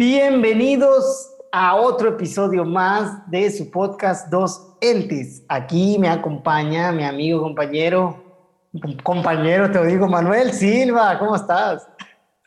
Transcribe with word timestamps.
Bienvenidos 0.00 1.36
a 1.50 1.74
otro 1.74 2.10
episodio 2.10 2.64
más 2.64 3.28
de 3.32 3.50
su 3.50 3.68
podcast 3.68 4.30
Dos 4.30 4.76
Entes. 4.80 5.42
Aquí 5.48 5.96
me 5.98 6.08
acompaña 6.08 6.92
mi 6.92 7.02
amigo, 7.02 7.42
compañero, 7.42 8.46
compañero, 9.02 9.68
te 9.68 9.80
lo 9.80 9.86
digo, 9.86 10.06
Manuel 10.06 10.52
Silva, 10.52 11.18
¿cómo 11.18 11.34
estás? 11.34 11.88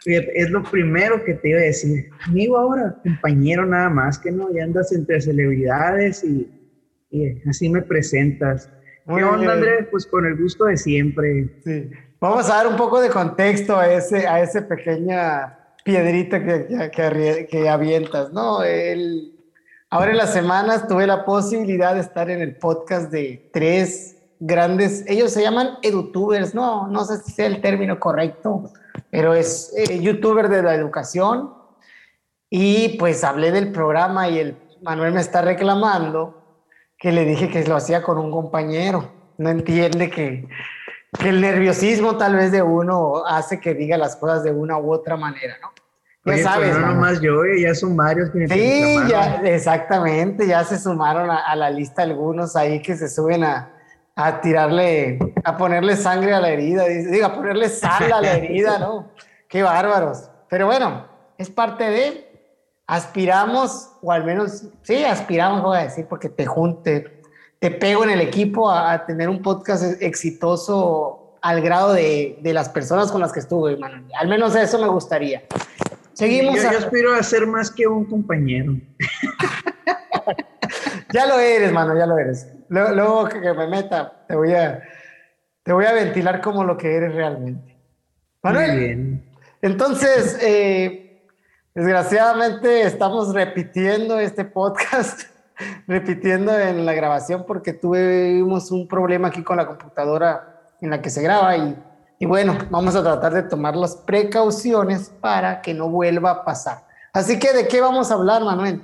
Es 0.06 0.50
lo 0.50 0.64
primero 0.64 1.22
que 1.26 1.34
te 1.34 1.50
iba 1.50 1.60
a 1.60 1.64
decir. 1.64 2.10
Amigo 2.26 2.58
ahora, 2.58 2.96
compañero 3.04 3.66
nada 3.66 3.90
más, 3.90 4.18
que 4.18 4.32
no, 4.32 4.50
ya 4.54 4.64
andas 4.64 4.94
entre 4.94 5.20
celebridades 5.20 6.24
y, 6.24 6.50
así 7.50 7.68
me 7.68 7.82
presentas. 7.82 8.70
¿Qué 9.06 9.26
onda, 9.26 9.52
Andrés? 9.52 9.88
Pues 9.92 10.06
con 10.06 10.26
el 10.26 10.38
gusto 10.38 10.64
de 10.64 10.78
siempre. 10.78 11.50
Sí. 11.66 11.92
Vamos 12.22 12.50
a 12.50 12.56
dar 12.56 12.68
un 12.68 12.78
poco 12.78 13.02
de 13.02 13.10
contexto 13.10 13.76
a 13.76 13.92
ese, 13.92 14.26
a 14.26 14.40
ese 14.40 14.62
pequeña 14.62 15.58
piedrita 15.84 16.44
que, 16.44 16.92
que, 16.92 17.48
que 17.50 17.70
avientas, 17.70 18.32
¿no? 18.32 18.64
El, 18.64 19.34
ahora 19.90 20.12
en 20.12 20.18
las 20.18 20.34
semanas 20.34 20.88
tuve 20.88 21.08
la 21.08 21.26
posibilidad 21.26 21.96
de 21.96 22.02
estar 22.02 22.30
en 22.30 22.42
el 22.42 22.56
podcast 22.56 23.12
de 23.12 23.50
tres 23.54 24.18
grandes, 24.40 25.06
ellos 25.08 25.32
se 25.32 25.44
llaman 25.44 25.78
edutubers, 25.84 26.56
no, 26.56 26.88
no 26.88 27.06
sé 27.06 27.18
si 27.18 27.32
sea 27.32 27.46
el 27.46 27.62
término 27.62 28.00
correcto, 28.00 28.72
pero 29.12 29.36
es 29.36 29.72
eh, 29.78 30.02
youtuber 30.02 30.50
de 30.50 30.64
la 30.64 30.74
educación. 30.74 31.54
Y 32.50 32.98
pues 32.98 33.24
hablé 33.24 33.52
del 33.52 33.72
programa 33.72 34.28
y 34.28 34.40
el 34.40 34.58
Manuel 34.82 35.14
me 35.14 35.22
está 35.22 35.42
reclamando 35.42 36.42
que 36.98 37.12
le 37.12 37.24
dije 37.24 37.50
que 37.50 37.64
lo 37.66 37.76
hacía 37.76 38.02
con 38.02 38.18
un 38.18 38.32
compañero. 38.32 39.10
No 39.38 39.50
entiende 39.50 40.10
que 40.10 40.48
que 41.20 41.30
el 41.30 41.42
nerviosismo 41.42 42.18
tal 42.18 42.36
vez 42.36 42.52
de 42.52 42.62
uno 42.62 43.26
hace 43.26 43.60
que 43.60 43.74
diga 43.74 43.98
las 43.98 44.16
cosas 44.16 44.44
de 44.44 44.52
una 44.52 44.78
u 44.78 44.92
otra 44.92 45.18
manera, 45.18 45.58
¿no? 45.62 45.70
Ya 46.24 46.34
pues, 46.34 46.44
sabes. 46.44 46.78
no 46.78 46.88
nomás 46.88 47.20
yo, 47.20 47.44
eh, 47.44 47.62
ya 47.62 47.74
son 47.74 47.98
varios 47.98 48.30
que 48.30 48.48
Sí, 48.48 48.96
ya, 49.10 49.42
exactamente, 49.44 50.46
ya 50.46 50.64
se 50.64 50.78
sumaron 50.78 51.32
a, 51.32 51.56
la 51.56 51.72
lista 51.72 52.04
algunos 52.04 52.56
ahí 52.56 52.80
que 52.80 52.96
se 52.96 53.10
suben 53.10 53.44
a, 53.44 53.72
a, 54.16 54.40
tirarle, 54.40 55.18
a 55.44 55.58
ponerle 55.58 55.96
sangre 55.96 56.34
a 56.36 56.40
la 56.40 56.50
herida, 56.50 56.86
diga, 56.86 57.28
a 57.28 57.34
ponerle 57.34 57.70
sal 57.70 58.12
a 58.14 58.22
la 58.22 58.34
herida, 58.38 58.78
¿no? 58.78 59.10
Qué 59.48 59.64
bárbaros. 59.64 60.30
Pero 60.48 60.68
bueno, 60.68 61.08
es 61.40 61.50
parte 61.50 61.86
de, 61.86 62.56
aspiramos, 62.86 63.94
o 64.04 64.12
al 64.12 64.24
menos, 64.24 64.66
sí, 64.84 65.04
aspiramos, 65.04 65.64
voy 65.64 65.80
a 65.80 65.84
decir, 65.84 66.06
porque 66.08 66.30
te 66.30 66.46
junte, 66.46 67.21
te 67.62 67.70
pego 67.70 68.04
en 68.04 68.10
el 68.10 68.22
equipo 68.22 68.72
a, 68.72 69.06
tener 69.06 69.30
un 69.30 69.40
podcast 69.40 70.02
exitoso 70.02 71.38
al 71.44 71.62
grado 71.62 71.94
de, 71.94 72.40
de, 72.42 72.54
las 72.54 72.70
personas 72.70 73.12
con 73.12 73.22
las 73.22 73.32
que 73.32 73.40
estuve, 73.40 73.78
Manuel. 73.78 74.04
Al 74.20 74.28
menos 74.28 74.56
eso 74.56 74.80
me 74.80 74.88
gustaría. 74.88 75.44
Seguimos. 76.14 76.60
Yo, 76.60 76.70
aspiro 76.70 77.14
a 77.14 77.22
ser 77.22 77.46
más 77.46 77.70
que 77.70 77.86
un 77.86 78.06
compañero. 78.06 78.74
ya 81.14 81.28
lo 81.28 81.40
eres, 81.40 81.72
mano, 81.72 81.96
ya 81.96 82.08
lo 82.08 82.18
eres. 82.18 82.48
Luego, 82.68 83.30
que, 83.30 83.40
me 83.40 83.68
meta, 83.68 84.26
te 84.28 84.36
voy 84.36 84.54
a, 84.54 84.82
te 85.62 85.72
voy 85.72 85.86
a 85.86 85.94
ventilar 85.94 86.42
como 86.42 86.64
lo 86.64 86.76
que 86.76 86.96
eres 86.96 87.14
realmente. 87.14 87.78
Manuel. 88.42 88.72
Muy 88.72 88.80
bien. 88.80 89.30
Entonces, 89.62 90.36
eh, 90.42 91.28
desgraciadamente 91.76 92.82
estamos 92.82 93.36
repitiendo 93.36 94.20
este 94.20 94.46
podcast 94.46 95.31
repitiendo 95.88 96.58
en 96.58 96.86
la 96.86 96.94
grabación 96.94 97.46
porque 97.48 97.74
tuvimos 97.74 98.72
un 98.72 98.88
problema 98.88 99.30
aquí 99.30 99.44
con 99.44 99.58
la 99.58 99.68
computadora 99.68 100.72
en 100.82 100.90
la 100.90 101.02
que 101.02 101.10
se 101.10 101.22
graba 101.22 101.56
y, 101.58 101.76
y 102.20 102.26
bueno, 102.26 102.58
vamos 102.70 102.96
a 102.96 103.04
tratar 103.04 103.34
de 103.34 103.44
tomar 103.44 103.76
las 103.76 103.96
precauciones 103.96 105.10
para 105.22 105.62
que 105.62 105.74
no 105.74 105.90
vuelva 105.90 106.32
a 106.32 106.46
pasar. 106.46 106.86
Así 107.14 107.40
que, 107.40 107.52
¿de 107.54 107.68
qué 107.68 107.82
vamos 107.82 108.12
a 108.12 108.16
hablar, 108.16 108.44
Manuel? 108.44 108.82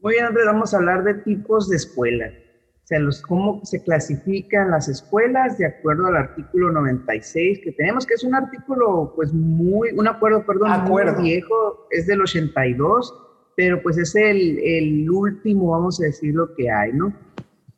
Muy 0.00 0.14
bien, 0.14 0.26
vamos 0.46 0.72
a 0.72 0.78
hablar 0.78 1.04
de 1.04 1.14
tipos 1.14 1.68
de 1.68 1.76
escuelas. 1.76 2.32
O 2.32 2.86
sea, 2.86 2.98
los, 2.98 3.20
cómo 3.22 3.60
se 3.64 3.82
clasifican 3.82 4.70
las 4.70 4.88
escuelas 4.88 5.58
de 5.58 5.66
acuerdo 5.66 6.06
al 6.06 6.16
artículo 6.16 6.72
96 6.72 7.60
que 7.62 7.72
tenemos, 7.72 8.06
que 8.06 8.14
es 8.14 8.24
un 8.24 8.34
artículo, 8.34 9.12
pues 9.14 9.32
muy, 9.32 9.90
un 9.90 10.08
acuerdo, 10.08 10.44
perdón, 10.46 10.72
acuerdo. 10.72 11.20
muy 11.20 11.30
viejo, 11.30 11.86
es 11.90 12.06
del 12.06 12.22
82 12.22 13.29
pero 13.60 13.82
pues 13.82 13.98
es 13.98 14.14
el, 14.14 14.58
el 14.58 15.10
último, 15.10 15.72
vamos 15.72 16.00
a 16.00 16.04
decir, 16.04 16.34
lo 16.34 16.54
que 16.54 16.70
hay, 16.70 16.94
¿no? 16.94 17.14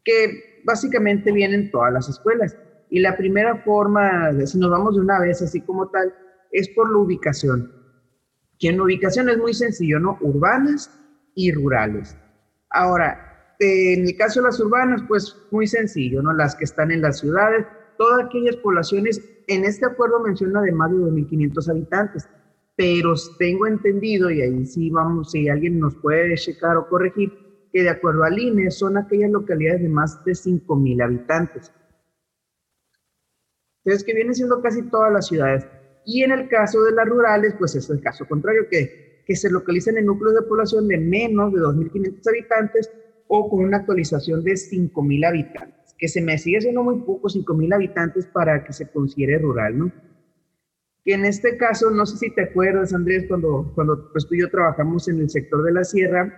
Que 0.04 0.62
básicamente 0.64 1.32
vienen 1.32 1.72
todas 1.72 1.92
las 1.92 2.08
escuelas. 2.08 2.56
Y 2.88 3.00
la 3.00 3.16
primera 3.16 3.56
forma, 3.64 4.30
si 4.46 4.60
nos 4.60 4.70
vamos 4.70 4.94
de 4.94 5.00
una 5.00 5.18
vez 5.18 5.42
así 5.42 5.60
como 5.60 5.88
tal, 5.88 6.14
es 6.52 6.68
por 6.68 6.88
la 6.88 6.98
ubicación. 6.98 7.72
Que 8.60 8.68
en 8.68 8.80
ubicación 8.80 9.28
es 9.28 9.38
muy 9.38 9.54
sencillo, 9.54 9.98
¿no? 9.98 10.18
Urbanas 10.20 10.88
y 11.34 11.50
rurales. 11.50 12.16
Ahora, 12.70 13.56
en 13.58 14.06
el 14.06 14.16
caso 14.16 14.38
de 14.38 14.46
las 14.46 14.60
urbanas, 14.60 15.02
pues 15.08 15.36
muy 15.50 15.66
sencillo, 15.66 16.22
¿no? 16.22 16.32
Las 16.32 16.54
que 16.54 16.62
están 16.62 16.92
en 16.92 17.02
las 17.02 17.18
ciudades, 17.18 17.66
todas 17.98 18.26
aquellas 18.26 18.54
poblaciones, 18.54 19.20
en 19.48 19.64
este 19.64 19.84
acuerdo 19.84 20.20
menciona 20.20 20.62
de 20.62 20.70
más 20.70 20.92
de 20.92 20.98
2.500 20.98 21.70
habitantes 21.70 22.28
pero 22.82 23.14
tengo 23.38 23.68
entendido, 23.68 24.28
y 24.28 24.42
ahí 24.42 24.66
sí 24.66 24.90
vamos, 24.90 25.30
si 25.30 25.48
alguien 25.48 25.78
nos 25.78 25.94
puede 25.94 26.34
checar 26.34 26.76
o 26.76 26.88
corregir, 26.88 27.32
que 27.72 27.84
de 27.84 27.88
acuerdo 27.88 28.24
al 28.24 28.36
INE 28.36 28.72
son 28.72 28.96
aquellas 28.96 29.30
localidades 29.30 29.82
de 29.82 29.88
más 29.88 30.24
de 30.24 30.32
5.000 30.32 31.04
habitantes. 31.04 31.72
Entonces, 33.84 34.04
que 34.04 34.14
vienen 34.14 34.34
siendo 34.34 34.60
casi 34.60 34.82
todas 34.90 35.12
las 35.12 35.28
ciudades. 35.28 35.64
Y 36.04 36.24
en 36.24 36.32
el 36.32 36.48
caso 36.48 36.82
de 36.82 36.90
las 36.90 37.08
rurales, 37.08 37.54
pues 37.56 37.76
es 37.76 37.88
el 37.88 38.00
caso 38.00 38.26
contrario, 38.26 38.66
que, 38.68 39.22
que 39.28 39.36
se 39.36 39.48
localizan 39.48 39.96
en 39.98 40.06
núcleos 40.06 40.34
de 40.34 40.42
población 40.42 40.88
de 40.88 40.98
menos 40.98 41.52
de 41.52 41.60
2.500 41.60 42.28
habitantes 42.28 42.90
o 43.28 43.48
con 43.48 43.60
una 43.60 43.76
actualización 43.76 44.42
de 44.42 44.54
5.000 44.54 45.28
habitantes, 45.28 45.94
que 45.96 46.08
se 46.08 46.20
me 46.20 46.36
sigue 46.36 46.60
siendo 46.60 46.82
muy 46.82 46.98
poco, 47.02 47.28
5.000 47.28 47.74
habitantes 47.76 48.26
para 48.26 48.64
que 48.64 48.72
se 48.72 48.90
considere 48.90 49.38
rural, 49.38 49.78
¿no? 49.78 50.11
Que 51.04 51.14
en 51.14 51.24
este 51.24 51.56
caso, 51.56 51.90
no 51.90 52.06
sé 52.06 52.16
si 52.16 52.30
te 52.30 52.42
acuerdas, 52.42 52.94
Andrés, 52.94 53.24
cuando, 53.28 53.72
cuando 53.74 54.10
pues, 54.12 54.26
tú 54.26 54.34
y 54.34 54.40
yo 54.40 54.50
trabajamos 54.50 55.08
en 55.08 55.20
el 55.20 55.30
sector 55.30 55.62
de 55.64 55.72
la 55.72 55.84
sierra, 55.84 56.32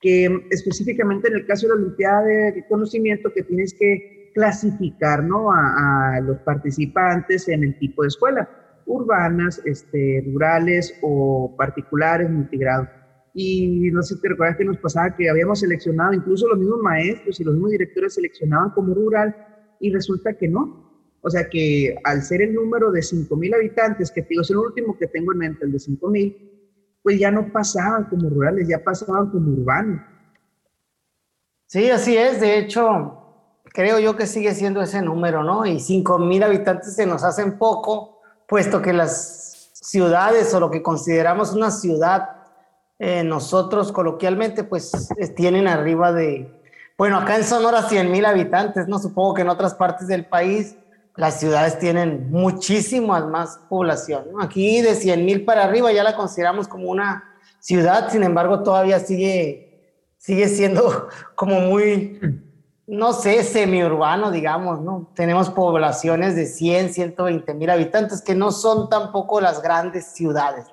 que 0.00 0.46
específicamente 0.50 1.28
en 1.28 1.36
el 1.36 1.46
caso 1.46 1.66
de 1.66 1.74
la 1.74 1.80
Olimpiada 1.80 2.22
de 2.22 2.64
Conocimiento, 2.68 3.32
que 3.32 3.42
tienes 3.42 3.74
que 3.74 4.30
clasificar 4.34 5.24
¿no? 5.24 5.50
a, 5.50 6.20
los 6.20 6.38
participantes 6.38 7.48
en 7.48 7.64
el 7.64 7.78
tipo 7.78 8.02
de 8.02 8.08
escuela, 8.08 8.48
urbanas, 8.86 9.60
este, 9.64 10.22
rurales 10.26 10.94
o 11.02 11.54
particulares, 11.56 12.30
multigrado. 12.30 12.88
Y 13.34 13.90
no 13.92 14.02
sé 14.02 14.14
si 14.14 14.20
te 14.20 14.28
recuerdas 14.28 14.56
que 14.56 14.64
nos 14.64 14.78
pasaba 14.78 15.14
que 15.16 15.28
habíamos 15.28 15.60
seleccionado, 15.60 16.12
incluso 16.12 16.48
los 16.48 16.58
mismos 16.58 16.80
maestros 16.80 17.40
y 17.40 17.44
los 17.44 17.54
mismos 17.54 17.70
directores 17.70 18.14
seleccionaban 18.14 18.70
como 18.70 18.94
rural 18.94 19.34
y 19.80 19.92
resulta 19.92 20.34
que 20.34 20.48
no, 20.48 20.87
o 21.20 21.30
sea 21.30 21.48
que 21.48 21.96
al 22.04 22.22
ser 22.22 22.42
el 22.42 22.54
número 22.54 22.90
de 22.90 23.00
5.000 23.00 23.54
habitantes, 23.54 24.10
que 24.10 24.22
digo, 24.22 24.42
es 24.42 24.50
el 24.50 24.58
último 24.58 24.96
que 24.96 25.06
tengo 25.06 25.32
en 25.32 25.38
mente, 25.38 25.64
el 25.64 25.72
de 25.72 25.78
5.000, 25.78 26.36
pues 27.02 27.18
ya 27.18 27.30
no 27.30 27.52
pasaban 27.52 28.04
como 28.04 28.28
rurales, 28.28 28.68
ya 28.68 28.82
pasaban 28.82 29.30
como 29.30 29.52
urbanos. 29.52 30.00
Sí, 31.66 31.90
así 31.90 32.16
es. 32.16 32.40
De 32.40 32.58
hecho, 32.58 33.18
creo 33.64 33.98
yo 33.98 34.16
que 34.16 34.26
sigue 34.26 34.54
siendo 34.54 34.80
ese 34.80 35.02
número, 35.02 35.42
¿no? 35.42 35.66
Y 35.66 35.76
5.000 35.76 36.44
habitantes 36.44 36.94
se 36.94 37.06
nos 37.06 37.24
hacen 37.24 37.58
poco, 37.58 38.20
puesto 38.46 38.80
que 38.80 38.92
las 38.92 39.70
ciudades 39.74 40.52
o 40.54 40.60
lo 40.60 40.70
que 40.70 40.82
consideramos 40.82 41.52
una 41.52 41.70
ciudad, 41.70 42.28
eh, 42.98 43.22
nosotros 43.22 43.92
coloquialmente, 43.92 44.64
pues 44.64 45.08
tienen 45.36 45.68
arriba 45.68 46.12
de, 46.12 46.50
bueno, 46.96 47.18
acá 47.18 47.36
en 47.36 47.44
Sonora 47.44 47.88
100.000 47.88 48.26
habitantes, 48.26 48.88
¿no? 48.88 48.98
Supongo 48.98 49.34
que 49.34 49.42
en 49.42 49.48
otras 49.48 49.74
partes 49.74 50.08
del 50.08 50.26
país 50.26 50.76
las 51.18 51.40
ciudades 51.40 51.80
tienen 51.80 52.30
muchísimas 52.30 53.26
más 53.26 53.58
población. 53.68 54.26
Aquí 54.40 54.80
de 54.82 54.94
100 54.94 55.24
mil 55.24 55.44
para 55.44 55.64
arriba 55.64 55.90
ya 55.90 56.04
la 56.04 56.14
consideramos 56.14 56.68
como 56.68 56.88
una 56.88 57.24
ciudad, 57.58 58.08
sin 58.08 58.22
embargo 58.22 58.62
todavía 58.62 59.00
sigue, 59.00 60.06
sigue 60.16 60.46
siendo 60.46 61.08
como 61.34 61.58
muy, 61.58 62.20
no 62.86 63.12
sé, 63.12 63.42
semiurbano, 63.42 64.30
digamos, 64.30 64.80
¿no? 64.80 65.12
Tenemos 65.16 65.50
poblaciones 65.50 66.36
de 66.36 66.46
100, 66.46 66.94
120 66.94 67.52
mil 67.52 67.68
habitantes 67.68 68.22
que 68.22 68.36
no 68.36 68.52
son 68.52 68.88
tampoco 68.88 69.40
las 69.40 69.60
grandes 69.60 70.12
ciudades. 70.12 70.66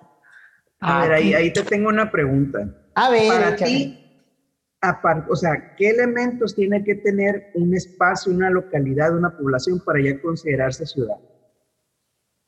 A 0.79 1.01
ver, 1.01 1.13
ahí, 1.13 1.33
ahí 1.33 1.51
te 1.51 1.63
tengo 1.63 1.89
una 1.89 2.11
pregunta. 2.11 2.59
A 2.93 3.09
ver, 3.09 3.29
para 3.29 3.55
ti, 3.55 4.04
o 5.29 5.35
sea, 5.35 5.75
¿qué 5.75 5.89
elementos 5.89 6.55
tiene 6.55 6.83
que 6.83 6.95
tener 6.95 7.51
un 7.55 7.73
espacio, 7.73 8.31
una 8.31 8.49
localidad, 8.49 9.15
una 9.15 9.35
población 9.35 9.79
para 9.79 10.01
ya 10.01 10.21
considerarse 10.21 10.85
ciudad? 10.85 11.17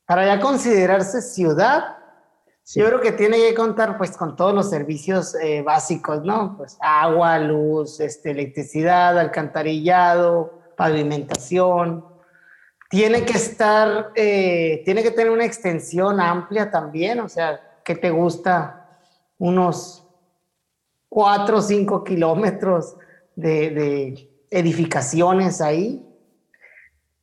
Para 0.06 0.26
ya 0.26 0.40
considerarse 0.40 1.22
ciudad, 1.22 1.98
yo 2.76 2.86
creo 2.86 3.02
que 3.02 3.12
tiene 3.12 3.38
que 3.38 3.54
contar 3.54 3.98
pues 3.98 4.18
con 4.18 4.36
todos 4.36 4.54
los 4.54 4.70
servicios 4.70 5.36
eh, 5.36 5.62
básicos, 5.62 6.24
¿no? 6.24 6.58
Pues 6.58 6.78
agua, 6.82 7.40
luz, 7.40 8.00
este, 8.00 8.32
electricidad, 8.32 9.18
alcantarillado, 9.18 10.60
pavimentación. 10.76 12.06
Tiene 12.90 13.26
que 13.26 13.34
estar, 13.34 14.12
eh, 14.16 14.82
tiene 14.86 15.04
que 15.04 15.12
tener 15.12 15.32
una 15.32 15.46
extensión 15.46 16.20
amplia 16.20 16.72
también, 16.72 17.20
o 17.20 17.28
sea, 17.28 17.60
¿qué 17.84 17.96
te 17.96 18.12
gusta? 18.12 18.78
unos 19.38 20.07
4 21.18 21.58
o 21.58 21.62
5 21.64 22.04
kilómetros 22.04 22.96
de, 23.36 24.30
edificaciones 24.52 25.62
ahí. 25.62 26.06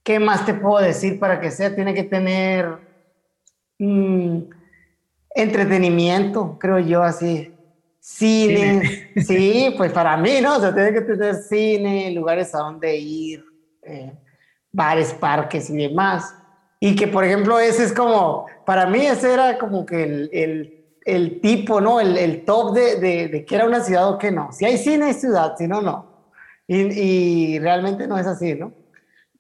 ¿Qué 0.03 0.19
más 0.19 0.45
te 0.45 0.53
puedo 0.53 0.85
decir 0.85 1.21
para 1.21 1.39
que 1.39 1.53
sea? 1.53 1.77
Tiene 1.77 1.95
que 1.95 2.03
tener 2.03 2.77
mm, 3.79 4.39
entretenimiento, 5.37 6.59
creo 6.59 6.81
yo, 6.81 7.05
así. 7.05 7.55
Cine, 8.01 9.13
sí, 9.25 9.73
pues 9.77 9.93
para 9.93 10.17
mí, 10.17 10.41
¿no? 10.43 10.57
O 10.57 10.61
sea, 10.61 10.75
tiene 10.75 10.93
que 10.93 11.03
tener 11.03 11.37
cine, 11.37 12.11
lugares 12.11 12.53
a 12.53 12.59
donde 12.59 12.97
ir, 12.97 13.45
eh, 13.83 14.13
bares, 14.73 15.15
parques 15.15 15.71
y 15.71 15.77
demás. 15.77 16.35
Y 16.81 16.97
que, 16.97 17.07
por 17.07 17.23
ejemplo, 17.23 17.61
ese 17.61 17.85
es 17.85 17.93
como, 17.93 18.47
para 18.67 18.87
mí 18.87 19.07
ese 19.07 19.33
era 19.33 19.57
como 19.57 19.87
que 19.87 20.03
el, 20.03 20.31
el, 20.33 20.84
tipo, 21.41 21.81
¿no? 21.81 22.01
El, 22.01 22.17
el 22.17 22.45
top 22.45 22.75
de, 22.75 22.97
de, 22.97 23.29
de, 23.29 23.45
que 23.45 23.55
era 23.55 23.67
una 23.67 23.81
ciudad 23.81 24.09
o 24.09 24.19
que 24.19 24.31
no. 24.31 24.53
Si 24.53 24.65
hay 24.65 24.79
cine, 24.79 25.07
hay 25.07 25.15
ciudad, 25.15 25.55
si 25.57 25.67
no, 25.69 25.83
no. 25.83 26.07
Y, 26.67 26.77
y, 26.77 27.59
realmente 27.59 28.07
no 28.07 28.19
es 28.19 28.27
así, 28.27 28.55
¿no? 28.55 28.73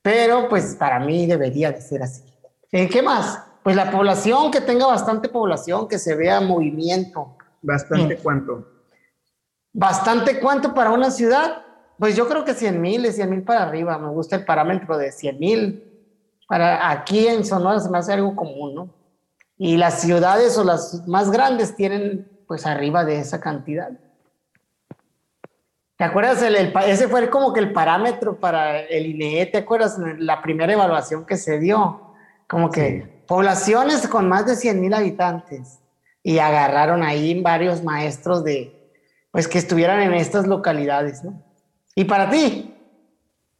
Pero 0.02 0.48
pues 0.48 0.76
para 0.76 1.00
mí 1.00 1.26
debería 1.26 1.72
de 1.72 1.80
ser 1.80 2.02
así. 2.02 2.22
¿En 2.70 2.88
¿Qué 2.88 3.00
más? 3.00 3.42
Pues 3.62 3.76
la 3.76 3.90
población, 3.90 4.50
que 4.50 4.60
tenga 4.60 4.86
bastante 4.86 5.28
población, 5.30 5.88
que 5.88 5.98
se 5.98 6.14
vea 6.14 6.40
movimiento. 6.40 7.36
¿Bastante 7.62 8.18
cuánto? 8.18 8.68
¿Bastante 9.72 10.38
cuánto 10.40 10.74
para 10.74 10.90
una 10.90 11.10
ciudad? 11.10 11.62
Pues 11.98 12.14
yo 12.14 12.28
creo 12.28 12.44
que 12.44 12.52
100 12.52 12.80
mil, 12.80 13.02
de 13.02 13.12
100 13.12 13.30
mil 13.30 13.42
para 13.42 13.62
arriba. 13.62 13.96
Me 13.96 14.10
gusta 14.10 14.36
el 14.36 14.44
parámetro 14.44 14.98
de 14.98 15.10
100 15.10 15.38
mil 15.38 15.94
para 16.46 16.90
aquí 16.90 17.26
en 17.26 17.44
Sonora 17.44 17.80
se 17.80 17.90
me 17.90 17.98
hace 17.98 18.12
algo 18.12 18.34
común, 18.36 18.74
¿no? 18.74 18.88
Y 19.56 19.76
las 19.76 20.00
ciudades 20.00 20.58
o 20.58 20.64
las 20.64 21.06
más 21.06 21.30
grandes 21.30 21.76
tienen 21.76 22.28
pues 22.46 22.66
arriba 22.66 23.04
de 23.04 23.18
esa 23.20 23.40
cantidad. 23.40 23.90
¿Te 25.96 26.04
acuerdas? 26.04 26.42
El, 26.42 26.56
ese 26.86 27.08
fue 27.08 27.30
como 27.30 27.52
que 27.52 27.60
el 27.60 27.72
parámetro 27.72 28.38
para 28.40 28.80
el 28.80 29.06
INE, 29.06 29.46
¿te 29.46 29.58
acuerdas? 29.58 29.96
La 30.18 30.42
primera 30.42 30.72
evaluación 30.72 31.24
que 31.24 31.36
se 31.36 31.60
dio. 31.60 32.14
Como 32.48 32.70
que 32.70 33.22
poblaciones 33.26 34.06
con 34.08 34.28
más 34.28 34.44
de 34.46 34.56
100 34.56 34.80
mil 34.80 34.92
habitantes. 34.92 35.78
Y 36.22 36.38
agarraron 36.38 37.02
ahí 37.02 37.40
varios 37.40 37.82
maestros 37.84 38.42
de, 38.42 38.90
pues 39.30 39.46
que 39.46 39.58
estuvieran 39.58 40.00
en 40.00 40.14
estas 40.14 40.46
localidades, 40.46 41.22
¿no? 41.22 41.42
¿Y 41.94 42.04
para 42.04 42.28
ti? 42.30 42.74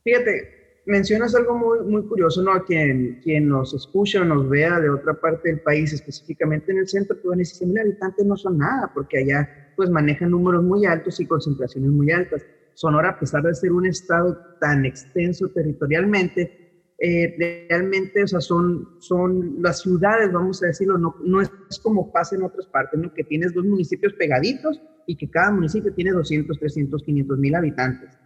Fíjate, 0.02 0.53
mencionas 0.86 1.34
algo 1.34 1.56
muy, 1.56 1.80
muy 1.80 2.02
curioso, 2.06 2.42
¿no? 2.42 2.52
A 2.52 2.64
quien, 2.64 3.20
quien 3.22 3.48
nos 3.48 3.74
escucha 3.74 4.20
o 4.20 4.24
nos 4.24 4.48
vea 4.48 4.80
de 4.80 4.90
otra 4.90 5.14
parte 5.14 5.48
del 5.48 5.60
país, 5.60 5.92
específicamente 5.92 6.72
en 6.72 6.78
el 6.78 6.88
centro, 6.88 7.16
pues 7.22 7.38
decir, 7.38 7.66
mil 7.68 7.78
habitantes 7.78 8.24
no 8.24 8.36
son 8.36 8.58
nada, 8.58 8.90
porque 8.92 9.18
allá 9.18 9.72
pues 9.76 9.90
manejan 9.90 10.30
números 10.30 10.62
muy 10.62 10.86
altos 10.86 11.20
y 11.20 11.26
concentraciones 11.26 11.90
muy 11.90 12.10
altas. 12.10 12.44
Sonora, 12.74 13.10
a 13.10 13.18
pesar 13.18 13.42
de 13.42 13.54
ser 13.54 13.72
un 13.72 13.86
estado 13.86 14.36
tan 14.60 14.84
extenso 14.84 15.48
territorialmente, 15.48 16.60
eh, 16.98 17.68
realmente, 17.68 18.22
o 18.22 18.26
sea, 18.26 18.40
son, 18.40 19.00
son 19.00 19.62
las 19.62 19.80
ciudades, 19.80 20.32
vamos 20.32 20.62
a 20.62 20.66
decirlo, 20.66 20.96
no, 20.98 21.16
no 21.24 21.40
es 21.40 21.50
como 21.82 22.12
pasa 22.12 22.36
en 22.36 22.42
otras 22.42 22.66
partes, 22.66 23.00
¿no? 23.00 23.12
Que 23.12 23.24
tienes 23.24 23.52
dos 23.52 23.64
municipios 23.64 24.12
pegaditos 24.14 24.80
y 25.06 25.16
que 25.16 25.28
cada 25.30 25.50
municipio 25.50 25.92
tiene 25.92 26.12
200, 26.12 26.58
300, 26.58 27.02
500 27.02 27.38
mil 27.38 27.54
habitantes 27.54 28.16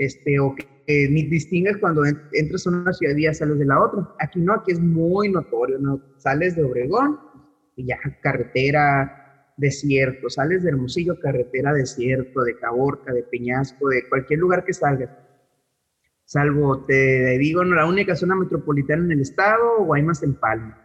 este, 0.00 0.40
o 0.40 0.54
que 0.54 0.66
ni 1.10 1.24
distingues 1.24 1.76
cuando 1.76 2.02
entras 2.32 2.66
a 2.66 2.70
una 2.70 2.92
ciudad 2.94 3.14
y 3.14 3.32
sales 3.34 3.58
de 3.58 3.66
la 3.66 3.82
otra. 3.82 4.08
Aquí 4.18 4.40
no, 4.40 4.54
aquí 4.54 4.72
es 4.72 4.80
muy 4.80 5.28
notorio, 5.28 5.78
¿no? 5.78 6.00
Sales 6.16 6.56
de 6.56 6.64
Obregón 6.64 7.20
y 7.76 7.86
ya 7.86 7.98
carretera, 8.22 9.52
desierto, 9.58 10.30
sales 10.30 10.62
de 10.62 10.70
Hermosillo, 10.70 11.20
carretera, 11.20 11.74
desierto, 11.74 12.40
de 12.42 12.58
Caborca, 12.58 13.12
de 13.12 13.22
Peñasco, 13.24 13.90
de 13.90 14.08
cualquier 14.08 14.40
lugar 14.40 14.64
que 14.64 14.72
salgas. 14.72 15.10
Salvo, 16.24 16.84
te 16.86 17.36
digo, 17.38 17.62
no, 17.62 17.74
la 17.74 17.86
única 17.86 18.16
zona 18.16 18.34
metropolitana 18.34 19.04
en 19.04 19.12
el 19.12 19.20
estado, 19.20 19.84
Guaymas 19.84 20.22
en 20.22 20.34
Palma. 20.34 20.82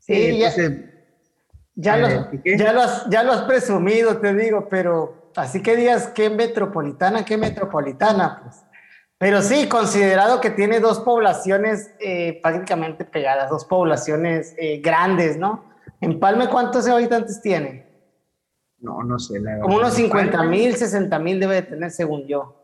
Sí, 0.00 0.14
eh, 0.14 0.38
ya, 1.76 1.96
ya, 1.96 2.72
lo, 2.72 3.10
ya 3.10 3.22
lo 3.22 3.32
has 3.32 3.42
presumido, 3.42 4.18
te 4.18 4.34
digo, 4.34 4.68
pero 4.68 5.23
así 5.36 5.62
que 5.62 5.76
digas 5.76 6.08
qué 6.08 6.30
metropolitana, 6.30 7.24
qué 7.24 7.36
metropolitana, 7.36 8.40
pues. 8.42 8.64
Pero 9.18 9.42
sí, 9.42 9.68
considerado 9.68 10.40
que 10.40 10.50
tiene 10.50 10.80
dos 10.80 11.00
poblaciones 11.00 11.94
eh, 12.00 12.40
prácticamente 12.42 13.04
pegadas, 13.04 13.48
dos 13.48 13.64
poblaciones 13.64 14.54
eh, 14.58 14.80
grandes, 14.82 15.38
¿no? 15.38 15.64
En 16.00 16.18
Palme, 16.18 16.48
¿cuántos 16.48 16.86
habitantes 16.88 17.40
tiene? 17.40 17.86
No, 18.80 19.02
no 19.02 19.18
sé. 19.18 19.40
La 19.40 19.60
Como 19.60 19.76
unos 19.76 19.94
50 19.94 20.42
mil, 20.44 20.76
60 20.76 21.18
mil 21.20 21.40
debe 21.40 21.54
de 21.54 21.62
tener, 21.62 21.90
según 21.90 22.26
yo. 22.26 22.60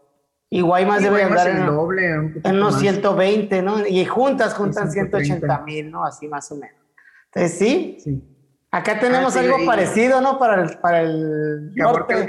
Y 0.51 0.61
Guaymas 0.63 1.03
debe 1.03 1.23
andar 1.23 1.49
en, 1.49 1.65
doble, 1.65 2.11
en 2.45 2.57
unos 2.57 2.81
120, 2.81 3.63
¿no? 3.63 3.87
Y 3.87 4.05
juntas 4.05 4.53
juntan 4.53 4.91
180 4.91 5.61
mil, 5.61 5.91
¿no? 5.91 6.05
Así 6.05 6.27
más 6.27 6.51
o 6.51 6.57
menos. 6.57 6.77
Entonces, 7.27 7.59
sí. 7.59 7.99
Sí. 8.01 8.23
Acá 8.73 9.01
tenemos 9.01 9.37
ah, 9.37 9.41
algo 9.41 9.57
parecido, 9.67 10.21
¿no? 10.21 10.39
Para 10.39 10.63
el, 10.63 10.79
para 10.79 11.01
el 11.01 11.75
norte. 11.75 12.29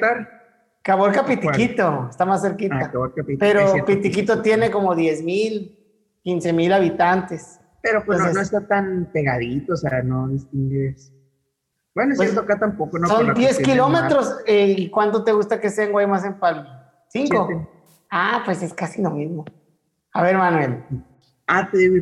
Caborca 0.83 1.23
Pitiquito, 1.23 2.07
está 2.09 2.25
más 2.25 2.41
cerquita. 2.41 2.91
Ah, 2.91 3.11
Pero 3.39 3.85
Pitiquito 3.85 4.41
tiene 4.41 4.71
como 4.71 4.95
10 4.95 5.23
mil, 5.23 5.77
15 6.23 6.53
mil 6.53 6.73
habitantes. 6.73 7.59
Pero 7.83 8.03
pues 8.03 8.19
no, 8.33 8.41
está 8.41 8.65
tan 8.67 9.09
pegadito, 9.11 9.73
o 9.73 9.77
sea, 9.77 10.01
no 10.01 10.27
distingues. 10.27 11.13
Bueno, 11.93 12.13
es 12.13 12.17
pues, 12.17 12.37
acá 12.37 12.57
tampoco, 12.57 12.97
¿no? 12.97 13.07
Son 13.07 13.33
10 13.33 13.59
kilómetros. 13.59 14.37
Eh, 14.47 14.75
¿Y 14.77 14.89
cuánto 14.89 15.23
te 15.23 15.33
gusta 15.33 15.59
que 15.59 15.69
sea 15.69 15.85
en 15.85 15.91
Guaymas 15.91 16.25
en 16.25 16.39
Palma? 16.39 16.91
¿Cinco? 17.09 17.69
Ah, 18.09 18.41
pues 18.45 18.63
es 18.63 18.73
casi 18.73 19.01
lo 19.01 19.11
mismo. 19.11 19.45
A 20.13 20.23
ver, 20.23 20.37
Manuel. 20.37 20.83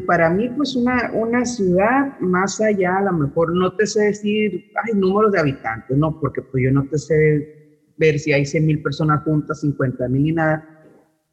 Para 0.06 0.30
mí, 0.30 0.50
pues 0.50 0.75
una, 0.75 1.12
una 1.13 1.44
ciudad 1.44 2.19
más 2.19 2.62
allá, 2.62 2.98
a 2.98 3.04
lo 3.04 3.13
mejor 3.13 3.56
no 3.56 3.75
te 3.75 3.88
sé 3.88 4.06
decir, 4.06 4.72
hay 4.84 4.94
números 4.94 5.31
de 5.31 5.40
habitantes, 5.40 5.98
no, 5.98 6.19
porque 6.19 6.42
pues 6.42 6.63
yo 6.63 6.72
no 6.72 6.88
te 6.88 7.00
sé 7.00 7.81
ver 7.98 8.19
si 8.19 8.31
hay 8.31 8.46
100 8.46 8.66
mil 8.66 8.84
personas 8.84 9.24
juntas, 9.24 9.62
50 9.62 10.07
mil 10.10 10.28
y 10.28 10.34
nada, 10.34 10.84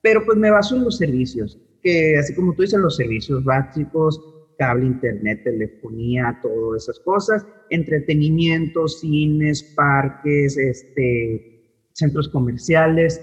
pero 0.01 0.25
pues 0.25 0.39
me 0.39 0.51
baso 0.51 0.77
en 0.77 0.85
los 0.85 0.97
servicios, 0.97 1.59
que 1.83 2.17
así 2.17 2.35
como 2.35 2.55
tú 2.55 2.63
dices, 2.63 2.81
los 2.81 2.97
servicios 2.97 3.45
básicos, 3.45 4.19
cable, 4.59 4.87
internet, 4.87 5.43
telefonía, 5.45 6.39
todas 6.41 6.85
esas 6.85 6.99
cosas, 7.01 7.47
entretenimiento, 7.69 8.89
cines, 8.89 9.63
parques, 9.77 10.57
este, 10.57 11.91
centros 11.93 12.31
comerciales, 12.31 13.21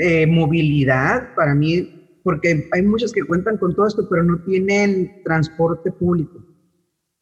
eh, 0.00 0.26
movilidad, 0.26 1.34
para 1.36 1.54
mí 1.54 1.97
porque 2.28 2.68
hay 2.72 2.82
muchos 2.82 3.10
que 3.10 3.22
cuentan 3.22 3.56
con 3.56 3.74
todo 3.74 3.86
esto, 3.86 4.06
pero 4.06 4.22
no 4.22 4.38
tienen 4.42 5.22
transporte 5.24 5.90
público. 5.90 6.44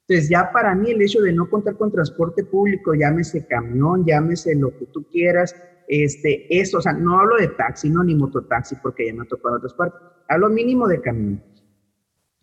Entonces, 0.01 0.29
ya 0.29 0.51
para 0.51 0.75
mí 0.75 0.91
el 0.91 1.01
hecho 1.01 1.21
de 1.21 1.33
no 1.33 1.49
contar 1.49 1.77
con 1.77 1.93
transporte 1.93 2.43
público, 2.43 2.93
llámese 2.93 3.47
camión, 3.47 4.05
llámese 4.05 4.57
lo 4.57 4.77
que 4.77 4.87
tú 4.87 5.07
quieras, 5.09 5.55
este, 5.87 6.49
eso, 6.51 6.79
o 6.79 6.81
sea, 6.81 6.93
no 6.93 7.21
hablo 7.21 7.37
de 7.37 7.47
taxi, 7.47 7.89
no 7.89 8.03
ni 8.03 8.17
mototaxi, 8.17 8.75
porque 8.83 9.07
ya 9.07 9.15
me 9.15 9.23
ha 9.23 9.27
tocado 9.27 9.59
otras 9.59 9.75
partes, 9.75 10.01
hablo 10.29 10.49
mínimo 10.49 10.89
de 10.89 11.01
camión. 11.01 11.41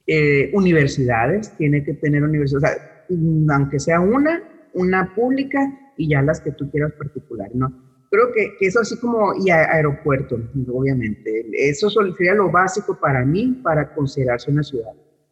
Eh, 0.07 0.49
universidades, 0.53 1.57
tiene 1.57 1.83
que 1.83 1.95
tener 1.95 2.23
universidades, 2.23 2.77
o 2.77 3.17
sea, 3.49 3.57
aunque 3.57 3.77
sea 3.81 3.99
una, 3.99 4.41
una 4.73 5.13
pública 5.13 5.59
y 5.97 6.07
ya 6.07 6.21
las 6.21 6.39
que 6.39 6.53
tú 6.53 6.71
quieras 6.71 6.93
particulares, 6.93 7.55
¿no? 7.55 7.82
Creo 8.13 8.31
que, 8.31 8.55
eso 8.59 8.79
así 8.79 8.95
como, 8.99 9.33
y 9.43 9.49
aeropuerto, 9.49 10.37
obviamente, 10.71 11.47
eso 11.51 11.89
sería 11.89 12.35
lo 12.35 12.51
básico 12.51 12.95
para 13.01 13.25
mí 13.25 13.59
para 13.63 13.91
considerarse 13.95 14.51
una 14.51 14.61
ciudad. 14.61 14.91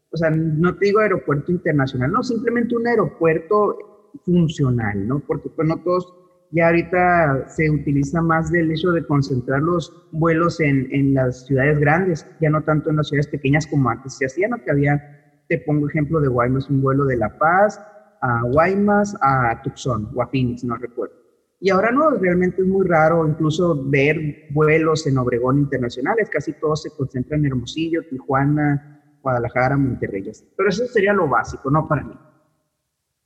O 0.10 0.18
sea, 0.18 0.32
no 0.32 0.76
te 0.76 0.86
digo 0.86 1.00
aeropuerto 1.00 1.52
internacional, 1.52 2.12
no, 2.12 2.24
simplemente 2.24 2.76
un 2.76 2.88
aeropuerto 2.88 4.10
funcional, 4.26 5.08
¿no? 5.08 5.20
Porque 5.20 5.50
pues 5.50 5.68
no 5.68 5.78
todos, 5.84 6.12
ya 6.50 6.70
ahorita 6.70 7.50
se 7.50 7.70
utiliza 7.70 8.20
más 8.20 8.52
del 8.52 8.72
hecho 8.72 8.90
de 8.94 9.06
concentrar 9.06 9.62
los 9.62 10.08
vuelos 10.12 10.60
en, 10.60 10.88
en 10.92 11.14
las 11.14 11.46
ciudades 11.46 11.78
grandes, 11.78 12.26
ya 12.42 12.50
no 12.50 12.64
tanto 12.64 12.90
en 12.90 12.96
las 12.96 13.10
ciudades 13.10 13.28
pequeñas 13.28 13.68
como 13.68 13.92
antes 13.92 14.18
se 14.18 14.26
hacía, 14.26 14.48
¿no? 14.48 14.58
Que 14.64 14.72
había, 14.72 15.44
te 15.48 15.60
pongo 15.60 15.88
ejemplo 15.88 16.20
de 16.20 16.30
Guaymas, 16.30 16.68
un 16.68 16.82
vuelo 16.82 17.06
de 17.06 17.18
La 17.18 17.38
Paz 17.38 17.80
a 18.22 18.42
Guaymas, 18.42 19.16
a 19.22 19.62
Tucson 19.62 20.10
o 20.16 20.24
a 20.24 20.30
no 20.64 20.78
recuerdo 20.78 21.21
y 21.64 21.70
ahora 21.70 21.92
no, 21.92 22.10
realmente 22.10 22.64
es 22.64 22.68
muy 22.68 22.88
raro 22.88 23.28
incluso 23.28 23.80
ver 23.86 24.48
vuelos 24.50 25.06
en 25.06 25.20
Obregón 25.20 25.60
internacionales, 25.60 26.28
casi 26.28 26.54
todos 26.54 26.82
se 26.82 26.90
concentran 26.90 27.42
en 27.42 27.52
Hermosillo, 27.52 28.02
Tijuana, 28.10 29.00
Guadalajara, 29.22 29.78
Monterrey. 29.78 30.24
Pero 30.58 30.70
eso 30.70 30.88
sería 30.88 31.14
lo 31.14 31.28
básico, 31.28 31.70
¿no? 31.70 31.88
Para 31.88 32.02
mí. 32.02 32.18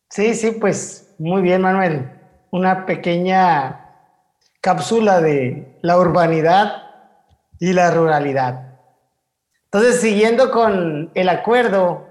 Sí, 0.10 0.34
sí, 0.34 0.52
pues 0.60 1.16
muy 1.18 1.42
bien, 1.42 1.62
Manuel. 1.62 2.12
Una 2.52 2.86
pequeña 2.86 3.86
cápsula 4.60 5.22
de 5.22 5.80
la 5.82 5.98
urbanidad 5.98 6.84
y 7.58 7.72
la 7.72 7.90
ruralidad. 7.92 8.80
Entonces, 9.64 10.02
siguiendo 10.02 10.52
con 10.52 11.10
el 11.14 11.30
acuerdo, 11.30 12.06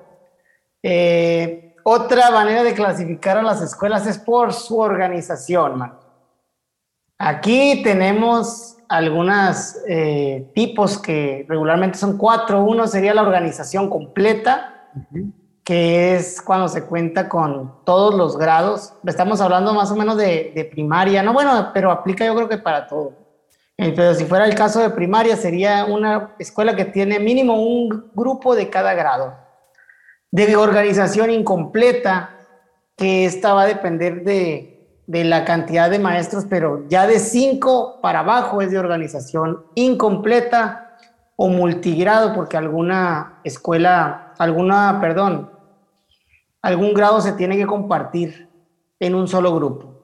eh, 0.82 1.76
otra 1.82 2.30
manera 2.30 2.62
de 2.62 2.72
clasificar 2.72 3.36
a 3.36 3.42
las 3.42 3.60
escuelas 3.60 4.06
es 4.06 4.16
por 4.16 4.54
su 4.54 4.78
organización, 4.78 5.78
Aquí 7.18 7.82
tenemos 7.82 8.76
algunos 8.88 9.76
eh, 9.88 10.50
tipos 10.54 10.98
que 10.98 11.46
regularmente 11.48 11.98
son 11.98 12.18
cuatro. 12.18 12.64
Uno 12.64 12.86
sería 12.86 13.14
la 13.14 13.22
organización 13.22 13.88
completa, 13.88 14.90
que 15.62 16.16
es 16.16 16.42
cuando 16.42 16.68
se 16.68 16.84
cuenta 16.84 17.28
con 17.28 17.84
todos 17.84 18.14
los 18.14 18.36
grados. 18.36 18.94
Estamos 19.06 19.40
hablando 19.40 19.74
más 19.74 19.90
o 19.90 19.96
menos 19.96 20.16
de, 20.16 20.52
de 20.54 20.64
primaria, 20.64 21.22
no 21.22 21.32
bueno, 21.32 21.70
pero 21.72 21.90
aplica 21.90 22.26
yo 22.26 22.34
creo 22.34 22.48
que 22.48 22.58
para 22.58 22.86
todo. 22.86 23.24
Eh, 23.76 23.92
pero 23.94 24.14
si 24.14 24.24
fuera 24.24 24.44
el 24.44 24.54
caso 24.54 24.80
de 24.80 24.90
primaria, 24.90 25.36
sería 25.36 25.84
una 25.84 26.34
escuela 26.38 26.76
que 26.76 26.84
tiene 26.84 27.18
mínimo 27.18 27.60
un 27.60 28.10
grupo 28.14 28.54
de 28.54 28.70
cada 28.70 28.94
grado. 28.94 29.34
De 30.30 30.56
organización 30.56 31.30
incompleta, 31.30 32.30
que 32.96 33.24
esta 33.24 33.54
va 33.54 33.62
a 33.62 33.66
depender 33.66 34.22
de, 34.22 34.73
de 35.06 35.24
la 35.24 35.44
cantidad 35.44 35.90
de 35.90 35.98
maestros, 35.98 36.46
pero 36.48 36.86
ya 36.88 37.06
de 37.06 37.18
cinco 37.18 38.00
para 38.00 38.20
abajo 38.20 38.62
es 38.62 38.70
de 38.70 38.78
organización 38.78 39.64
incompleta 39.74 40.96
o 41.36 41.48
multigrado, 41.48 42.34
porque 42.34 42.56
alguna 42.56 43.40
escuela, 43.44 44.34
alguna, 44.38 44.98
perdón, 45.00 45.50
algún 46.62 46.94
grado 46.94 47.20
se 47.20 47.32
tiene 47.32 47.56
que 47.56 47.66
compartir 47.66 48.48
en 49.00 49.14
un 49.14 49.28
solo 49.28 49.54
grupo. 49.54 49.94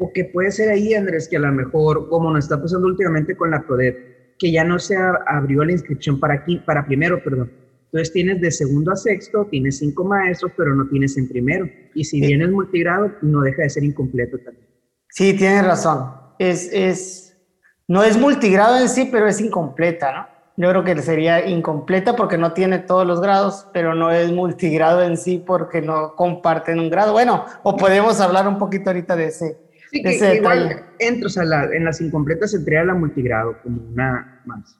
O 0.00 0.10
que 0.14 0.24
puede 0.26 0.52
ser 0.52 0.70
ahí, 0.70 0.94
Andrés, 0.94 1.28
que 1.28 1.36
a 1.36 1.40
lo 1.40 1.52
mejor, 1.52 2.08
como 2.08 2.30
nos 2.30 2.44
está 2.44 2.60
pasando 2.60 2.86
últimamente 2.86 3.36
con 3.36 3.50
la 3.50 3.62
PRODEP, 3.62 4.36
que 4.38 4.52
ya 4.52 4.62
no 4.62 4.78
se 4.78 4.96
abrió 5.26 5.64
la 5.64 5.72
inscripción 5.72 6.20
para, 6.20 6.34
aquí, 6.34 6.58
para 6.58 6.86
primero, 6.86 7.22
perdón. 7.22 7.50
Entonces 7.88 8.12
tienes 8.12 8.40
de 8.40 8.50
segundo 8.50 8.92
a 8.92 8.96
sexto, 8.96 9.46
tienes 9.50 9.78
cinco 9.78 10.04
maestros, 10.04 10.52
pero 10.56 10.74
no 10.74 10.86
tienes 10.88 11.16
en 11.16 11.28
primero. 11.28 11.66
Y 11.94 12.04
si 12.04 12.20
vienes 12.20 12.50
multigrado, 12.50 13.12
no 13.22 13.40
deja 13.40 13.62
de 13.62 13.70
ser 13.70 13.84
incompleto 13.84 14.38
también. 14.38 14.66
Sí, 15.08 15.34
tienes 15.34 15.64
razón. 15.64 16.10
Es, 16.38 16.70
es, 16.72 17.36
no 17.86 18.04
es 18.04 18.18
multigrado 18.18 18.78
en 18.80 18.88
sí, 18.88 19.08
pero 19.10 19.26
es 19.26 19.40
incompleta, 19.40 20.12
¿no? 20.12 20.38
Yo 20.56 20.70
creo 20.70 20.84
que 20.84 21.00
sería 21.02 21.46
incompleta 21.46 22.16
porque 22.16 22.36
no 22.36 22.52
tiene 22.52 22.80
todos 22.80 23.06
los 23.06 23.20
grados, 23.20 23.68
pero 23.72 23.94
no 23.94 24.10
es 24.10 24.30
multigrado 24.32 25.02
en 25.02 25.16
sí 25.16 25.42
porque 25.44 25.80
no 25.80 26.14
comparten 26.16 26.80
un 26.80 26.90
grado. 26.90 27.12
Bueno, 27.12 27.46
o 27.62 27.76
podemos 27.76 28.20
hablar 28.20 28.48
un 28.48 28.58
poquito 28.58 28.90
ahorita 28.90 29.14
de 29.14 29.26
ese, 29.26 29.56
Sí, 29.90 30.02
que, 30.02 30.34
igual 30.36 30.84
entro, 30.98 31.28
en 31.72 31.84
las 31.84 32.00
incompletas 32.00 32.52
entraría 32.54 32.84
la 32.84 32.94
multigrado 32.94 33.56
como 33.62 33.82
una 33.82 34.42
más. 34.44 34.77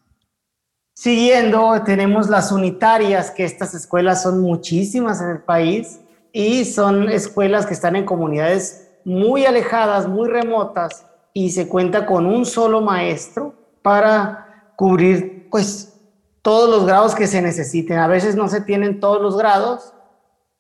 Siguiendo, 0.99 1.81
tenemos 1.85 2.29
las 2.29 2.51
unitarias, 2.51 3.31
que 3.31 3.45
estas 3.45 3.73
escuelas 3.73 4.21
son 4.21 4.41
muchísimas 4.41 5.21
en 5.21 5.29
el 5.29 5.39
país 5.39 6.01
y 6.33 6.65
son 6.65 7.09
escuelas 7.09 7.67
que 7.67 7.75
están 7.75 7.95
en 7.95 8.05
comunidades 8.05 8.91
muy 9.05 9.47
alejadas, 9.47 10.09
muy 10.09 10.29
remotas 10.29 11.07
y 11.33 11.51
se 11.51 11.69
cuenta 11.69 12.05
con 12.05 12.27
un 12.27 12.45
solo 12.45 12.81
maestro 12.81 13.55
para 13.81 14.73
cubrir 14.75 15.49
pues 15.53 16.01
todos 16.43 16.69
los 16.69 16.85
grados 16.85 17.15
que 17.15 17.29
se 17.29 17.43
necesiten. 17.43 17.99
A 17.99 18.09
veces 18.09 18.35
no 18.35 18.49
se 18.49 18.61
tienen 18.61 18.99
todos 18.99 19.23
los 19.23 19.39
grados, 19.39 19.95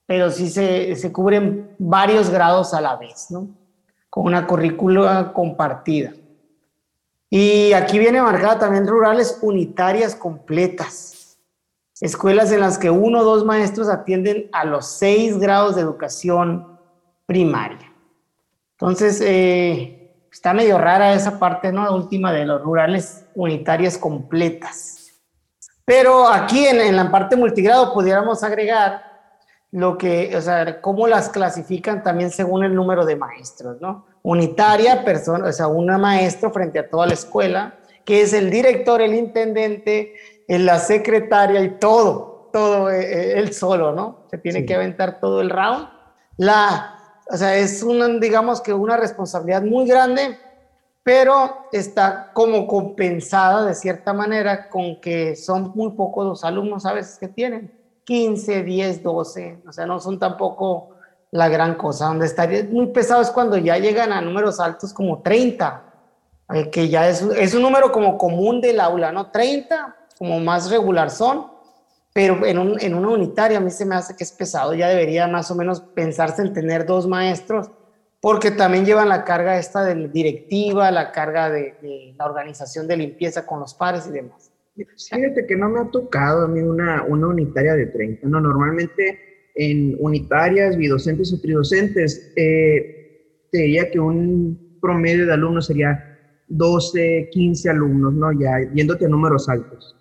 pero 0.06 0.30
sí 0.30 0.50
se, 0.50 0.94
se 0.94 1.10
cubren 1.10 1.74
varios 1.80 2.30
grados 2.30 2.74
a 2.74 2.80
la 2.80 2.94
vez, 2.94 3.26
¿no? 3.30 3.48
con 4.08 4.26
una 4.26 4.46
currícula 4.46 5.32
compartida. 5.32 6.12
Y 7.30 7.72
aquí 7.74 7.98
viene 7.98 8.22
marcada 8.22 8.58
también 8.58 8.86
rurales 8.86 9.38
unitarias 9.42 10.14
completas. 10.14 11.38
Escuelas 12.00 12.52
en 12.52 12.60
las 12.60 12.78
que 12.78 12.90
uno 12.90 13.20
o 13.20 13.24
dos 13.24 13.44
maestros 13.44 13.88
atienden 13.88 14.48
a 14.52 14.64
los 14.64 14.86
seis 14.86 15.38
grados 15.38 15.74
de 15.74 15.82
educación 15.82 16.78
primaria. 17.26 17.92
Entonces, 18.72 19.20
eh, 19.20 20.14
está 20.30 20.54
medio 20.54 20.78
rara 20.78 21.12
esa 21.12 21.38
parte, 21.38 21.72
¿no? 21.72 21.84
La 21.84 21.90
última 21.90 22.32
de 22.32 22.46
los 22.46 22.62
rurales 22.62 23.26
unitarias 23.34 23.98
completas. 23.98 25.10
Pero 25.84 26.28
aquí 26.28 26.66
en, 26.66 26.80
en 26.80 26.96
la 26.96 27.10
parte 27.10 27.34
multigrado 27.34 27.92
pudiéramos 27.92 28.42
agregar 28.42 29.02
lo 29.70 29.98
que, 29.98 30.34
o 30.36 30.40
sea, 30.40 30.80
cómo 30.80 31.06
las 31.06 31.28
clasifican 31.28 32.02
también 32.02 32.30
según 32.30 32.64
el 32.64 32.74
número 32.74 33.04
de 33.04 33.16
maestros, 33.16 33.80
¿no? 33.80 34.06
Unitaria, 34.28 35.06
persona, 35.06 35.48
o 35.48 35.52
sea, 35.52 35.68
una 35.68 35.96
maestro 35.96 36.50
frente 36.50 36.78
a 36.78 36.90
toda 36.90 37.06
la 37.06 37.14
escuela, 37.14 37.78
que 38.04 38.20
es 38.20 38.34
el 38.34 38.50
director, 38.50 39.00
el 39.00 39.14
intendente, 39.14 40.12
la 40.46 40.78
secretaria 40.80 41.62
y 41.62 41.78
todo, 41.78 42.50
todo 42.52 42.90
eh, 42.90 43.00
eh, 43.00 43.38
él 43.38 43.54
solo, 43.54 43.92
¿no? 43.92 44.26
Se 44.30 44.36
tiene 44.36 44.66
que 44.66 44.74
aventar 44.74 45.18
todo 45.18 45.40
el 45.40 45.48
round. 45.48 45.88
La, 46.36 47.22
o 47.30 47.38
sea, 47.38 47.56
es 47.56 47.82
una, 47.82 48.06
digamos 48.18 48.60
que 48.60 48.74
una 48.74 48.98
responsabilidad 48.98 49.62
muy 49.62 49.88
grande, 49.88 50.38
pero 51.02 51.66
está 51.72 52.30
como 52.34 52.66
compensada 52.66 53.64
de 53.64 53.74
cierta 53.74 54.12
manera 54.12 54.68
con 54.68 55.00
que 55.00 55.36
son 55.36 55.72
muy 55.74 55.92
pocos 55.92 56.26
los 56.26 56.44
alumnos 56.44 56.84
a 56.84 56.92
veces 56.92 57.18
que 57.18 57.28
tienen. 57.28 57.72
15, 58.04 58.62
10, 58.62 59.02
12, 59.02 59.62
o 59.66 59.72
sea, 59.72 59.86
no 59.86 59.98
son 60.00 60.18
tampoco 60.18 60.97
la 61.30 61.48
gran 61.48 61.74
cosa. 61.74 62.06
Donde 62.06 62.26
estaría 62.26 62.64
muy 62.64 62.88
pesado 62.88 63.22
es 63.22 63.30
cuando 63.30 63.56
ya 63.56 63.78
llegan 63.78 64.12
a 64.12 64.20
números 64.20 64.60
altos 64.60 64.92
como 64.92 65.22
30, 65.22 65.84
eh, 66.54 66.70
que 66.70 66.88
ya 66.88 67.08
es, 67.08 67.22
es, 67.22 67.54
un 67.54 67.62
número 67.62 67.92
como 67.92 68.16
común 68.16 68.60
del 68.60 68.80
aula, 68.80 69.12
¿no? 69.12 69.30
30, 69.30 69.96
como 70.18 70.40
más 70.40 70.70
regular 70.70 71.10
son, 71.10 71.46
pero 72.12 72.44
en, 72.46 72.58
un, 72.58 72.80
en 72.80 72.94
una 72.94 73.08
unitaria 73.08 73.58
a 73.58 73.60
mí 73.60 73.70
se 73.70 73.84
me 73.84 73.94
hace 73.94 74.16
que 74.16 74.24
es 74.24 74.32
pesado, 74.32 74.74
ya 74.74 74.88
debería 74.88 75.28
más 75.28 75.50
o 75.50 75.54
menos 75.54 75.80
pensarse 75.80 76.42
en 76.42 76.52
tener 76.52 76.86
dos 76.86 77.06
maestros, 77.06 77.70
porque 78.20 78.50
también 78.50 78.84
llevan 78.84 79.08
la 79.08 79.24
carga 79.24 79.58
esta 79.58 79.84
de 79.84 80.08
directiva, 80.08 80.90
la 80.90 81.12
carga 81.12 81.50
de, 81.50 81.76
de 81.82 82.14
la 82.18 82.24
organización 82.24 82.88
de 82.88 82.96
limpieza 82.96 83.46
con 83.46 83.60
los 83.60 83.74
pares 83.74 84.06
y 84.08 84.10
demás. 84.10 84.50
Fíjate 84.74 85.46
que 85.46 85.56
no 85.56 85.68
me 85.68 85.80
ha 85.80 85.90
tocado 85.90 86.44
a 86.44 86.48
mí 86.48 86.60
una, 86.60 87.02
una 87.02 87.28
unitaria 87.28 87.74
de 87.74 87.86
30, 87.86 88.28
¿no? 88.28 88.40
Normalmente 88.40 89.27
en 89.58 89.96
unitarias, 89.98 90.76
bidocentes 90.76 91.32
o 91.32 91.40
tridocentes, 91.40 92.32
eh, 92.36 93.48
te 93.50 93.58
diría 93.58 93.90
que 93.90 93.98
un 93.98 94.78
promedio 94.80 95.26
de 95.26 95.32
alumnos 95.32 95.66
sería 95.66 96.16
12, 96.46 97.28
15 97.32 97.68
alumnos, 97.68 98.14
¿no? 98.14 98.30
Ya 98.40 98.60
yéndote 98.72 99.06
a 99.06 99.08
números 99.08 99.48
altos. 99.48 99.96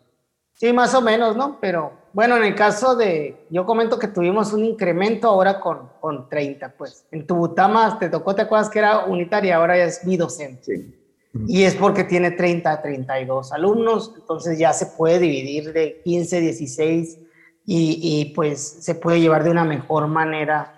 Sí, 0.54 0.72
más 0.72 0.94
o 0.94 1.02
menos, 1.02 1.36
¿no? 1.36 1.58
Pero 1.60 1.92
bueno, 2.14 2.38
en 2.38 2.44
el 2.44 2.54
caso 2.54 2.96
de, 2.96 3.48
yo 3.50 3.66
comento 3.66 3.98
que 3.98 4.10
tuvimos 4.10 4.54
un 4.54 4.64
incremento 4.64 5.28
ahora 5.28 5.60
con, 5.60 5.90
con 6.00 6.30
30, 6.30 6.76
pues. 6.78 7.08
En 7.12 7.26
Tubutama 7.26 7.98
te 7.98 8.10
tocó, 8.10 8.36
¿te 8.36 8.44
acuerdas 8.44 8.70
que 8.70 8.80
era 8.80 9.06
unitaria? 9.06 9.56
Ahora 9.56 9.76
ya 9.76 9.86
es 9.86 10.06
bidocente. 10.06 10.64
Sí. 10.64 10.94
Y 11.48 11.64
es 11.64 11.74
porque 11.74 12.04
tiene 12.04 12.30
30 12.30 12.72
a 12.72 12.82
32 12.82 13.52
alumnos, 13.52 14.14
entonces 14.20 14.60
ya 14.60 14.72
se 14.72 14.86
puede 14.98 15.18
dividir 15.18 15.74
de 15.74 16.00
15, 16.04 16.42
16 16.42 17.20
y, 17.70 18.32
pues 18.34 18.78
se 18.80 18.96
puede 18.96 19.20
llevar 19.20 19.44
de 19.44 19.52
una 19.52 19.66
mejor 19.66 20.08
manera 20.08 20.74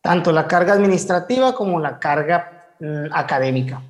tanto 0.00 0.30
la 0.30 0.46
carga 0.46 0.74
administrativa 0.74 1.54
como 1.54 1.80
la 1.80 1.98
carga 1.98 2.74
mm, 2.78 3.06
académica. 3.12 3.82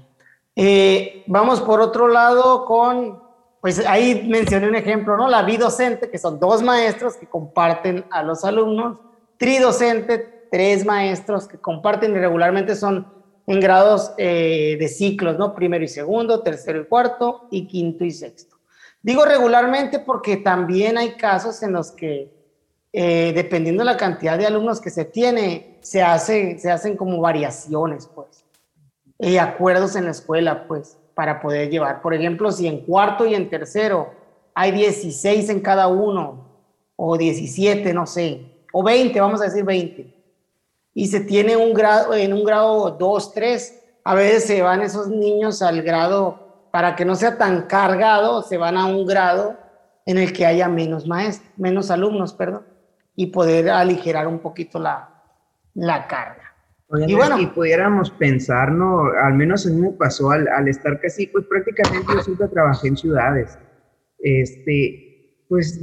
Eh, 0.56 1.22
vamos 1.26 1.60
por 1.60 1.80
otro 1.80 2.08
lado 2.08 2.64
con, 2.64 3.22
pues 3.60 3.86
ahí 3.86 4.26
mencioné 4.26 4.68
un 4.68 4.74
ejemplo, 4.74 5.18
¿no? 5.18 5.28
La 5.28 5.42
bidocente, 5.42 6.10
que 6.10 6.16
son 6.18 6.40
dos 6.40 6.62
maestros 6.62 7.16
que 7.16 7.26
comparten 7.26 8.06
a 8.10 8.22
los 8.22 8.42
alumnos, 8.42 8.98
tridocente, 9.36 10.48
tres 10.50 10.86
maestros 10.86 11.46
que 11.46 11.58
comparten 11.58 12.12
y 12.12 12.18
regularmente 12.18 12.74
son 12.74 13.06
en 13.46 13.60
grados 13.60 14.12
eh, 14.16 14.76
de 14.80 14.88
ciclos, 14.88 15.38
¿no? 15.38 15.54
Primero 15.54 15.84
y 15.84 15.88
segundo, 15.88 16.40
tercero 16.40 16.80
y 16.80 16.86
cuarto 16.86 17.48
y 17.50 17.66
quinto 17.66 18.04
y 18.04 18.10
sexto. 18.10 18.49
Digo 19.02 19.24
regularmente 19.24 19.98
porque 19.98 20.36
también 20.36 20.98
hay 20.98 21.12
casos 21.12 21.62
en 21.62 21.72
los 21.72 21.90
que, 21.90 22.32
eh, 22.92 23.32
dependiendo 23.34 23.82
de 23.82 23.86
la 23.86 23.96
cantidad 23.96 24.36
de 24.38 24.46
alumnos 24.46 24.80
que 24.80 24.90
se 24.90 25.04
tiene, 25.04 25.78
se, 25.80 26.02
hace, 26.02 26.58
se 26.58 26.70
hacen 26.70 26.96
como 26.96 27.20
variaciones, 27.20 28.06
pues, 28.06 28.44
y 29.18 29.36
acuerdos 29.36 29.96
en 29.96 30.04
la 30.04 30.10
escuela, 30.10 30.66
pues, 30.66 30.98
para 31.14 31.40
poder 31.40 31.70
llevar. 31.70 32.02
Por 32.02 32.14
ejemplo, 32.14 32.52
si 32.52 32.66
en 32.66 32.84
cuarto 32.84 33.26
y 33.26 33.34
en 33.34 33.48
tercero 33.48 34.10
hay 34.54 34.72
16 34.72 35.48
en 35.48 35.60
cada 35.60 35.88
uno, 35.88 36.48
o 36.96 37.16
17, 37.16 37.94
no 37.94 38.06
sé, 38.06 38.44
o 38.72 38.82
20, 38.82 39.18
vamos 39.20 39.40
a 39.40 39.44
decir 39.44 39.64
20 39.64 40.20
y 40.94 41.06
se 41.06 41.20
tiene 41.20 41.56
un 41.56 41.72
grado, 41.72 42.14
en 42.14 42.32
un 42.32 42.44
grado 42.44 42.90
2, 42.90 43.32
3, 43.32 43.82
a 44.04 44.14
veces 44.14 44.44
se 44.44 44.62
van 44.62 44.82
esos 44.82 45.08
niños 45.08 45.62
al 45.62 45.82
grado, 45.82 46.49
para 46.70 46.94
que 46.96 47.04
no 47.04 47.14
sea 47.14 47.36
tan 47.38 47.62
cargado, 47.62 48.42
se 48.42 48.56
van 48.56 48.76
a 48.76 48.86
un 48.86 49.06
grado 49.06 49.58
en 50.06 50.18
el 50.18 50.32
que 50.32 50.46
haya 50.46 50.68
menos 50.68 51.06
maestros, 51.06 51.50
menos 51.56 51.90
alumnos, 51.90 52.32
perdón, 52.34 52.62
y 53.14 53.26
poder 53.26 53.70
aligerar 53.70 54.26
un 54.26 54.38
poquito 54.38 54.78
la, 54.78 55.22
la 55.74 56.06
carga. 56.06 56.54
y 57.06 57.14
bueno, 57.14 57.38
y 57.38 57.46
pudiéramos 57.46 58.10
pensar, 58.10 58.72
¿no? 58.72 59.04
Al 59.22 59.34
menos 59.34 59.66
a 59.66 59.70
mí 59.70 59.80
me 59.80 59.92
pasó 59.92 60.30
al, 60.30 60.48
al 60.48 60.68
estar 60.68 61.00
casi, 61.00 61.26
pues 61.26 61.44
prácticamente 61.46 62.12
yo 62.12 62.20
siempre 62.22 62.48
trabajé 62.48 62.88
en 62.88 62.96
ciudades. 62.96 63.58
Este, 64.18 65.10
pues 65.48 65.80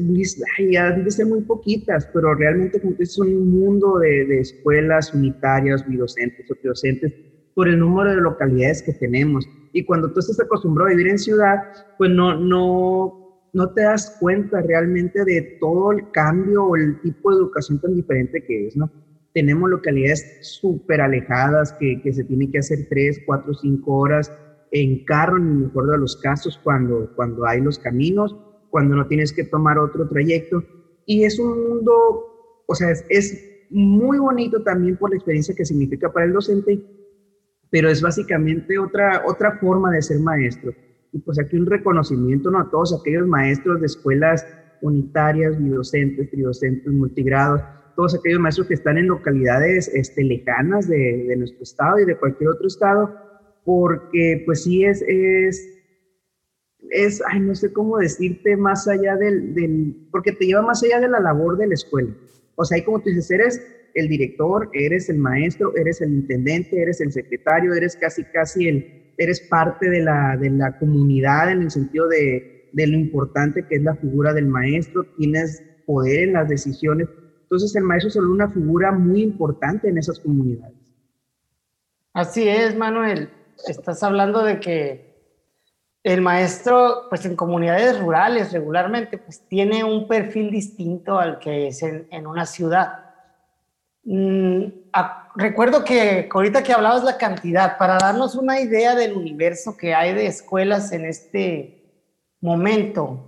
ya 0.71 0.91
debe 0.91 1.11
ser 1.11 1.25
muy 1.25 1.41
poquitas, 1.41 2.07
pero 2.13 2.33
realmente 2.33 2.81
es 2.99 3.19
un 3.19 3.59
mundo 3.59 3.97
de, 3.99 4.25
de 4.25 4.39
escuelas 4.39 5.13
unitarias, 5.13 5.85
bidocentes 5.85 6.49
o 6.49 6.55
docentes 6.63 7.13
por 7.53 7.67
el 7.67 7.79
número 7.79 8.11
de 8.11 8.21
localidades 8.21 8.81
que 8.81 8.93
tenemos. 8.93 9.45
Y 9.77 9.85
cuando 9.85 10.11
tú 10.11 10.19
estás 10.19 10.39
acostumbrado 10.39 10.87
a 10.87 10.91
vivir 10.91 11.07
en 11.07 11.19
ciudad, 11.19 11.57
pues 11.97 12.09
no, 12.11 12.35
no, 12.35 13.49
no 13.53 13.69
te 13.73 13.83
das 13.83 14.17
cuenta 14.19 14.61
realmente 14.61 15.23
de 15.23 15.57
todo 15.59 15.91
el 15.91 16.09
cambio 16.11 16.65
o 16.65 16.75
el 16.75 16.99
tipo 17.01 17.31
de 17.31 17.37
educación 17.37 17.79
tan 17.79 17.95
diferente 17.95 18.43
que 18.43 18.67
es, 18.67 18.75
¿no? 18.75 18.91
Tenemos 19.33 19.69
localidades 19.69 20.39
súper 20.41 21.01
alejadas 21.01 21.73
que, 21.73 22.01
que 22.01 22.11
se 22.11 22.23
tiene 22.23 22.49
que 22.49 22.59
hacer 22.59 22.87
tres, 22.89 23.21
cuatro, 23.25 23.53
cinco 23.53 23.97
horas 23.97 24.31
en 24.71 25.05
carro, 25.05 25.37
en 25.37 25.47
el 25.47 25.55
mejor 25.65 25.91
de 25.91 25.97
los 25.97 26.17
casos, 26.17 26.59
cuando, 26.63 27.11
cuando 27.15 27.45
hay 27.45 27.61
los 27.61 27.77
caminos 27.77 28.35
cuando 28.69 28.95
no 28.95 29.07
tienes 29.07 29.33
que 29.33 29.43
tomar 29.43 29.79
otro 29.79 30.07
trayecto. 30.07 30.63
Y 31.05 31.23
es 31.23 31.39
un 31.39 31.67
mundo, 31.67 31.93
o 32.65 32.75
sea, 32.75 32.91
es, 33.09 33.43
muy 33.69 34.17
bonito 34.17 34.63
también 34.63 34.95
por 34.95 35.09
la 35.09 35.17
experiencia 35.17 35.53
que 35.53 35.65
significa 35.65 36.09
para 36.13 36.25
el 36.25 36.31
docente, 36.31 36.79
pero 37.69 37.89
es 37.89 38.01
básicamente 38.01 38.77
otra, 38.77 39.23
otra 39.25 39.57
forma 39.59 39.91
de 39.91 40.01
ser 40.01 40.19
maestro. 40.19 40.73
Y 41.11 41.19
pues 41.19 41.39
aquí 41.39 41.57
un 41.57 41.65
reconocimiento 41.65 42.51
¿no? 42.51 42.59
a 42.59 42.69
todos 42.69 42.97
aquellos 42.99 43.27
maestros 43.27 43.79
de 43.79 43.85
escuelas 43.85 44.45
unitarias, 44.81 45.61
bidocentes, 45.61 46.29
tridocentes, 46.29 46.91
multigrados, 46.91 47.61
todos 47.95 48.15
aquellos 48.15 48.39
maestros 48.39 48.67
que 48.67 48.75
están 48.75 48.97
en 48.97 49.07
localidades 49.07 49.87
este, 49.87 50.23
lejanas 50.23 50.87
de, 50.87 51.25
de, 51.27 51.35
nuestro 51.35 51.63
estado 51.63 51.99
y 51.99 52.05
de 52.05 52.15
cualquier 52.15 52.51
otro 52.51 52.67
estado, 52.67 53.15
porque 53.65 54.43
pues 54.45 54.63
sí 54.63 54.85
es, 54.85 55.01
es 55.07 55.77
es, 56.89 57.21
ay, 57.27 57.39
no 57.39 57.55
sé 57.55 57.71
cómo 57.73 57.97
decirte, 57.97 58.55
más 58.55 58.87
allá 58.87 59.15
del, 59.15 59.53
del, 59.53 60.07
porque 60.11 60.31
te 60.31 60.45
lleva 60.45 60.61
más 60.61 60.83
allá 60.83 60.99
de 60.99 61.09
la 61.09 61.19
labor 61.19 61.57
de 61.57 61.67
la 61.67 61.73
escuela. 61.73 62.13
O 62.55 62.65
sea, 62.65 62.77
ahí 62.77 62.83
como 62.83 62.99
tú 62.99 63.09
dices, 63.09 63.29
eres 63.31 63.61
el 63.99 64.07
director, 64.07 64.69
eres 64.73 65.09
el 65.09 65.17
maestro, 65.17 65.75
eres 65.75 66.01
el 66.01 66.13
intendente, 66.13 66.81
eres 66.81 67.01
el 67.01 67.11
secretario, 67.11 67.73
eres 67.73 67.95
casi, 67.95 68.23
casi 68.25 68.67
el, 68.67 69.13
eres 69.17 69.41
parte 69.41 69.89
de 69.89 70.01
la, 70.01 70.37
de 70.37 70.49
la 70.49 70.77
comunidad 70.77 71.51
en 71.51 71.63
el 71.63 71.71
sentido 71.71 72.07
de, 72.07 72.69
de 72.73 72.87
lo 72.87 72.97
importante 72.97 73.65
que 73.67 73.75
es 73.75 73.83
la 73.83 73.95
figura 73.95 74.33
del 74.33 74.47
maestro, 74.47 75.03
tienes 75.17 75.63
poder 75.85 76.29
en 76.29 76.33
las 76.33 76.47
decisiones. 76.49 77.07
Entonces 77.43 77.75
el 77.75 77.83
maestro 77.83 78.09
es 78.09 78.13
solo 78.13 78.31
una 78.31 78.49
figura 78.49 78.91
muy 78.91 79.23
importante 79.23 79.89
en 79.89 79.97
esas 79.97 80.19
comunidades. 80.19 80.75
Así 82.13 82.47
es, 82.47 82.75
Manuel. 82.75 83.29
Estás 83.67 84.03
hablando 84.03 84.43
de 84.43 84.59
que 84.59 85.07
el 86.03 86.21
maestro, 86.21 87.07
pues 87.09 87.25
en 87.25 87.35
comunidades 87.35 87.99
rurales 87.99 88.53
regularmente, 88.53 89.17
pues 89.17 89.45
tiene 89.47 89.83
un 89.83 90.07
perfil 90.07 90.49
distinto 90.51 91.19
al 91.19 91.37
que 91.39 91.67
es 91.67 91.83
en, 91.83 92.27
una 92.27 92.45
ciudad. 92.45 93.06
Mm, 94.09 94.67
recuerdo 95.35 95.83
que 95.83 96.29
ahorita 96.33 96.63
que 96.63 96.71
hablabas 96.71 97.03
la 97.03 97.17
cantidad, 97.17 97.77
para 97.77 97.97
darnos 97.97 98.35
una 98.35 98.61
idea 98.61 98.95
del 98.95 99.17
universo 99.17 99.75
que 99.75 99.93
hay 99.93 100.13
de 100.13 100.27
escuelas 100.27 100.93
en 100.93 101.03
este 101.03 101.83
momento, 102.39 103.19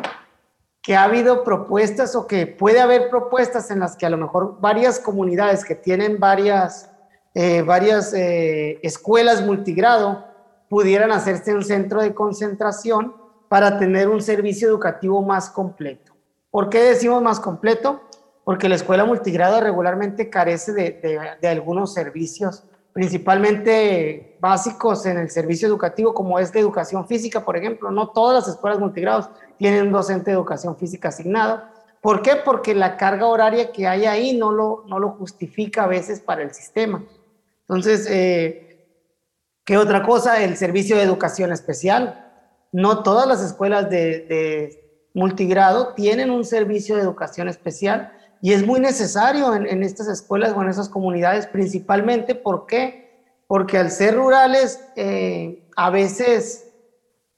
que 0.81 0.95
ha 0.95 1.03
habido 1.03 1.43
propuestas 1.43 2.15
o 2.15 2.25
que 2.27 2.47
puede 2.47 2.79
haber 2.79 3.09
propuestas 3.09 3.69
en 3.69 3.79
las 3.79 3.95
que 3.95 4.05
a 4.05 4.09
lo 4.09 4.17
mejor 4.17 4.59
varias 4.61 4.99
comunidades 4.99 5.65
que 5.65 5.75
tienen 5.75 6.19
varias, 6.19 6.89
eh, 7.33 7.61
varias 7.61 8.13
eh, 8.13 8.79
escuelas 8.81 9.45
multigrado 9.45 10.25
pudieran 10.69 11.11
hacerse 11.11 11.53
un 11.53 11.63
centro 11.63 12.01
de 12.01 12.13
concentración 12.13 13.13
para 13.49 13.77
tener 13.77 14.07
un 14.09 14.21
servicio 14.21 14.67
educativo 14.67 15.21
más 15.21 15.49
completo. 15.49 16.13
¿Por 16.49 16.69
qué 16.69 16.81
decimos 16.81 17.21
más 17.21 17.39
completo? 17.39 18.01
porque 18.43 18.67
la 18.67 18.75
escuela 18.75 19.05
multigrado 19.05 19.61
regularmente 19.61 20.29
carece 20.29 20.73
de, 20.73 21.47
algunos 21.47 21.93
servicios, 21.93 22.63
principalmente 22.93 24.37
básicos 24.39 25.05
en 25.07 25.17
el 25.17 25.29
servicio 25.31 25.67
educativo, 25.67 26.13
como 26.13 26.39
es 26.39 26.53
de 26.53 26.59
educación 26.59 27.07
física, 27.07 27.43
por 27.43 27.57
ejemplo. 27.57 27.91
No 27.91 28.09
todas 28.09 28.35
las 28.35 28.55
escuelas 28.55 28.79
multigrados 28.79 29.29
tienen 29.57 29.87
un 29.87 29.91
docente 29.91 30.29
de 30.29 30.35
educación 30.35 30.77
física 30.77 31.09
asignado. 31.09 31.63
¿Por 32.01 32.21
qué? 32.21 32.35
Porque 32.35 32.75
la 32.75 32.97
carga 32.97 33.25
horaria 33.25 33.71
que 33.71 33.87
hay 33.87 34.05
ahí 34.05 34.37
no 34.37 34.51
lo, 34.51 34.83
no 34.87 34.99
lo 34.99 35.11
justifica 35.11 35.85
a 35.85 35.87
veces 35.87 36.19
para 36.19 36.43
el 36.43 36.53
sistema. 36.53 37.03
Entonces, 37.61 38.07
eh, 38.09 38.85
¿qué 39.65 39.77
otra 39.77 40.03
cosa? 40.03 40.43
El 40.43 40.55
servicio 40.55 40.95
de 40.95 41.03
educación 41.03 41.51
especial. 41.51 42.29
No 42.71 43.01
todas 43.01 43.27
las 43.27 43.41
escuelas 43.41 43.89
de, 43.89 44.19
de 44.27 45.09
multigrado 45.13 45.93
tienen 45.93 46.29
un 46.29 46.45
servicio 46.45 46.95
de 46.95 47.01
educación 47.01 47.47
especial 47.47 48.11
y 48.43 48.51
es 48.51 48.65
muy 48.65 48.81
necesario 48.81 49.55
en, 49.55 49.83
estas 49.83 50.09
escuelas 50.09 50.51
o 50.51 50.61
en 50.61 50.67
esas 50.67 50.89
comunidades, 50.89 51.47
principalmente, 51.47 52.35
¿por? 52.35 52.67
Porque 53.47 53.77
al 53.77 53.89
ser 53.89 54.17
rurales, 54.17 54.81
eh, 54.97 55.65
a, 55.77 55.89
veces, 55.89 56.67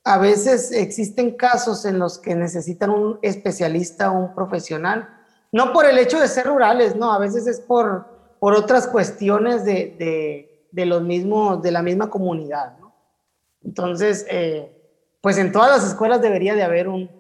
a 0.04 0.18
veces 0.18 0.72
existen 0.72 1.38
casos 1.38 1.86
en 1.86 2.00
los 2.00 2.18
que 2.18 2.34
necesitan 2.34 2.90
un 2.90 3.20
especialista 3.22 4.10
o 4.10 4.18
un 4.18 4.34
profesional, 4.34 5.08
no 5.52 5.74
por 5.74 5.86
el 5.86 6.00
hecho 6.00 6.20
de 6.20 6.28
ser 6.28 6.48
rurales, 6.48 6.96
no, 6.96 7.14
a 7.14 7.20
veces 7.20 7.46
es 7.46 7.60
por, 7.60 8.08
por 8.40 8.56
otras 8.56 8.88
cuestiones 8.88 9.64
de, 9.64 10.58
de, 10.72 10.86
los 10.88 11.04
mismos, 11.04 11.62
de 11.62 11.72
la 11.72 11.84
misma 11.84 12.10
comunidad. 12.10 12.78
Entonces, 13.64 14.26
eh, 14.28 14.76
pues 15.22 15.38
en 15.38 15.52
todas 15.52 15.70
las 15.70 15.88
escuelas 15.88 16.20
debería 16.20 16.56
de 16.56 16.64
haber 16.64 16.88
un, 16.88 17.12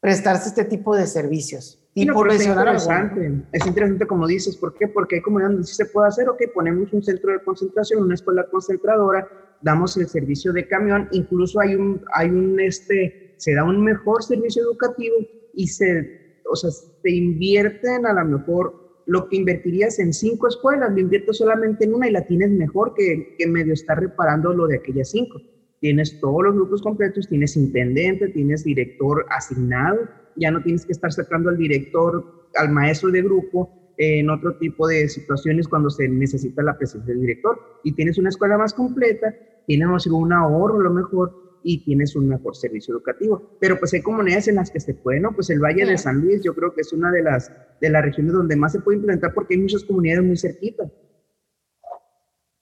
prestarse 0.00 0.48
este 0.48 0.64
tipo 0.64 0.96
de 0.96 1.06
servicios. 1.06 1.79
Y 1.94 2.06
por 2.06 2.28
mencionar 2.28 2.68
es 2.68 2.84
interesante, 2.84 3.44
es 3.52 3.66
interesante 3.66 4.06
como 4.06 4.26
dices, 4.26 4.56
¿por 4.56 4.74
qué? 4.74 4.86
Porque 4.86 5.16
hay 5.16 5.22
comunidades 5.22 5.56
donde 5.56 5.66
sí 5.66 5.74
se 5.74 5.86
puede 5.86 6.06
hacer, 6.06 6.28
ok, 6.28 6.40
ponemos 6.54 6.92
un 6.92 7.02
centro 7.02 7.32
de 7.32 7.42
concentración, 7.42 8.04
una 8.04 8.14
escuela 8.14 8.46
concentradora, 8.48 9.26
damos 9.60 9.96
el 9.96 10.06
servicio 10.06 10.52
de 10.52 10.68
camión, 10.68 11.08
incluso 11.10 11.58
hay 11.58 11.74
un, 11.74 12.00
hay 12.14 12.28
un, 12.28 12.60
este, 12.60 13.34
se 13.38 13.54
da 13.54 13.64
un 13.64 13.82
mejor 13.82 14.22
servicio 14.22 14.62
educativo 14.62 15.16
y 15.52 15.66
se, 15.66 16.40
o 16.48 16.54
sea, 16.54 16.70
te 17.02 17.10
invierten 17.10 18.06
a 18.06 18.12
lo 18.12 18.24
mejor 18.24 19.02
lo 19.06 19.28
que 19.28 19.36
invertirías 19.36 19.98
en 19.98 20.12
cinco 20.12 20.46
escuelas, 20.46 20.92
lo 20.92 21.00
inviertes 21.00 21.38
solamente 21.38 21.84
en 21.84 21.94
una 21.94 22.08
y 22.08 22.12
la 22.12 22.24
tienes 22.24 22.52
mejor 22.52 22.94
que, 22.94 23.34
que 23.36 23.46
medio 23.48 23.72
estar 23.72 23.98
reparando 23.98 24.52
lo 24.52 24.68
de 24.68 24.76
aquellas 24.76 25.10
cinco. 25.10 25.40
Tienes 25.80 26.20
todos 26.20 26.44
los 26.44 26.54
grupos 26.54 26.82
completos, 26.82 27.28
tienes 27.28 27.56
intendente, 27.56 28.28
tienes 28.28 28.64
director 28.64 29.24
asignado, 29.30 29.98
ya 30.36 30.50
no 30.50 30.62
tienes 30.62 30.84
que 30.84 30.92
estar 30.92 31.12
sacando 31.12 31.50
al 31.50 31.56
director, 31.56 32.24
al 32.56 32.70
maestro 32.70 33.10
de 33.10 33.22
grupo, 33.22 33.70
en 33.96 34.30
otro 34.30 34.56
tipo 34.56 34.88
de 34.88 35.08
situaciones 35.10 35.68
cuando 35.68 35.90
se 35.90 36.08
necesita 36.08 36.62
la 36.62 36.76
presencia 36.76 37.12
del 37.12 37.20
director. 37.20 37.60
Y 37.84 37.92
tienes 37.92 38.16
una 38.16 38.30
escuela 38.30 38.56
más 38.56 38.72
completa, 38.72 39.34
tienes 39.66 40.06
un 40.06 40.32
ahorro 40.32 40.80
a 40.80 40.84
lo 40.84 40.90
mejor 40.90 41.60
y 41.62 41.84
tienes 41.84 42.16
un 42.16 42.26
mejor 42.26 42.56
servicio 42.56 42.94
educativo. 42.94 43.42
Pero 43.60 43.78
pues 43.78 43.92
hay 43.92 44.00
comunidades 44.00 44.48
en 44.48 44.54
las 44.56 44.70
que 44.70 44.80
se 44.80 44.94
puede, 44.94 45.20
¿no? 45.20 45.34
Pues 45.34 45.50
el 45.50 45.60
Valle 45.60 45.84
de 45.84 45.98
San 45.98 46.22
Luis 46.22 46.42
yo 46.42 46.54
creo 46.54 46.72
que 46.74 46.80
es 46.80 46.94
una 46.94 47.10
de 47.10 47.22
las, 47.22 47.52
de 47.80 47.90
las 47.90 48.02
regiones 48.02 48.32
donde 48.32 48.56
más 48.56 48.72
se 48.72 48.80
puede 48.80 48.96
implementar 48.96 49.34
porque 49.34 49.54
hay 49.54 49.60
muchas 49.60 49.84
comunidades 49.84 50.24
muy 50.24 50.38
cerquitas. 50.38 50.90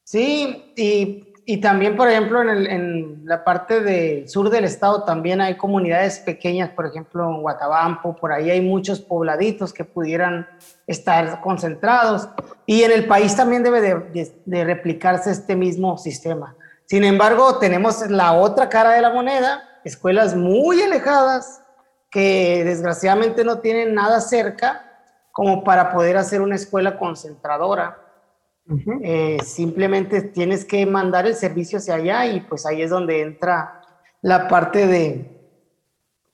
Sí, 0.02 0.72
y 0.74 1.27
y 1.50 1.62
también, 1.62 1.96
por 1.96 2.10
ejemplo, 2.10 2.42
en, 2.42 3.22
la 3.24 3.42
parte 3.42 3.80
del 3.80 4.28
sur 4.28 4.50
del 4.50 4.64
estado 4.64 5.04
también 5.04 5.40
hay 5.40 5.56
comunidades 5.56 6.18
pequeñas, 6.18 6.68
por 6.68 6.84
ejemplo, 6.84 7.26
en 7.26 7.40
Guatabampo, 7.40 8.14
por 8.14 8.32
ahí 8.32 8.50
hay 8.50 8.60
muchos 8.60 9.00
pobladitos 9.00 9.72
que 9.72 9.82
pudieran 9.82 10.46
estar 10.86 11.40
concentrados. 11.40 12.28
Y 12.66 12.82
en 12.82 12.92
el 12.92 13.06
país 13.06 13.34
también 13.34 13.62
debe 13.62 13.80
de, 13.80 14.30
de, 14.44 14.64
replicarse 14.64 15.30
este 15.30 15.56
mismo 15.56 15.96
sistema. 15.96 16.54
Sin 16.84 17.02
embargo, 17.02 17.56
tenemos 17.58 18.06
la 18.10 18.34
otra 18.34 18.68
cara 18.68 18.90
de 18.90 19.00
la 19.00 19.08
moneda, 19.08 19.62
escuelas 19.84 20.36
muy 20.36 20.82
alejadas 20.82 21.62
que 22.10 22.62
desgraciadamente 22.62 23.42
no 23.42 23.60
tienen 23.60 23.94
nada 23.94 24.20
cerca 24.20 24.84
como 25.32 25.64
para 25.64 25.92
poder 25.94 26.18
hacer 26.18 26.42
una 26.42 26.56
escuela 26.56 26.98
concentradora 26.98 28.07
eh, 29.02 29.38
simplemente 29.44 30.22
tienes 30.22 30.64
que 30.64 30.84
mandar 30.84 31.26
el 31.26 31.34
servicio 31.34 31.78
hacia 31.78 31.94
allá 31.94 32.26
y 32.26 32.40
pues 32.40 32.66
ahí 32.66 32.82
es 32.82 32.90
donde 32.90 33.22
entra 33.22 33.80
la 34.20 34.48
parte 34.48 34.86
de, 34.86 35.38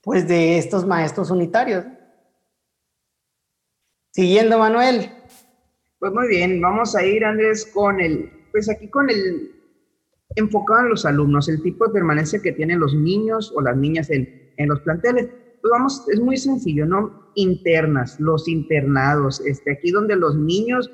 pues 0.01 0.27
de 0.27 0.57
estos 0.57 0.85
maestros 0.85 1.31
unitarios. 1.31 1.85
Siguiendo, 4.11 4.59
Manuel. 4.59 5.09
Pues 5.99 6.11
muy 6.13 6.27
bien, 6.27 6.61
vamos 6.61 6.95
a 6.95 7.03
ir, 7.03 7.23
Andrés, 7.23 7.65
con 7.73 7.99
el, 7.99 8.29
pues 8.51 8.69
aquí 8.69 8.89
con 8.89 9.09
el 9.09 9.51
enfocado 10.35 10.81
en 10.81 10.89
los 10.89 11.05
alumnos, 11.05 11.47
el 11.47 11.61
tipo 11.61 11.87
de 11.87 11.93
permanencia 11.93 12.41
que 12.41 12.51
tienen 12.51 12.79
los 12.79 12.93
niños 12.93 13.53
o 13.55 13.61
las 13.61 13.77
niñas 13.77 14.09
en, 14.09 14.51
en 14.57 14.69
los 14.69 14.81
planteles. 14.81 15.29
Pues 15.61 15.71
vamos, 15.71 16.05
es 16.09 16.19
muy 16.19 16.37
sencillo, 16.37 16.85
¿no? 16.85 17.31
Internas, 17.35 18.19
los 18.19 18.47
internados, 18.47 19.39
este, 19.41 19.71
aquí 19.71 19.91
donde 19.91 20.15
los 20.15 20.35
niños 20.35 20.91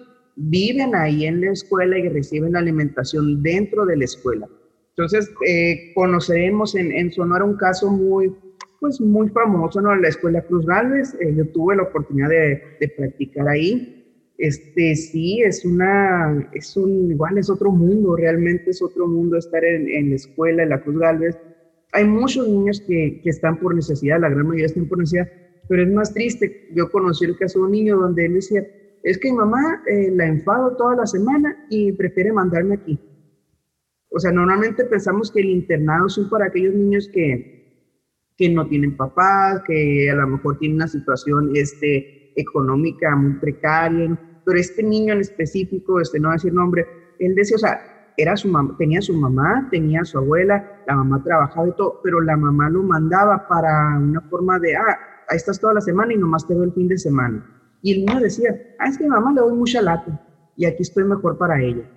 viven 0.50 0.96
ahí 0.96 1.26
en 1.26 1.42
la 1.42 1.52
escuela 1.52 1.98
y 1.98 2.10
reciben 2.10 2.56
alimentación 2.56 3.42
dentro 3.44 3.86
de 3.86 3.98
la 3.98 4.06
escuela. 4.06 4.48
Entonces, 4.96 5.32
eh, 5.48 5.92
conoceremos 5.96 6.76
en, 6.76 6.92
en, 6.92 7.12
Sonora 7.12 7.46
un 7.46 7.56
caso 7.56 7.90
muy, 7.90 8.34
pues 8.80 9.00
muy 9.00 9.30
famoso, 9.30 9.82
¿no? 9.82 9.96
La 9.96 10.10
Escuela 10.10 10.42
Cruz 10.42 10.66
Gálvez, 10.66 11.16
eh, 11.20 11.34
yo 11.36 11.48
tuve 11.48 11.76
la 11.76 11.84
oportunidad 11.84 12.30
de, 12.30 12.62
de, 12.80 12.88
practicar 12.90 13.48
ahí. 13.48 13.98
Este, 14.38 14.96
sí, 14.96 15.42
es 15.42 15.64
una, 15.66 16.50
es 16.54 16.76
un, 16.76 17.12
igual 17.12 17.38
es 17.38 17.50
otro 17.50 17.72
mundo, 17.72 18.16
realmente 18.16 18.72
es 18.72 18.82
otro 18.82 19.08
mundo 19.08 19.38
estar 19.38 19.64
en, 19.64 19.88
en 19.88 20.10
la 20.10 20.16
escuela, 20.16 20.64
en 20.64 20.70
la 20.70 20.82
Cruz 20.82 21.00
Gálvez. 21.00 21.38
Hay 21.94 22.06
muchos 22.06 22.48
niños 22.48 22.82
que, 22.82 23.22
que 23.24 23.30
están 23.30 23.60
por 23.60 23.76
necesidad, 23.76 24.20
la 24.20 24.30
gran 24.30 24.46
mayoría 24.46 24.66
están 24.66 24.88
por 24.88 24.98
necesidad, 24.98 25.30
pero 25.70 25.84
es 25.84 25.92
más 25.92 26.14
triste. 26.14 26.70
Yo 26.74 26.90
conocí 26.92 27.26
el 27.26 27.38
caso 27.38 27.60
de 27.60 27.66
un 27.66 27.72
niño 27.72 27.98
donde 27.98 28.26
él 28.26 28.34
decía, 28.34 28.66
es 29.04 29.18
que 29.18 29.32
mi 29.32 29.38
mamá 29.38 29.82
eh, 29.88 30.12
la 30.14 30.28
enfado 30.28 30.76
toda 30.76 30.96
la 30.96 31.06
semana 31.06 31.66
y 31.70 31.92
prefiere 31.92 32.32
mandarme 32.32 32.76
aquí. 32.76 33.00
O 34.10 34.20
sea, 34.20 34.32
normalmente 34.32 34.84
pensamos 34.86 35.32
que 35.32 35.40
el 35.40 35.50
internado 35.50 36.08
es 36.08 36.20
para 36.30 36.46
aquellos 36.46 36.74
niños 36.74 37.10
que, 37.14 37.96
que 38.38 38.50
no 38.50 38.68
tienen 38.68 38.98
papás, 38.98 39.62
que 39.66 40.10
a 40.12 40.16
lo 40.16 40.28
mejor 40.28 40.58
tienen 40.58 40.76
una 40.76 40.88
situación 40.88 41.52
este, 41.56 42.34
económica 42.40 43.16
muy 43.16 43.34
precaria, 43.36 44.20
pero 44.46 44.60
este 44.60 44.84
niño 44.84 45.14
en 45.14 45.22
específico, 45.22 46.02
este, 46.02 46.20
no 46.20 46.28
va 46.28 46.34
a 46.34 46.38
decir 46.38 46.54
nombre, 46.54 46.86
él 47.20 47.36
decía, 47.36 47.56
o 47.56 47.60
sea, 47.60 48.14
era 48.18 48.36
su 48.36 48.50
mamá, 48.50 48.76
tenía 48.78 49.02
su 49.02 49.14
mamá, 49.14 49.68
tenía 49.72 50.04
su 50.04 50.18
abuela, 50.18 50.84
la 50.88 50.96
mamá 50.98 51.24
trabajaba 51.24 51.70
y 51.70 51.76
todo, 51.76 52.02
pero 52.04 52.20
la 52.20 52.36
mamá 52.36 52.70
lo 52.70 52.84
mandaba 52.84 53.48
para 53.48 53.98
una 53.98 54.22
forma 54.22 54.60
de, 54.60 54.76
ah, 54.76 55.00
ahí 55.30 55.38
estás 55.38 55.60
toda 55.60 55.76
la 55.76 55.82
semana 55.82 56.14
y 56.14 56.18
nomás 56.18 56.46
te 56.46 56.54
veo 56.54 56.64
el 56.64 56.74
fin 56.74 56.88
de 56.90 56.98
semana. 56.98 57.61
Y 57.82 57.94
el 57.94 58.06
niño 58.06 58.20
decía, 58.20 58.76
ah, 58.80 58.88
es 58.90 58.98
que 58.98 59.04
mi 59.04 59.10
mamá 59.10 59.34
le 59.34 59.42
doy 59.42 59.54
mucha 59.54 59.82
lata 59.82 60.28
y 60.56 60.66
aquí 60.66 60.84
estoy 60.84 61.04
mejor 61.04 61.38
para 61.38 61.62
ella. 61.62 61.90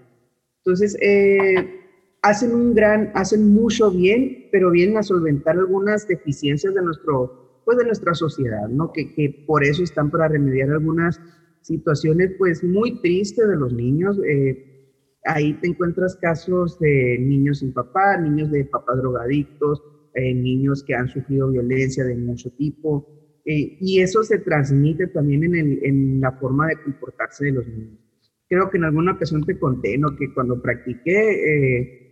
Entonces, 0.59 0.97
eh, 1.01 1.81
hacen 2.23 2.55
un 2.55 2.75
gran, 2.75 3.11
hacen 3.15 3.53
mucho 3.53 3.91
bien, 3.91 4.49
pero 4.51 4.71
vienen 4.71 4.97
a 4.97 5.03
solventar 5.03 5.57
algunas 5.57 6.09
deficiencias 6.09 6.75
de, 6.75 6.83
nuestro, 6.83 7.61
pues 7.65 7.77
de 7.77 7.85
nuestra 7.85 8.15
sociedad, 8.15 8.69
¿no? 8.69 8.93
Que, 8.93 9.15
que 9.15 9.45
por 9.47 9.63
eso 9.63 9.83
están 9.83 10.11
para 10.11 10.29
remediar 10.29 10.71
algunas 10.71 11.21
situaciones, 11.61 12.33
pues, 12.39 12.65
muy 12.65 13.01
tristes 13.01 13.47
de 13.47 13.57
los 13.57 13.73
niños. 13.73 14.19
Eh, 14.27 14.75
ahí 15.27 15.55
te 15.55 15.69
encuentras 15.69 16.17
casos 16.17 16.79
de 16.79 17.19
niños 17.21 17.59
sin 17.59 17.73
papá, 17.73 18.19
niños 18.19 18.51
de 18.51 18.65
papás 18.65 18.99
drogadictos, 18.99 19.83
eh, 20.15 20.33
niños 20.33 20.83
que 20.83 20.95
han 20.95 21.09
sufrido 21.09 21.51
violencia 21.51 22.05
de 22.05 22.17
mucho 22.17 22.51
tipo, 22.53 23.07
eh, 23.45 23.77
y 23.81 24.01
eso 24.01 24.23
se 24.23 24.39
transmite 24.39 25.07
también 25.09 25.45
en, 25.45 25.55
el, 25.55 25.79
en, 25.83 26.21
la 26.21 26.33
forma 26.33 26.69
de 26.69 26.83
comportarse 26.83 27.47
de 27.47 27.53
los 27.53 27.67
niños. 27.67 27.99
Creo 28.49 28.71
que 28.71 28.79
en 28.79 28.85
alguna 28.85 29.13
ocasión 29.13 29.45
te 29.45 29.59
conté, 29.59 29.99
¿no? 29.99 30.17
Que 30.17 30.33
cuando 30.33 30.61
practiqué, 30.63 31.83
eh, 31.85 32.05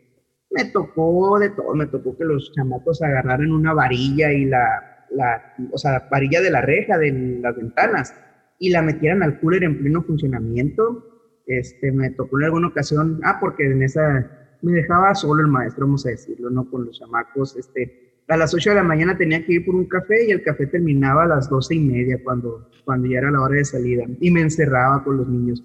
me 0.50 0.66
tocó 0.66 1.38
de 1.38 1.50
todo, 1.50 1.74
me 1.74 1.86
tocó 1.86 2.16
que 2.16 2.24
los 2.24 2.52
chamacos 2.52 3.00
agarraran 3.02 3.50
una 3.50 3.72
varilla 3.72 4.32
y 4.32 4.44
la, 4.44 5.06
la, 5.10 5.54
o 5.72 5.78
sea, 5.78 6.06
varilla 6.10 6.40
de 6.42 6.50
la 6.50 6.60
reja 6.60 6.98
de 6.98 7.12
las 7.40 7.56
ventanas 7.56 8.14
y 8.58 8.70
la 8.70 8.82
metieran 8.82 9.22
al 9.22 9.40
cooler 9.40 9.64
en 9.64 9.78
pleno 9.78 10.02
funcionamiento. 10.02 11.08
Este, 11.46 11.90
me 11.92 12.10
tocó 12.10 12.38
en 12.38 12.44
alguna 12.44 12.68
ocasión, 12.68 13.20
ah, 13.24 13.38
porque 13.40 13.64
en 13.64 13.82
esa, 13.82 14.58
me 14.62 14.72
dejaba 14.72 15.14
solo 15.14 15.42
el 15.42 15.48
maestro, 15.48 15.86
vamos 15.86 16.06
a 16.06 16.10
decirlo, 16.10 16.50
¿no? 16.50 16.70
Con 16.70 16.84
los 16.84 16.98
chamacos, 16.98 17.56
este, 17.56 18.01
a 18.32 18.36
las 18.38 18.54
8 18.54 18.70
de 18.70 18.76
la 18.76 18.82
mañana 18.82 19.16
tenía 19.16 19.44
que 19.44 19.52
ir 19.52 19.66
por 19.66 19.74
un 19.74 19.84
café 19.84 20.26
y 20.26 20.30
el 20.30 20.42
café 20.42 20.66
terminaba 20.66 21.24
a 21.24 21.26
las 21.26 21.50
12 21.50 21.74
y 21.74 21.80
media 21.80 22.18
cuando, 22.24 22.70
cuando 22.84 23.06
ya 23.06 23.18
era 23.18 23.30
la 23.30 23.42
hora 23.42 23.56
de 23.56 23.64
salida 23.64 24.04
y 24.20 24.30
me 24.30 24.40
encerraba 24.40 25.04
con 25.04 25.18
los 25.18 25.28
niños. 25.28 25.62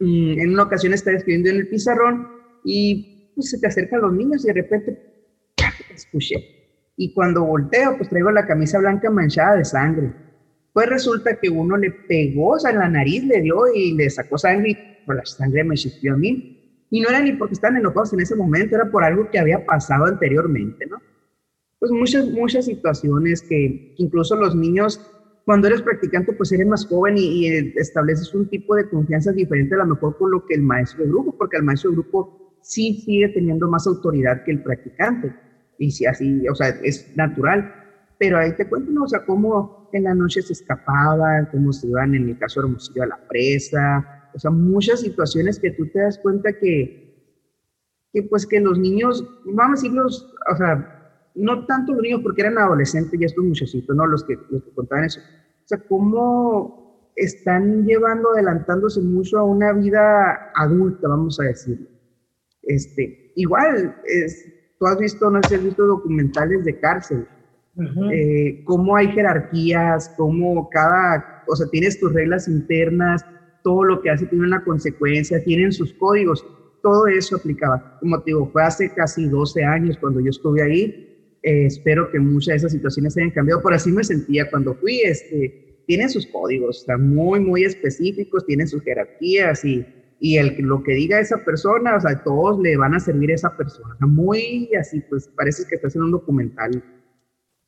Mm, 0.00 0.40
en 0.40 0.50
una 0.50 0.62
ocasión 0.62 0.94
estaba 0.94 1.18
escribiendo 1.18 1.50
en 1.50 1.56
el 1.56 1.68
pizarrón 1.68 2.26
y 2.64 3.30
pues, 3.34 3.50
se 3.50 3.58
te 3.58 3.66
acercan 3.66 4.00
los 4.00 4.14
niños 4.14 4.42
y 4.44 4.48
de 4.48 4.54
repente 4.54 4.98
escuché. 5.94 6.36
Y 6.96 7.12
cuando 7.12 7.44
volteo, 7.44 7.96
pues 7.98 8.08
traigo 8.08 8.30
la 8.30 8.46
camisa 8.46 8.78
blanca 8.78 9.10
manchada 9.10 9.56
de 9.56 9.66
sangre. 9.66 10.12
Pues 10.72 10.88
resulta 10.88 11.38
que 11.38 11.50
uno 11.50 11.76
le 11.76 11.90
pegó, 11.90 12.52
o 12.52 12.58
sea, 12.58 12.70
en 12.70 12.78
la 12.78 12.88
nariz 12.88 13.22
le 13.24 13.42
dio 13.42 13.66
y 13.72 13.92
le 13.92 14.08
sacó 14.08 14.38
sangre 14.38 14.70
y 14.70 14.76
pues, 15.04 15.18
la 15.18 15.26
sangre 15.26 15.62
me 15.62 15.74
chispió 15.74 16.14
a 16.14 16.16
mí. 16.16 16.86
Y 16.88 17.00
no 17.00 17.10
era 17.10 17.20
ni 17.20 17.32
porque 17.32 17.54
estaban 17.54 17.76
enojados 17.76 18.14
en 18.14 18.20
ese 18.20 18.34
momento, 18.34 18.76
era 18.76 18.90
por 18.90 19.04
algo 19.04 19.28
que 19.30 19.38
había 19.38 19.66
pasado 19.66 20.06
anteriormente, 20.06 20.86
¿no? 20.86 21.02
Pues 21.84 21.92
muchas, 21.92 22.30
muchas 22.30 22.64
situaciones 22.64 23.42
que 23.42 23.92
incluso 23.98 24.36
los 24.36 24.54
niños, 24.56 24.98
cuando 25.44 25.66
eres 25.66 25.82
practicante, 25.82 26.32
pues 26.32 26.50
eres 26.50 26.66
más 26.66 26.86
joven 26.86 27.16
y, 27.18 27.46
estableces 27.76 28.34
un 28.34 28.48
tipo 28.48 28.74
de 28.74 28.88
confianza 28.88 29.32
diferente 29.32 29.74
a 29.74 29.78
lo 29.78 29.88
mejor 29.88 30.16
con 30.16 30.30
lo 30.30 30.46
que 30.46 30.54
el 30.54 30.62
maestro 30.62 31.04
de 31.04 31.10
grupo, 31.10 31.36
porque 31.36 31.58
el 31.58 31.62
maestro 31.62 31.90
de 31.90 31.96
grupo 31.96 32.56
sí 32.62 33.02
sigue 33.04 33.28
teniendo 33.28 33.68
más 33.68 33.86
autoridad 33.86 34.44
que 34.44 34.52
el 34.52 34.62
practicante. 34.62 35.36
Y 35.78 35.90
si 35.90 36.06
así, 36.06 36.48
o 36.48 36.54
sea, 36.54 36.68
es 36.68 37.14
natural. 37.18 37.70
Pero 38.18 38.38
ahí 38.38 38.56
te 38.56 38.66
cuento, 38.66 39.02
o 39.02 39.06
sea, 39.06 39.22
cómo 39.26 39.90
en 39.92 40.04
la 40.04 40.14
noche 40.14 40.40
se 40.40 40.54
escapaban, 40.54 41.50
cómo 41.52 41.70
se 41.70 41.86
iban, 41.86 42.14
en 42.14 42.30
el 42.30 42.38
caso 42.38 42.62
de 42.62 42.68
Hermosillo, 42.68 43.02
a 43.02 43.06
la 43.08 43.28
presa, 43.28 44.30
o 44.32 44.38
sea, 44.38 44.50
muchas 44.50 45.02
situaciones 45.02 45.58
que 45.58 45.70
tú 45.72 45.86
te 45.88 45.98
das 45.98 46.16
cuenta 46.16 46.50
que, 46.58 47.14
que 48.10 48.22
pues 48.22 48.46
que 48.46 48.58
los 48.58 48.78
niños, 48.78 49.22
vamos 49.44 49.80
a 49.80 49.82
decirlos, 49.82 50.34
o 50.50 50.56
sea, 50.56 50.93
no 51.34 51.66
tanto 51.66 51.92
los 51.92 52.02
niños 52.02 52.20
porque 52.22 52.42
eran 52.42 52.58
adolescentes 52.58 53.20
y 53.20 53.24
estos 53.24 53.44
muchachitos, 53.44 53.94
¿no? 53.94 54.06
Los 54.06 54.24
que, 54.24 54.38
los 54.50 54.62
que 54.62 54.70
contaban 54.72 55.04
eso. 55.04 55.20
O 55.20 55.66
sea, 55.66 55.78
cómo 55.88 57.12
están 57.16 57.84
llevando, 57.84 58.32
adelantándose 58.32 59.00
mucho 59.00 59.38
a 59.38 59.44
una 59.44 59.72
vida 59.72 60.52
adulta, 60.54 61.08
vamos 61.08 61.38
a 61.40 61.44
decirlo. 61.44 61.88
Este, 62.62 63.32
igual, 63.36 63.96
es, 64.04 64.46
tú 64.78 64.86
has 64.86 64.98
visto, 64.98 65.30
no 65.30 65.40
sé 65.48 65.56
has 65.56 65.64
visto 65.64 65.86
documentales 65.86 66.64
de 66.64 66.78
cárcel, 66.78 67.26
eh, 68.12 68.62
cómo 68.64 68.96
hay 68.96 69.08
jerarquías, 69.08 70.12
cómo 70.16 70.68
cada, 70.70 71.44
o 71.48 71.56
sea, 71.56 71.66
tienes 71.70 71.98
tus 71.98 72.12
reglas 72.12 72.46
internas, 72.46 73.24
todo 73.64 73.82
lo 73.84 74.00
que 74.00 74.10
hace 74.10 74.26
tiene 74.26 74.46
una 74.46 74.62
consecuencia, 74.62 75.42
tienen 75.42 75.72
sus 75.72 75.92
códigos, 75.94 76.46
todo 76.82 77.06
eso 77.06 77.36
aplicaba. 77.36 77.98
Como 77.98 78.18
te 78.18 78.26
digo, 78.26 78.46
fue 78.52 78.62
hace 78.62 78.92
casi 78.94 79.28
12 79.28 79.64
años 79.64 79.98
cuando 79.98 80.20
yo 80.20 80.30
estuve 80.30 80.62
ahí, 80.62 81.13
eh, 81.44 81.66
espero 81.66 82.10
que 82.10 82.18
muchas 82.18 82.46
de 82.46 82.56
esas 82.56 82.72
situaciones 82.72 83.16
hayan 83.18 83.30
cambiado, 83.30 83.60
por 83.60 83.74
así 83.74 83.92
me 83.92 84.02
sentía 84.02 84.48
cuando 84.50 84.74
fui. 84.74 85.02
Este, 85.02 85.82
tienen 85.86 86.08
sus 86.08 86.26
códigos, 86.26 86.80
están 86.80 87.14
muy, 87.14 87.38
muy 87.40 87.64
específicos, 87.64 88.46
tienen 88.46 88.66
sus 88.66 88.82
jerarquías 88.82 89.62
y, 89.62 89.84
y 90.18 90.38
el, 90.38 90.56
lo 90.60 90.82
que 90.82 90.92
diga 90.92 91.20
esa 91.20 91.44
persona, 91.44 91.96
o 91.96 92.00
sea, 92.00 92.24
todos 92.24 92.58
le 92.60 92.78
van 92.78 92.94
a 92.94 93.00
servir 93.00 93.30
a 93.30 93.34
esa 93.34 93.54
persona. 93.54 93.94
muy 94.00 94.70
así, 94.80 95.00
pues 95.02 95.28
parece 95.36 95.64
que 95.68 95.74
estás 95.74 95.94
en 95.96 96.02
un 96.02 96.12
documental. 96.12 96.82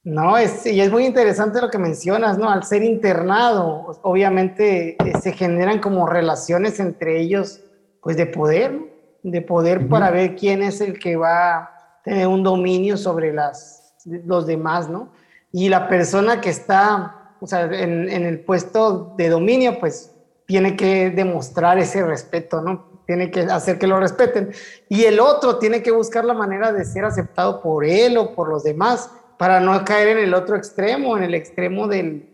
No, 0.05 0.39
es, 0.39 0.65
y 0.65 0.81
es 0.81 0.91
muy 0.91 1.05
interesante 1.05 1.61
lo 1.61 1.69
que 1.69 1.79
mencionas, 1.79 2.39
¿no? 2.39 2.49
Al 2.49 2.65
ser 2.65 2.83
internado, 2.83 4.01
obviamente 4.03 4.97
eh, 5.05 5.13
se 5.21 5.33
generan 5.33 5.81
como 5.81 6.07
relaciones 6.07 6.81
entre 6.81 7.21
ellos, 7.21 7.63
pues 8.01 8.17
de 8.17 8.25
poder, 8.25 8.79
de 9.23 9.43
poder 9.43 9.87
para 9.89 10.11
ver 10.11 10.35
quién 10.35 10.63
es 10.63 10.81
el 10.81 10.99
que 10.99 11.17
va 11.17 11.76
tener 12.07 12.29
un 12.29 12.45
dominio 12.45 12.97
sobre 12.97 13.33
las, 13.33 13.93
los 14.05 14.47
demás, 14.47 14.89
¿no? 14.89 15.09
Y 15.51 15.69
la 15.69 15.89
persona 15.89 16.41
que 16.41 16.51
está, 16.51 17.35
o 17.41 17.49
sea, 17.49 17.65
en, 17.65 18.09
en 18.09 18.25
el 18.25 18.39
puesto 18.39 19.13
de 19.19 19.29
dominio, 19.29 19.81
pues 19.81 20.13
tiene 20.47 20.77
que 20.77 21.11
demostrar 21.11 21.81
ese 21.81 22.07
respeto, 22.07 22.63
¿no? 22.63 23.03
Tiene 23.07 23.33
que 23.33 23.41
hacer 23.41 23.81
que 23.81 23.89
lo 23.89 23.99
respeten. 23.99 24.53
Y 24.89 25.03
el 25.03 25.19
otro 25.19 25.59
tiene 25.59 25.83
que 25.83 25.91
buscar 25.91 26.25
la 26.25 26.35
manera 26.35 26.73
de 26.73 26.85
ser 26.85 27.05
aceptado 27.05 27.61
por 27.61 27.85
él 27.85 28.17
o 28.19 28.37
por 28.37 28.49
los 28.51 28.63
demás 28.63 29.11
para 29.37 29.59
no 29.59 29.85
caer 29.85 30.17
en 30.17 30.19
el 30.19 30.33
otro 30.33 30.55
extremo, 30.55 31.17
en 31.17 31.25
el 31.25 31.35
extremo 31.35 31.89
del, 31.89 32.31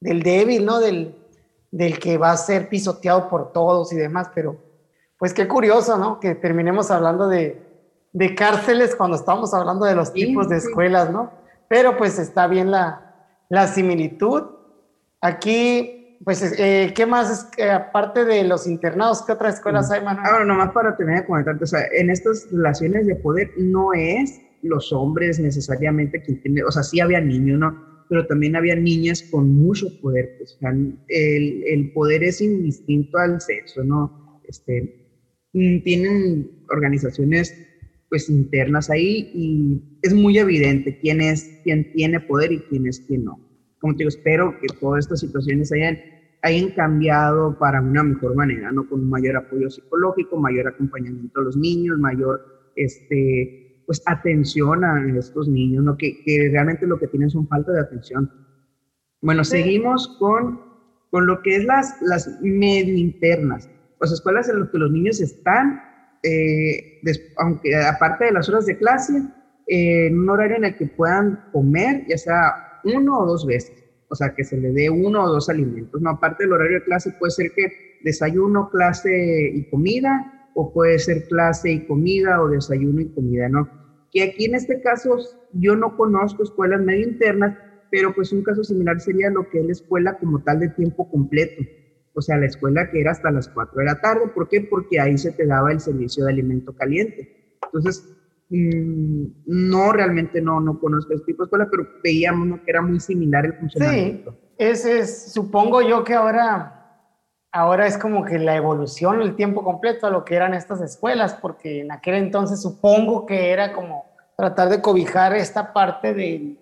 del 0.00 0.22
débil, 0.22 0.64
¿no? 0.64 0.80
Del, 0.80 1.14
del 1.70 1.98
que 1.98 2.16
va 2.16 2.30
a 2.30 2.38
ser 2.38 2.70
pisoteado 2.70 3.28
por 3.28 3.52
todos 3.52 3.92
y 3.92 3.96
demás, 3.96 4.30
pero 4.34 4.56
pues 5.18 5.34
qué 5.34 5.46
curioso, 5.46 5.98
¿no? 5.98 6.18
Que 6.20 6.34
terminemos 6.34 6.90
hablando 6.90 7.28
de, 7.28 7.69
de 8.12 8.34
cárceles 8.34 8.94
cuando 8.96 9.16
estamos 9.16 9.54
hablando 9.54 9.84
de 9.84 9.94
los 9.94 10.12
tipos 10.12 10.48
de 10.48 10.56
escuelas, 10.56 11.10
¿no? 11.10 11.32
Pero 11.68 11.96
pues 11.96 12.18
está 12.18 12.46
bien 12.46 12.70
la, 12.70 13.10
la 13.48 13.66
similitud. 13.66 14.42
Aquí, 15.20 16.18
pues, 16.24 16.42
eh, 16.58 16.92
¿qué 16.94 17.06
más 17.06 17.50
es, 17.56 17.68
aparte 17.68 18.24
de 18.24 18.44
los 18.44 18.66
internados, 18.66 19.22
qué 19.24 19.32
otras 19.32 19.56
escuelas 19.56 19.90
hay, 19.90 20.02
Manuel? 20.02 20.26
Ahora, 20.26 20.44
nomás 20.44 20.72
para 20.72 20.96
tener 20.96 21.20
que 21.20 21.26
comentarte, 21.26 21.64
o 21.64 21.66
sea, 21.66 21.82
en 21.92 22.10
estas 22.10 22.48
relaciones 22.50 23.06
de 23.06 23.14
poder 23.16 23.50
no 23.56 23.92
es 23.92 24.40
los 24.62 24.92
hombres 24.92 25.38
necesariamente 25.38 26.22
quien 26.22 26.42
tiene, 26.42 26.62
o 26.64 26.70
sea, 26.70 26.82
sí 26.82 27.00
había 27.00 27.20
niños, 27.20 27.58
¿no? 27.58 27.90
Pero 28.08 28.26
también 28.26 28.56
había 28.56 28.74
niñas 28.74 29.22
con 29.30 29.54
mucho 29.54 29.86
poder, 30.00 30.36
pues, 30.38 30.58
el, 31.08 31.64
el 31.66 31.92
poder 31.92 32.24
es 32.24 32.40
indistinto 32.40 33.18
al 33.18 33.40
sexo, 33.40 33.84
¿no? 33.84 34.40
Este, 34.48 35.06
mm, 35.52 35.82
tienen 35.82 36.50
organizaciones 36.70 37.54
pues 38.10 38.28
internas 38.28 38.90
ahí 38.90 39.30
y 39.32 39.98
es 40.02 40.12
muy 40.12 40.36
evidente 40.36 40.98
quién 40.98 41.20
es 41.20 41.60
quien 41.64 41.90
tiene 41.92 42.20
poder 42.20 42.52
y 42.52 42.58
quién 42.60 42.86
es 42.86 43.00
quien 43.00 43.24
no. 43.24 43.40
Como 43.80 43.94
te 43.94 43.98
digo, 43.98 44.08
espero 44.08 44.54
que 44.60 44.66
todas 44.78 45.04
estas 45.04 45.20
situaciones 45.20 45.72
hayan, 45.72 45.98
hayan 46.42 46.70
cambiado 46.72 47.58
para 47.58 47.80
una 47.80 48.02
mejor 48.02 48.34
manera, 48.34 48.72
¿no? 48.72 48.86
Con 48.88 49.08
mayor 49.08 49.36
apoyo 49.36 49.70
psicológico, 49.70 50.38
mayor 50.38 50.68
acompañamiento 50.68 51.40
a 51.40 51.44
los 51.44 51.56
niños, 51.56 51.98
mayor 51.98 52.72
este, 52.76 53.82
pues 53.86 54.02
atención 54.06 54.84
a 54.84 55.18
estos 55.18 55.48
niños, 55.48 55.82
¿no? 55.82 55.96
que, 55.96 56.22
que 56.24 56.48
realmente 56.52 56.86
lo 56.86 56.98
que 56.98 57.08
tienen 57.08 57.30
son 57.30 57.48
falta 57.48 57.72
de 57.72 57.80
atención. 57.80 58.30
Bueno, 59.20 59.44
seguimos 59.44 60.16
con, 60.18 60.60
con 61.10 61.26
lo 61.26 61.42
que 61.42 61.56
es 61.56 61.64
las, 61.64 62.00
las 62.00 62.40
medio 62.40 62.94
internas, 62.94 63.68
pues 63.98 64.12
escuelas 64.12 64.48
en 64.48 64.60
las 64.60 64.70
que 64.70 64.78
los 64.78 64.90
niños 64.90 65.20
están, 65.20 65.80
eh, 66.22 67.00
aunque 67.36 67.76
aparte 67.76 68.26
de 68.26 68.32
las 68.32 68.48
horas 68.48 68.66
de 68.66 68.78
clase, 68.78 69.22
eh, 69.66 70.10
un 70.12 70.28
horario 70.28 70.56
en 70.56 70.64
el 70.64 70.76
que 70.76 70.86
puedan 70.86 71.44
comer, 71.52 72.04
ya 72.08 72.18
sea 72.18 72.80
uno 72.84 73.20
o 73.20 73.26
dos 73.26 73.46
veces, 73.46 73.84
o 74.08 74.14
sea, 74.14 74.34
que 74.34 74.44
se 74.44 74.56
le 74.56 74.72
dé 74.72 74.90
uno 74.90 75.24
o 75.24 75.28
dos 75.28 75.48
alimentos, 75.48 76.00
¿no? 76.00 76.10
Aparte 76.10 76.44
del 76.44 76.52
horario 76.52 76.78
de 76.78 76.84
clase 76.84 77.12
puede 77.18 77.30
ser 77.30 77.52
que 77.54 77.98
desayuno, 78.02 78.70
clase 78.70 79.52
y 79.54 79.64
comida, 79.70 80.50
o 80.54 80.72
puede 80.72 80.98
ser 80.98 81.28
clase 81.28 81.70
y 81.70 81.86
comida 81.86 82.42
o 82.42 82.48
desayuno 82.48 83.00
y 83.00 83.08
comida, 83.10 83.48
¿no? 83.48 83.80
que 84.12 84.22
aquí 84.22 84.46
en 84.46 84.54
este 84.54 84.80
caso 84.80 85.16
yo 85.52 85.76
no 85.76 85.96
conozco 85.96 86.42
escuelas 86.42 86.80
medio 86.80 87.08
internas, 87.08 87.56
pero 87.90 88.14
pues 88.14 88.32
un 88.32 88.42
caso 88.42 88.64
similar 88.64 89.00
sería 89.00 89.30
lo 89.30 89.48
que 89.48 89.60
es 89.60 89.64
la 89.64 89.72
escuela 89.72 90.18
como 90.18 90.42
tal 90.42 90.60
de 90.60 90.68
tiempo 90.68 91.08
completo. 91.10 91.62
O 92.20 92.22
sea, 92.22 92.36
la 92.36 92.44
escuela 92.44 92.90
que 92.90 93.00
era 93.00 93.12
hasta 93.12 93.30
las 93.30 93.48
4 93.48 93.78
de 93.78 93.86
la 93.86 93.98
tarde. 93.98 94.28
¿Por 94.34 94.46
qué? 94.46 94.60
Porque 94.60 95.00
ahí 95.00 95.16
se 95.16 95.32
te 95.32 95.46
daba 95.46 95.72
el 95.72 95.80
servicio 95.80 96.26
de 96.26 96.32
alimento 96.32 96.74
caliente. 96.74 97.56
Entonces, 97.64 98.06
mm, 98.50 99.24
no, 99.46 99.90
realmente 99.90 100.42
no, 100.42 100.60
no 100.60 100.78
conozco 100.78 101.14
este 101.14 101.24
tipo 101.24 101.42
de 101.42 101.46
escuela, 101.46 101.68
pero 101.70 101.88
veíamos 102.04 102.60
que 102.60 102.70
era 102.70 102.82
muy 102.82 103.00
similar 103.00 103.46
el 103.46 103.54
funcionamiento. 103.54 104.32
Sí, 104.32 104.38
ese 104.58 104.98
es, 104.98 105.32
supongo 105.32 105.80
yo 105.80 106.04
que 106.04 106.12
ahora, 106.12 107.08
ahora 107.52 107.86
es 107.86 107.96
como 107.96 108.22
que 108.22 108.38
la 108.38 108.54
evolución, 108.54 109.22
el 109.22 109.34
tiempo 109.34 109.64
completo 109.64 110.06
a 110.06 110.10
lo 110.10 110.26
que 110.26 110.36
eran 110.36 110.52
estas 110.52 110.82
escuelas, 110.82 111.32
porque 111.40 111.80
en 111.80 111.90
aquel 111.90 112.16
entonces 112.16 112.60
supongo 112.60 113.24
que 113.24 113.50
era 113.50 113.72
como 113.72 114.04
tratar 114.36 114.68
de 114.68 114.82
cobijar 114.82 115.32
esta 115.32 115.72
parte 115.72 116.12
de, 116.12 116.59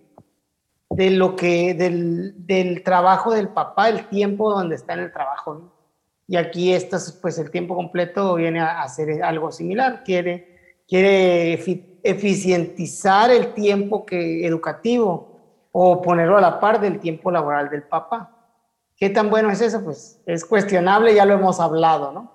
de 0.90 1.10
lo 1.10 1.36
que, 1.36 1.74
del, 1.74 2.46
del, 2.46 2.82
trabajo 2.82 3.32
del 3.32 3.48
papá, 3.48 3.88
el 3.88 4.08
tiempo 4.08 4.50
donde 4.50 4.74
está 4.76 4.94
en 4.94 5.00
el 5.00 5.12
trabajo. 5.12 5.72
Y 6.26 6.36
aquí 6.36 6.72
esto, 6.72 6.96
pues 7.20 7.38
el 7.38 7.50
tiempo 7.50 7.74
completo 7.74 8.34
viene 8.34 8.60
a 8.60 8.82
hacer 8.82 9.22
algo 9.22 9.50
similar, 9.50 10.02
quiere, 10.04 10.82
quiere 10.86 11.54
eficientizar 12.02 13.30
el 13.30 13.54
tiempo 13.54 14.04
que, 14.04 14.46
educativo 14.46 15.38
o 15.72 16.02
ponerlo 16.02 16.38
a 16.38 16.40
la 16.40 16.60
par 16.60 16.80
del 16.80 16.98
tiempo 17.00 17.30
laboral 17.30 17.70
del 17.70 17.82
papá. 17.82 18.34
¿Qué 18.96 19.10
tan 19.10 19.30
bueno 19.30 19.50
es 19.50 19.60
eso? 19.60 19.84
Pues 19.84 20.20
es 20.26 20.44
cuestionable, 20.44 21.14
ya 21.14 21.24
lo 21.24 21.34
hemos 21.34 21.60
hablado, 21.60 22.12
¿no? 22.12 22.32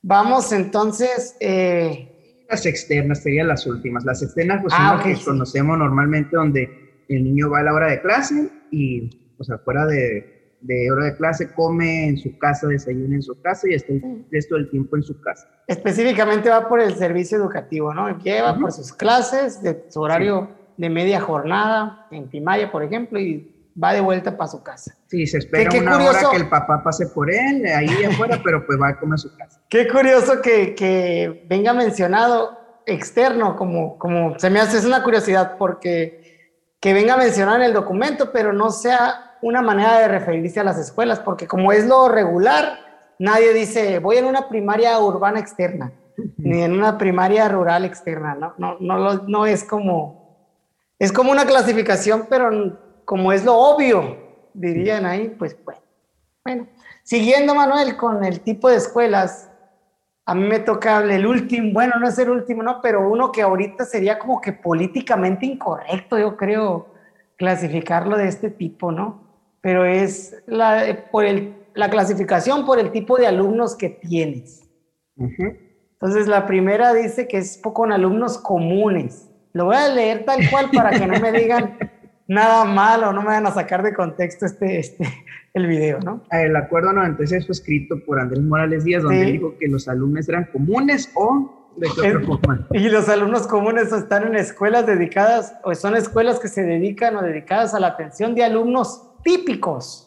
Vamos 0.00 0.52
entonces, 0.52 1.36
eh, 1.40 2.46
las 2.48 2.64
externas 2.64 3.22
serían 3.22 3.48
las 3.48 3.66
últimas. 3.66 4.04
Las 4.04 4.22
externas, 4.22 4.62
pues, 4.62 4.74
ah, 4.76 5.00
que 5.02 5.16
conocemos 5.22 5.76
normalmente 5.76 6.34
donde 6.34 6.87
el 7.08 7.24
niño 7.24 7.50
va 7.50 7.60
a 7.60 7.62
la 7.62 7.74
hora 7.74 7.88
de 7.88 8.00
clase 8.00 8.50
y, 8.70 9.34
o 9.38 9.44
sea, 9.44 9.58
fuera 9.58 9.86
de, 9.86 10.38
de 10.60 10.90
hora 10.90 11.06
de 11.06 11.16
clase, 11.16 11.52
come 11.54 12.08
en 12.08 12.18
su 12.18 12.36
casa, 12.38 12.66
desayuna 12.66 13.14
en 13.14 13.22
su 13.22 13.40
casa 13.40 13.68
y 13.68 13.74
está 13.74 13.92
el 13.92 14.24
resto 14.30 14.56
del 14.56 14.70
tiempo 14.70 14.96
en 14.96 15.02
su 15.02 15.20
casa. 15.20 15.48
Específicamente 15.66 16.48
va 16.48 16.68
por 16.68 16.80
el 16.80 16.94
servicio 16.94 17.38
educativo, 17.38 17.94
¿no? 17.94 18.18
Lleva 18.18 18.58
por 18.58 18.72
sus 18.72 18.92
clases, 18.92 19.62
de 19.62 19.84
su 19.88 20.00
horario 20.00 20.50
de 20.76 20.90
media 20.90 21.20
jornada, 21.20 22.06
en 22.10 22.28
primaria, 22.28 22.70
por 22.70 22.82
ejemplo, 22.82 23.18
y 23.18 23.54
va 23.82 23.92
de 23.92 24.00
vuelta 24.00 24.36
para 24.36 24.48
su 24.48 24.62
casa. 24.62 24.94
Sí, 25.06 25.26
se 25.26 25.38
espera 25.38 25.70
una 25.78 25.96
hora 25.96 26.20
que 26.30 26.36
el 26.36 26.48
papá 26.48 26.82
pase 26.82 27.06
por 27.06 27.30
él, 27.30 27.64
ahí 27.66 27.88
afuera, 28.04 28.40
pero 28.42 28.66
pues 28.66 28.80
va 28.80 28.88
a 28.88 28.98
comer 28.98 29.14
a 29.14 29.18
su 29.18 29.36
casa. 29.36 29.60
Qué 29.68 29.88
curioso 29.88 30.40
que, 30.42 30.74
que, 30.74 31.44
venga 31.48 31.72
mencionado 31.72 32.58
externo, 32.86 33.56
como, 33.56 33.98
como 33.98 34.38
se 34.38 34.50
me 34.50 34.60
hace, 34.60 34.78
es 34.78 34.84
una 34.84 35.02
curiosidad, 35.02 35.56
porque 35.58 36.27
que 36.80 36.92
venga 36.92 37.16
mencionado 37.16 37.58
en 37.58 37.64
el 37.64 37.72
documento, 37.72 38.30
pero 38.32 38.52
no 38.52 38.70
sea 38.70 39.36
una 39.42 39.62
manera 39.62 39.98
de 39.98 40.08
referirse 40.08 40.60
a 40.60 40.64
las 40.64 40.78
escuelas, 40.78 41.20
porque 41.20 41.46
como 41.46 41.72
es 41.72 41.86
lo 41.86 42.08
regular, 42.08 42.78
nadie 43.18 43.52
dice, 43.52 43.98
voy 43.98 44.16
en 44.16 44.26
una 44.26 44.48
primaria 44.48 44.98
urbana 44.98 45.40
externa, 45.40 45.92
ni 46.36 46.62
en 46.62 46.72
una 46.72 46.98
primaria 46.98 47.48
rural 47.48 47.84
externa, 47.84 48.34
no, 48.34 48.54
no, 48.58 48.78
no, 48.78 49.14
no 49.26 49.46
es 49.46 49.64
como, 49.64 50.54
es 50.98 51.12
como 51.12 51.30
una 51.30 51.46
clasificación, 51.46 52.26
pero 52.28 52.78
como 53.04 53.32
es 53.32 53.44
lo 53.44 53.56
obvio, 53.56 54.16
dirían 54.54 55.06
ahí, 55.06 55.34
pues 55.38 55.56
bueno. 55.64 55.80
Bueno, 56.44 56.66
siguiendo 57.02 57.54
Manuel 57.54 57.96
con 57.96 58.24
el 58.24 58.40
tipo 58.40 58.70
de 58.70 58.76
escuelas, 58.76 59.50
a 60.28 60.34
mí 60.34 60.46
me 60.46 60.58
toca 60.58 60.98
el 61.02 61.26
último, 61.26 61.72
bueno, 61.72 61.94
no 61.98 62.06
es 62.06 62.18
el 62.18 62.28
último, 62.28 62.62
no, 62.62 62.82
pero 62.82 63.08
uno 63.08 63.32
que 63.32 63.40
ahorita 63.40 63.86
sería 63.86 64.18
como 64.18 64.42
que 64.42 64.52
políticamente 64.52 65.46
incorrecto, 65.46 66.18
yo 66.18 66.36
creo, 66.36 66.88
clasificarlo 67.36 68.14
de 68.18 68.28
este 68.28 68.50
tipo, 68.50 68.92
¿no? 68.92 69.22
Pero 69.62 69.86
es 69.86 70.36
la, 70.44 70.84
por 71.10 71.24
el, 71.24 71.54
la 71.72 71.88
clasificación 71.88 72.66
por 72.66 72.78
el 72.78 72.92
tipo 72.92 73.16
de 73.16 73.26
alumnos 73.26 73.74
que 73.74 73.88
tienes. 73.88 74.68
Entonces, 75.16 76.28
la 76.28 76.44
primera 76.44 76.92
dice 76.92 77.26
que 77.26 77.38
es 77.38 77.58
con 77.72 77.90
alumnos 77.90 78.36
comunes. 78.36 79.30
Lo 79.54 79.64
voy 79.64 79.76
a 79.76 79.88
leer 79.88 80.26
tal 80.26 80.40
cual 80.50 80.68
para 80.70 80.90
que 80.90 81.06
no 81.06 81.18
me 81.20 81.32
digan 81.32 81.78
nada 82.28 82.64
malo, 82.66 83.12
no 83.12 83.22
me 83.22 83.28
van 83.28 83.46
a 83.46 83.50
sacar 83.50 83.82
de 83.82 83.94
contexto 83.94 84.46
este, 84.46 84.78
este, 84.78 85.08
el 85.54 85.66
video, 85.66 85.98
¿no? 86.00 86.22
El 86.30 86.54
acuerdo 86.54 86.92
96 86.92 87.46
fue 87.46 87.52
escrito 87.52 87.96
por 88.04 88.20
Andrés 88.20 88.42
Morales 88.44 88.84
Díaz, 88.84 89.02
donde 89.02 89.24
dijo 89.24 89.56
que 89.58 89.66
los 89.66 89.88
alumnos 89.88 90.28
eran 90.28 90.44
comunes 90.52 91.10
o 91.14 91.72
de 91.76 91.88
Y 92.72 92.88
los 92.88 93.08
alumnos 93.08 93.46
comunes 93.46 93.92
están 93.92 94.26
en 94.26 94.36
escuelas 94.36 94.86
dedicadas, 94.86 95.54
o 95.64 95.74
son 95.74 95.96
escuelas 95.96 96.38
que 96.38 96.48
se 96.48 96.62
dedican 96.62 97.16
o 97.16 97.22
dedicadas 97.22 97.74
a 97.74 97.80
la 97.80 97.88
atención 97.88 98.34
de 98.34 98.44
alumnos 98.44 99.02
típicos. 99.22 100.04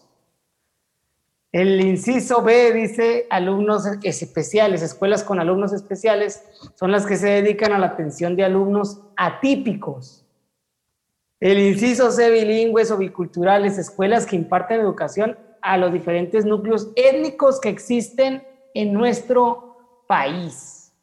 El 1.51 1.81
inciso 1.81 2.41
B 2.43 2.71
dice 2.73 3.27
alumnos 3.29 3.85
especiales, 4.03 4.81
escuelas 4.81 5.23
con 5.23 5.39
alumnos 5.39 5.73
especiales 5.73 6.43
son 6.75 6.91
las 6.91 7.05
que 7.05 7.17
se 7.17 7.27
dedican 7.27 7.73
a 7.73 7.79
la 7.79 7.87
atención 7.87 8.37
de 8.37 8.45
alumnos 8.45 9.01
atípicos. 9.17 10.20
El 11.41 11.57
inciso 11.57 12.11
C, 12.11 12.29
bilingües 12.29 12.91
o 12.91 12.97
biculturales, 12.97 13.79
escuelas 13.79 14.27
que 14.27 14.35
imparten 14.35 14.79
educación 14.79 15.39
a 15.63 15.75
los 15.75 15.91
diferentes 15.91 16.45
núcleos 16.45 16.91
étnicos 16.95 17.59
que 17.59 17.69
existen 17.69 18.43
en 18.75 18.93
nuestro 18.93 20.03
país. 20.07 20.93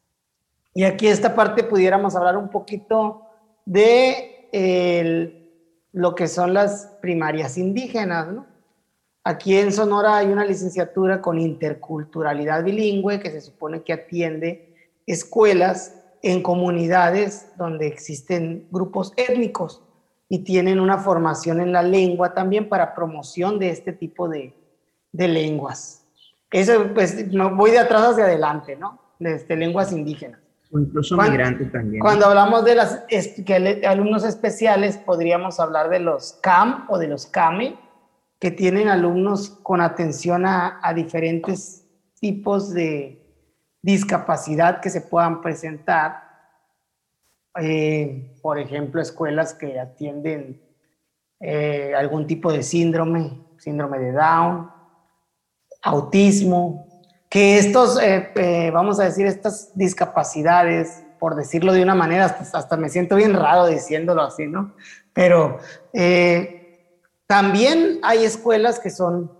Y 0.75 0.85
aquí 0.85 1.09
esta 1.09 1.35
parte 1.35 1.65
pudiéramos 1.65 2.15
hablar 2.15 2.37
un 2.37 2.51
poquito 2.51 3.23
de 3.67 4.47
lo 5.91 6.15
que 6.15 6.29
son 6.29 6.55
las 6.55 6.97
primarias 7.03 7.59
indígenas, 7.59 8.29
¿no? 8.29 8.47
Aquí 9.25 9.57
en 9.57 9.73
Sonora 9.73 10.19
hay 10.19 10.29
una 10.29 10.45
licenciatura 10.45 11.21
con 11.21 11.41
interculturalidad 11.41 12.63
bilingüe 12.63 13.19
que 13.19 13.33
se 13.33 13.41
supone 13.41 13.83
que 13.83 13.93
atiende 13.93 14.93
escuelas 15.05 16.01
en 16.23 16.43
comunidades 16.45 17.49
donde 17.57 17.89
existen 17.89 18.69
grupos 18.71 19.13
étnicos 19.17 19.83
y 20.29 20.41
tienen 20.41 20.79
una 20.79 20.99
formación 20.99 21.61
en 21.61 21.73
la 21.73 21.83
lengua 21.83 22.35
también 22.35 22.69
para 22.69 22.95
promoción 22.95 23.59
de 23.59 23.71
este 23.71 23.93
tipo 23.93 24.29
de, 24.29 24.55
de 25.13 25.29
lenguas. 25.29 26.05
Eso, 26.51 26.93
pues, 26.95 27.27
voy 27.55 27.71
de 27.71 27.79
atrás 27.79 28.03
hacia 28.03 28.25
adelante, 28.25 28.77
¿no? 28.77 29.01
De 29.19 29.35
este, 29.35 29.57
lenguas 29.57 29.93
indígenas. 29.93 30.41
O 30.71 30.79
incluso 30.79 31.17
migrantes 31.17 31.73
también. 31.73 32.01
Cuando 32.01 32.27
hablamos 32.27 32.65
de 32.65 32.75
las 32.75 33.05
alumnos 33.87 34.25
especiales, 34.25 34.99
podríamos 34.99 35.61
hablar 35.61 35.89
de 35.89 36.01
los 36.01 36.35
CAM 36.43 36.87
o 36.91 36.99
de 36.99 37.09
los 37.09 37.27
CAME, 37.27 37.79
que 38.39 38.51
tienen 38.51 38.89
alumnos 38.89 39.51
con 39.63 39.81
atención 39.81 40.45
a, 40.47 40.79
a 40.83 40.93
diferentes 40.93 41.87
tipos 42.21 42.73
de 42.73 43.27
discapacidad 43.83 44.81
que 44.81 44.91
se 44.91 45.01
puedan 45.01 45.41
presentar 45.41 46.28
eh, 47.61 48.37
por 48.43 48.59
ejemplo, 48.59 49.01
escuelas 49.01 49.55
que 49.55 49.79
atienden 49.81 50.63
eh, 51.41 51.93
algún 51.97 52.27
tipo 52.27 52.53
de 52.53 52.63
síndrome, 52.63 53.41
síndrome 53.59 53.99
de 53.99 54.13
Down, 54.13 54.71
autismo, 55.83 56.87
que 57.29 57.59
estos, 57.59 58.01
eh, 58.03 58.71
vamos 58.73 59.01
a 59.01 59.05
decir, 59.05 59.27
estas 59.27 59.73
discapacidades, 59.75 61.05
por 61.19 61.35
decirlo 61.35 61.73
de 61.73 61.83
una 61.83 61.95
manera, 61.95 62.25
hasta, 62.25 62.77
me 62.77 62.89
siento 62.89 63.17
bien 63.17 63.35
raro 63.35 63.67
diciéndolo 63.67 64.23
así, 64.23 64.47
¿no? 64.47 64.75
Pero 65.13 65.59
también 67.27 67.99
hay 68.03 68.25
escuelas 68.25 68.79
que 68.79 68.91
son, 68.91 69.33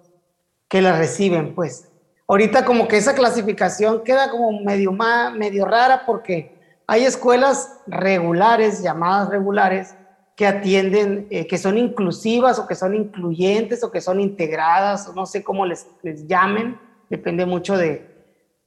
que 0.69 0.83
las 0.83 0.99
reciben, 0.99 1.55
pues. 1.55 1.89
Ahorita 2.27 2.67
como 2.67 2.89
que 2.89 2.99
esa 2.99 3.15
clasificación 3.15 4.05
queda 4.05 4.31
como 4.31 4.61
medio, 4.61 4.93
medio 4.93 5.65
rara 5.65 6.03
porque 6.05 6.58
hay 6.91 7.05
escuelas 7.05 7.81
regulares, 7.87 8.83
llamadas 8.83 9.29
regulares, 9.29 9.95
que 10.35 10.47
atienden, 10.47 11.27
eh, 11.31 11.47
que 11.47 11.59
son 11.59 11.77
inclusivas 11.77 12.59
o 12.59 12.67
que 12.67 12.75
son 12.75 12.95
incluyentes 12.95 13.85
o 13.85 13.91
que 13.91 14.01
son 14.01 14.21
integradas, 14.21 15.15
no 15.15 15.27
sé 15.27 15.45
cómo 15.45 15.67
les, 15.67 15.87
llamen, 16.27 16.79
depende 17.11 17.45
mucho 17.45 17.77
de, 17.77 18.07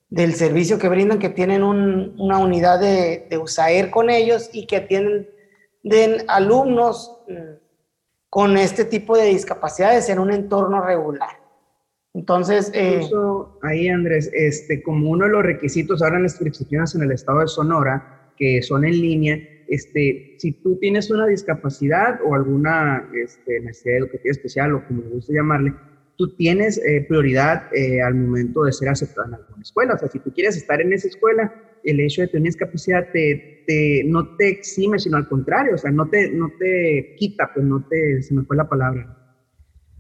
del 0.10 0.36
servicio 0.36 0.78
que 0.78 0.88
brindan, 0.88 1.18
que 1.18 1.30
tienen 1.30 1.64
una 1.64 2.38
unidad 2.38 2.80
de, 2.80 3.26
de, 3.28 3.38
USAER 3.40 3.90
con 3.90 4.12
ellos 4.12 4.52
y 4.54 4.68
que 4.68 4.78
atienden 4.78 5.28
de 5.82 6.24
alumnos 6.28 7.18
mm, 7.28 7.56
con 8.30 8.56
este 8.56 8.86
tipo 8.86 9.18
de 9.18 9.26
discapacidades 9.26 10.10
en 10.10 10.20
un 10.20 10.32
entorno 10.32 10.82
regular. 10.82 11.41
Entonces, 12.14 12.72
eh, 12.74 13.02
ahí 13.62 13.88
Andrés, 13.88 14.30
este, 14.34 14.84
como 14.84 15.10
uno 15.10 15.26
de 15.26 15.32
los 15.32 15.44
requisitos 15.44 16.02
ahora 16.02 16.18
en 16.18 16.24
las 16.24 16.34
inscripciones 16.34 16.94
en 16.94 17.04
el 17.04 17.12
estado 17.12 17.40
de 17.40 17.48
Sonora, 17.48 18.34
que 18.38 18.62
son 18.62 18.84
en 18.84 19.00
línea, 19.00 19.40
este, 19.70 20.36
si 20.38 20.52
tú 20.52 20.78
tienes 20.78 21.10
una 21.10 21.26
discapacidad 21.26 22.20
o 22.26 22.36
alguna 22.36 23.10
este, 23.16 23.62
necesidad 23.62 24.00
educativa 24.00 24.32
especial 24.32 24.76
o 24.76 24.86
como 24.86 25.04
le 25.04 25.10
gusta 25.10 25.34
llamarle, 25.34 25.74
tú 26.18 26.36
tienes 26.36 26.78
eh, 26.86 27.06
prioridad 27.08 27.74
eh, 27.74 28.02
al 28.02 28.16
momento 28.16 28.64
de 28.64 28.74
ser 28.74 28.90
aceptado 28.90 29.30
en 29.30 29.36
alguna 29.36 29.62
escuela. 29.62 29.94
O 29.94 29.98
sea, 29.98 30.10
si 30.10 30.20
tú 30.20 30.34
quieres 30.34 30.58
estar 30.58 30.82
en 30.82 30.92
esa 30.92 31.08
escuela, 31.08 31.54
el 31.86 32.00
hecho 32.02 32.24
de 32.24 32.28
tener 32.28 32.48
discapacidad 32.48 33.08
te, 33.14 33.64
te, 33.66 34.04
no 34.06 34.36
te 34.36 34.50
exime, 34.50 35.00
sino 35.00 35.16
al 35.16 35.30
contrario, 35.30 35.76
o 35.76 35.78
sea, 35.78 35.92
no 35.92 36.10
te, 36.10 36.30
no 36.30 36.52
te 36.60 37.16
quita, 37.18 37.50
pues 37.54 37.66
no 37.66 37.86
te, 37.90 38.22
se 38.22 38.34
me 38.34 38.44
fue 38.44 38.58
la 38.58 38.68
palabra 38.68 39.21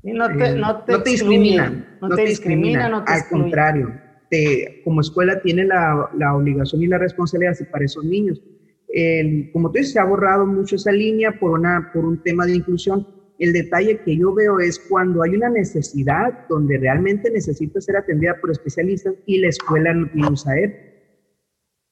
y 0.03 0.13
no 0.13 0.27
te, 0.27 0.55
no 0.55 0.83
te, 0.83 0.91
no 0.91 1.03
te 1.03 1.09
discriminan. 1.09 1.97
No, 2.01 2.09
te 2.09 2.25
discriminan. 2.25 3.03
Al 3.05 3.27
contrario, 3.29 3.93
te, 4.29 4.81
como 4.83 5.01
escuela 5.01 5.41
tiene 5.41 5.65
la, 5.65 6.09
la, 6.17 6.35
obligación 6.35 6.81
y 6.81 6.87
la 6.87 6.97
responsabilidad 6.97 7.55
para 7.71 7.85
esos 7.85 8.03
niños. 8.03 8.41
El, 8.87 9.51
como 9.51 9.71
tú 9.71 9.77
dices, 9.77 9.93
se 9.93 9.99
ha 9.99 10.05
borrado 10.05 10.45
mucho 10.45 10.75
esa 10.75 10.91
línea 10.91 11.39
por, 11.39 11.51
una, 11.51 11.91
por 11.93 12.05
un 12.05 12.21
tema 12.23 12.45
de 12.45 12.55
inclusión. 12.55 13.07
El 13.37 13.53
detalle 13.53 13.99
que 13.99 14.17
yo 14.17 14.33
veo 14.33 14.59
es 14.59 14.79
cuando 14.79 15.23
hay 15.23 15.31
una 15.31 15.49
necesidad 15.49 16.47
donde 16.49 16.77
realmente 16.77 17.29
necesita 17.31 17.79
ser 17.79 17.97
atendida 17.97 18.39
por 18.39 18.51
especialistas 18.51 19.13
y 19.25 19.39
la 19.39 19.49
escuela 19.49 19.93
no 19.93 20.09
tiene 20.11 20.27
un 20.27 20.37
saber. 20.37 20.91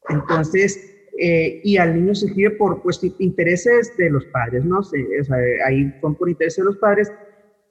Entonces, 0.09 0.95
eh, 1.19 1.61
y 1.63 1.77
al 1.77 1.95
niño 1.95 2.15
se 2.15 2.27
escribe 2.27 2.51
por 2.51 2.81
pues, 2.81 3.01
intereses 3.19 3.95
de 3.97 4.09
los 4.09 4.25
padres, 4.25 4.63
¿no? 4.63 4.81
sé 4.81 5.05
o 5.19 5.23
sea, 5.23 5.37
ahí 5.67 5.93
son 5.99 6.15
por 6.15 6.29
intereses 6.29 6.57
de 6.57 6.63
los 6.63 6.77
padres 6.77 7.11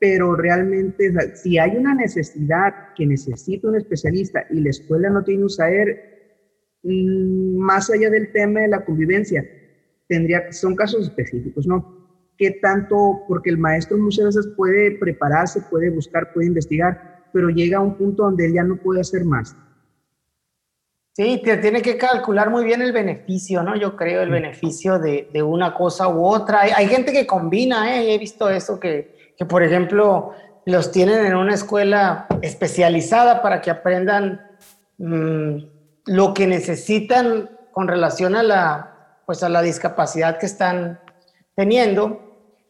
pero 0.01 0.37
realmente 0.37 1.13
si 1.37 1.59
hay 1.59 1.77
una 1.77 1.95
necesidad 1.95 2.95
que 2.95 3.07
necesita 3.07 3.69
un 3.69 3.77
especialista 3.77 4.47
y 4.51 4.61
la 4.61 4.71
escuela 4.71 5.11
no 5.11 5.25
tiene 5.25 5.43
un 5.43 5.51
saber, 5.51 6.47
mm, 6.83 7.57
más 7.57 7.91
allá 7.91 8.11
del 8.11 8.31
tema 8.33 8.61
de 8.61 8.69
la 8.69 8.85
convivencia, 8.85 9.45
tendría, 10.07 10.53
son 10.53 10.77
casos 10.77 11.07
específicos, 11.07 11.67
¿no? 11.67 11.97
¿Qué 12.37 12.53
tanto? 12.63 13.25
Porque 13.27 13.51
el 13.51 13.59
maestro 13.59 13.99
muchas 13.99 14.27
veces 14.27 14.49
puede 14.57 14.93
prepararse, 14.93 15.61
puede 15.69 15.91
buscar, 15.91 16.33
puede 16.33 16.47
investigar, 16.47 17.27
pero 17.33 17.49
llega 17.49 17.79
a 17.79 17.83
un 17.83 17.97
punto 17.97 18.23
donde 18.23 18.47
él 18.47 18.55
ya 18.55 18.63
no 18.63 18.77
puede 18.77 19.01
hacer 19.01 19.25
más. 19.25 19.57
Sí, 21.13 21.43
te 21.45 21.57
tiene 21.57 21.83
que 21.83 21.99
calcular 21.99 22.49
muy 22.49 22.65
bien 22.65 22.81
el 22.81 22.93
beneficio, 22.93 23.65
¿no? 23.65 23.75
Yo 23.75 23.97
creo 23.97 24.23
el 24.23 24.31
beneficio 24.31 25.01
de, 25.01 25.29
de 25.33 25.43
una 25.43 25.75
cosa 25.75 26.07
u 26.09 26.25
otra. 26.25 26.61
Hay, 26.61 26.71
hay 26.77 26.87
gente 26.87 27.13
que 27.13 27.27
combina, 27.27 27.97
¿eh? 27.97 28.15
He 28.15 28.19
visto 28.19 28.49
eso 28.49 28.79
que 28.79 29.18
que 29.39 29.47
por 29.47 29.63
ejemplo 29.63 30.33
los 30.67 30.91
tienen 30.91 31.25
en 31.25 31.37
una 31.37 31.55
escuela 31.55 32.27
especializada 32.43 33.41
para 33.41 33.63
que 33.63 33.71
aprendan 33.71 34.47
mm, 34.99 35.57
lo 36.07 36.35
que 36.35 36.47
necesitan 36.47 37.49
con 37.73 37.89
relación 37.89 38.35
a 38.35 38.43
la, 38.43 39.23
pues 39.25 39.43
a 39.43 39.49
la 39.49 39.63
discapacidad 39.63 40.39
que 40.39 40.47
están 40.47 41.01
teniendo, 41.55 42.21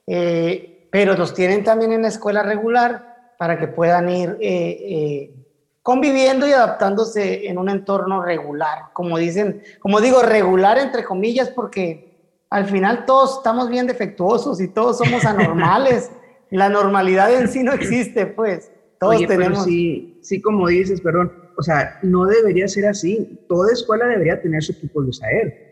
eh, 0.06 0.88
pero 0.92 1.14
los 1.14 1.34
tienen 1.34 1.64
también 1.64 1.92
en 1.92 2.02
la 2.02 2.08
escuela 2.08 2.42
regular 2.42 3.32
para 3.38 3.58
que 3.58 3.68
puedan 3.68 4.08
ir 4.10 4.36
eh, 4.40 4.78
eh, 4.80 5.34
conviviendo 5.82 6.46
y 6.46 6.52
adaptándose 6.52 7.48
en 7.48 7.56
un 7.56 7.68
entorno 7.68 8.22
regular, 8.22 8.92
como 8.92 9.16
dicen, 9.16 9.62
como 9.80 10.00
digo, 10.00 10.22
regular 10.22 10.78
entre 10.78 11.04
comillas, 11.04 11.48
porque 11.50 12.08
al 12.50 12.66
final 12.66 13.06
todos 13.06 13.38
estamos 13.38 13.68
bien 13.68 13.86
defectuosos 13.86 14.60
y 14.60 14.68
todos 14.68 14.98
somos 14.98 15.24
anormales. 15.24 16.10
La 16.50 16.68
normalidad 16.68 17.32
en 17.32 17.48
sí 17.48 17.62
no 17.62 17.72
existe, 17.74 18.26
pues. 18.26 18.70
Todos 18.98 19.26
tenemos. 19.26 19.64
sí, 19.64 20.18
sí, 20.22 20.40
como 20.40 20.66
dices, 20.68 21.00
perdón. 21.00 21.32
O 21.56 21.62
sea, 21.62 21.98
no 22.02 22.26
debería 22.26 22.66
ser 22.68 22.86
así. 22.86 23.44
Toda 23.48 23.72
escuela 23.72 24.06
debería 24.06 24.40
tener 24.40 24.62
su 24.62 24.72
equipo 24.72 25.02
de 25.02 25.08
USAER 25.08 25.68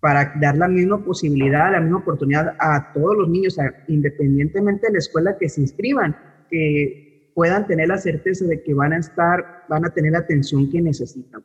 para 0.00 0.32
dar 0.40 0.56
la 0.56 0.66
misma 0.66 1.02
posibilidad, 1.04 1.70
la 1.70 1.80
misma 1.80 1.98
oportunidad 1.98 2.56
a 2.58 2.92
todos 2.92 3.16
los 3.16 3.28
niños, 3.28 3.56
independientemente 3.88 4.86
de 4.86 4.94
la 4.94 4.98
escuela 4.98 5.36
que 5.38 5.48
se 5.48 5.60
inscriban, 5.60 6.16
que 6.50 7.30
puedan 7.34 7.66
tener 7.66 7.88
la 7.88 7.98
certeza 7.98 8.44
de 8.46 8.62
que 8.62 8.74
van 8.74 8.92
a 8.92 8.98
estar, 8.98 9.64
van 9.68 9.84
a 9.84 9.90
tener 9.90 10.12
la 10.12 10.18
atención 10.18 10.70
que 10.70 10.82
necesitan. 10.82 11.44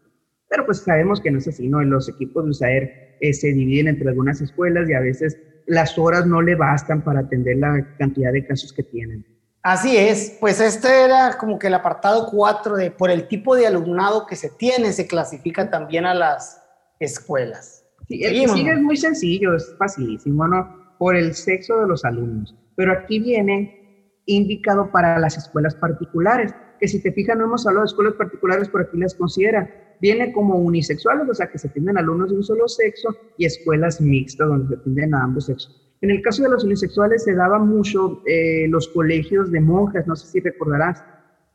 Pero 0.50 0.66
pues 0.66 0.80
sabemos 0.80 1.22
que 1.22 1.32
no 1.32 1.38
es 1.38 1.48
así, 1.48 1.68
¿no? 1.68 1.84
Los 1.84 2.10
equipos 2.10 2.44
de 2.46 2.50
USAER 2.50 3.07
eh, 3.22 3.34
se 3.34 3.54
dividen 3.54 3.88
entre 3.88 4.10
algunas 4.10 4.42
escuelas 4.42 4.90
y 4.90 4.94
a 4.94 5.00
veces 5.00 5.38
las 5.66 5.98
horas 5.98 6.26
no 6.26 6.42
le 6.42 6.56
bastan 6.56 7.04
para 7.04 7.22
atender 7.22 7.58
la 7.58 7.96
cantidad 7.98 8.32
de 8.32 8.46
casos 8.46 8.74
que 8.74 8.84
tienen. 8.84 9.26
Así 9.62 9.98
es, 9.98 10.38
pues 10.40 10.62
este 10.62 11.04
era 11.04 11.38
como 11.38 11.60
que 11.60 11.68
el 11.68 11.74
apartado 11.74 12.28
4 12.32 12.78
de 12.78 12.90
por 12.90 13.12
el 13.12 13.28
tipo 13.28 13.56
de 13.56 13.68
alumnado 13.68 14.26
que 14.26 14.38
se 14.38 14.50
tiene, 14.50 14.94
se 14.94 15.08
clasifica 15.08 15.70
también 15.70 16.06
a 16.06 16.14
las 16.14 16.64
escuelas. 17.00 17.86
Sí, 18.08 18.24
el 18.24 18.42
que 18.42 18.48
sigue 18.48 18.72
es 18.72 18.80
muy 18.80 18.96
sencillo, 18.96 19.56
es 19.56 19.76
facilísimo, 19.78 20.48
¿no? 20.48 20.96
Por 20.98 21.18
el 21.18 21.36
sexo 21.36 21.82
de 21.82 21.88
los 21.88 22.06
alumnos. 22.06 22.56
Pero 22.76 22.94
aquí 22.94 23.20
viene 23.20 24.14
indicado 24.26 24.90
para 24.92 25.20
las 25.20 25.38
escuelas 25.38 25.76
particulares, 25.76 26.54
que 26.80 26.88
si 26.88 27.02
te 27.02 27.12
fijas 27.12 27.38
no 27.38 27.46
hemos 27.46 27.68
hablado 27.68 27.84
de 27.84 27.90
escuelas 27.90 28.14
particulares, 28.14 28.70
por 28.70 28.82
aquí 28.82 28.98
las 28.98 29.16
considera 29.16 29.87
viene 30.02 30.32
como 30.32 30.56
unisexuales, 30.56 31.28
o 31.30 31.34
sea, 31.34 31.50
que 31.50 31.58
se 31.58 31.68
atienden 31.68 31.98
alumnos 31.98 32.30
de 32.30 32.38
un 32.38 32.44
solo 32.44 32.68
sexo, 32.68 33.10
y 33.38 33.46
escuelas 33.46 34.02
mixtas, 34.02 34.48
donde 34.48 34.76
se 34.76 34.82
atienden 34.82 35.16
a 35.16 35.24
ambos 35.24 35.46
sexos. 35.46 35.84
En 36.02 36.12
el 36.12 36.22
caso 36.22 36.44
de 36.44 36.50
los 36.50 36.64
unisexuales 36.64 37.24
se 37.24 37.34
daba 37.34 37.58
mucho 37.58 38.22
eh, 38.26 38.68
los 38.70 38.88
colegios 38.90 39.52
de 39.52 39.60
monjas, 39.60 40.06
no 40.06 40.16
sé 40.16 40.28
si 40.28 40.40
recordarás, 40.40 41.04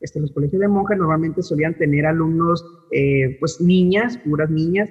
este, 0.01 0.21
los 0.21 0.33
colegios 0.33 0.61
de 0.61 0.69
monjas 0.69 0.99
normalmente 0.99 1.43
solían 1.43 1.79
tener 1.79 2.07
alumnos, 2.07 2.65
eh, 2.91 3.37
pues 3.39 3.61
niñas, 3.61 4.19
puras 4.19 4.51
niñas, 4.51 4.91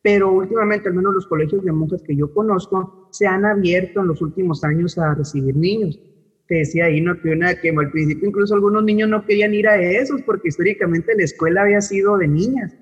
pero 0.00 0.32
últimamente, 0.32 0.88
al 0.88 0.94
menos 0.94 1.12
los 1.12 1.26
colegios 1.26 1.62
de 1.64 1.72
monjas 1.72 2.02
que 2.02 2.16
yo 2.16 2.32
conozco, 2.32 3.08
se 3.10 3.26
han 3.26 3.44
abierto 3.44 4.00
en 4.00 4.06
los 4.06 4.22
últimos 4.22 4.64
años 4.64 4.96
a 4.96 5.14
recibir 5.14 5.54
niños. 5.54 6.00
Te 6.48 6.56
decía 6.56 6.86
ahí, 6.86 7.00
¿no? 7.00 7.20
Que, 7.20 7.30
una, 7.30 7.54
que 7.54 7.70
al 7.70 7.90
principio 7.90 8.28
incluso 8.28 8.54
algunos 8.54 8.82
niños 8.82 9.08
no 9.08 9.24
querían 9.24 9.54
ir 9.54 9.68
a 9.68 9.80
esos 9.80 10.22
porque 10.22 10.48
históricamente 10.48 11.12
la 11.16 11.24
escuela 11.24 11.62
había 11.62 11.80
sido 11.80 12.18
de 12.18 12.28
niñas. 12.28 12.74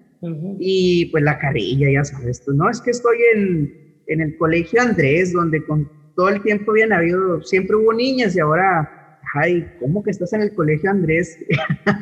Y 0.59 1.07
pues 1.07 1.23
la 1.23 1.39
carilla, 1.39 1.91
ya 1.91 2.05
sabes 2.05 2.45
tú, 2.45 2.53
¿no? 2.53 2.69
Es 2.71 2.81
que 2.81 2.91
estoy 2.91 3.19
en, 3.35 4.03
en 4.07 4.21
el 4.21 4.37
colegio 4.37 4.81
Andrés, 4.81 5.33
donde 5.33 5.65
con 5.65 5.89
todo 6.17 6.31
el 6.31 6.43
tiempo 6.43 6.73
habían 6.73 6.93
habido, 6.93 7.43
siempre 7.43 7.77
hubo 7.77 7.93
niñas 7.93 8.35
y 8.35 8.41
ahora, 8.41 9.21
ay, 9.35 9.71
¿cómo 9.79 10.03
que 10.03 10.11
estás 10.11 10.33
en 10.33 10.41
el 10.43 10.55
colegio 10.55 10.91
Andrés? 10.91 11.39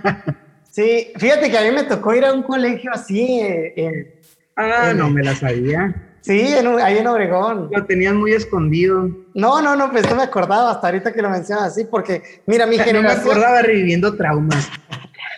sí, 0.70 1.08
fíjate 1.18 1.50
que 1.50 1.58
a 1.58 1.62
mí 1.62 1.74
me 1.74 1.84
tocó 1.84 2.14
ir 2.14 2.24
a 2.24 2.32
un 2.32 2.44
colegio 2.44 2.90
así. 2.94 3.40
Eh, 3.42 4.20
ah, 4.56 4.94
no 4.96 5.10
me 5.10 5.22
la 5.22 5.34
sabía. 5.34 6.13
Sí, 6.24 6.40
ahí 6.80 6.96
en 6.96 7.06
Obregón. 7.06 7.68
Lo 7.70 7.84
tenían 7.84 8.16
muy 8.16 8.32
escondido. 8.32 9.10
No, 9.34 9.60
no, 9.60 9.76
no, 9.76 9.90
pues 9.90 10.08
no 10.08 10.16
me 10.16 10.22
acordaba 10.22 10.70
hasta 10.70 10.86
ahorita 10.86 11.12
que 11.12 11.20
lo 11.20 11.28
mencionas 11.28 11.64
así, 11.64 11.84
porque 11.84 12.22
mira, 12.46 12.64
mi 12.64 12.78
generación. 12.78 13.18
No 13.18 13.24
me 13.24 13.30
acordaba 13.30 13.60
reviviendo 13.60 14.16
traumas. 14.16 14.70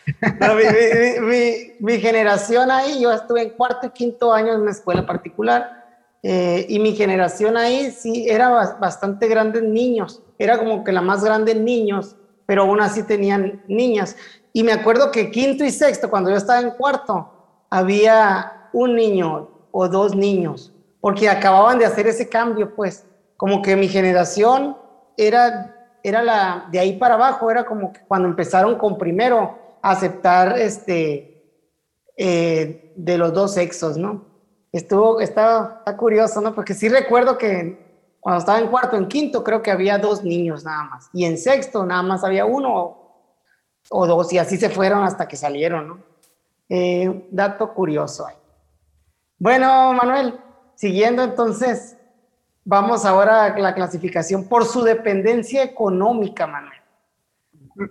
mi, 1.81 1.99
generación 1.99 2.71
ahí, 2.71 3.03
yo 3.03 3.13
estuve 3.13 3.43
en 3.43 3.51
cuarto 3.51 3.89
y 3.89 3.91
quinto 3.91 4.33
año 4.33 4.55
en 4.55 4.61
una 4.61 4.71
escuela 4.71 5.05
particular, 5.05 5.85
eh, 6.23 6.65
y 6.69 6.79
mi 6.79 6.95
generación 6.95 7.57
ahí 7.57 7.91
sí 7.91 8.29
era 8.29 8.77
bastante 8.79 9.27
grande 9.27 9.59
en 9.59 9.73
niños, 9.75 10.23
era 10.39 10.57
como 10.57 10.85
que 10.85 10.93
la 10.93 11.03
más 11.03 11.25
grande 11.25 11.51
en 11.51 11.65
niños, 11.65 12.15
pero 12.47 12.63
aún 12.63 12.81
así 12.81 13.03
tenían 13.03 13.61
niñas. 13.67 14.17
Y 14.53 14.63
me 14.63 14.71
acuerdo 14.71 15.11
que 15.11 15.33
quinto 15.33 15.65
y 15.65 15.73
sexto, 15.73 16.09
cuando 16.09 16.31
yo 16.31 16.37
estaba 16.37 16.61
en 16.61 16.71
cuarto, 16.71 17.65
había 17.71 18.69
un 18.73 18.95
niño 18.95 19.51
o 19.73 19.89
dos 19.89 20.15
niños 20.15 20.73
porque 21.01 21.29
acababan 21.29 21.79
de 21.79 21.87
hacer 21.87 22.07
ese 22.07 22.29
cambio, 22.29 22.75
pues, 22.75 23.05
como 23.37 23.63
que 23.63 23.77
mi 23.77 23.89
generación 23.89 24.77
era, 25.17 25.99
era 26.03 26.23
la, 26.23 26.69
de 26.71 26.79
ahí 26.79 26.97
para 26.97 27.15
abajo, 27.15 27.51
era 27.51 27.65
como 27.65 27.93
que 27.93 28.01
cuando 28.07 28.29
empezaron 28.29 28.77
con 28.77 28.99
primero 28.99 29.59
a 29.83 29.91
aceptar 29.91 30.59
este, 30.59 31.37
eh, 32.17 32.93
de 32.97 33.19
los 33.19 33.33
dos 33.33 33.55
sexos, 33.55 33.97
¿no? 33.97 34.25
Estuvo, 34.73 35.21
está, 35.21 35.83
curioso, 35.97 36.41
¿no? 36.41 36.55
Porque 36.55 36.75
sí 36.75 36.89
recuerdo 36.89 37.39
que 37.39 37.85
cuando 38.21 38.41
estaba 38.41 38.59
en 38.59 38.69
cuarto, 38.69 38.97
en 38.97 39.07
quinto, 39.07 39.45
creo 39.45 39.63
que 39.63 39.71
había 39.71 39.99
dos 39.99 40.25
niños 40.25 40.65
nada 40.65 40.85
más, 40.85 41.09
y 41.13 41.25
en 41.25 41.39
sexto 41.39 41.85
nada 41.85 42.03
más 42.03 42.25
había 42.25 42.45
uno 42.45 42.99
o 43.91 44.07
dos, 44.07 44.33
y 44.33 44.39
así 44.39 44.57
se 44.57 44.69
fueron 44.69 45.05
hasta 45.05 45.29
que 45.29 45.37
salieron, 45.37 45.89
¿no? 45.89 45.99
Eh, 46.69 47.29
dato 47.31 47.73
curioso. 47.73 48.27
Bueno, 49.39 49.93
Manuel, 49.93 50.41
Siguiendo 50.77 51.23
entonces, 51.23 51.97
vamos 52.65 53.05
ahora 53.07 53.47
a 53.47 53.59
la 53.59 53.75
clasificación 53.75 54.45
por 54.45 54.67
su 54.67 54.83
dependencia 54.83 55.63
económica, 55.63 56.47
Manuel. 56.47 56.81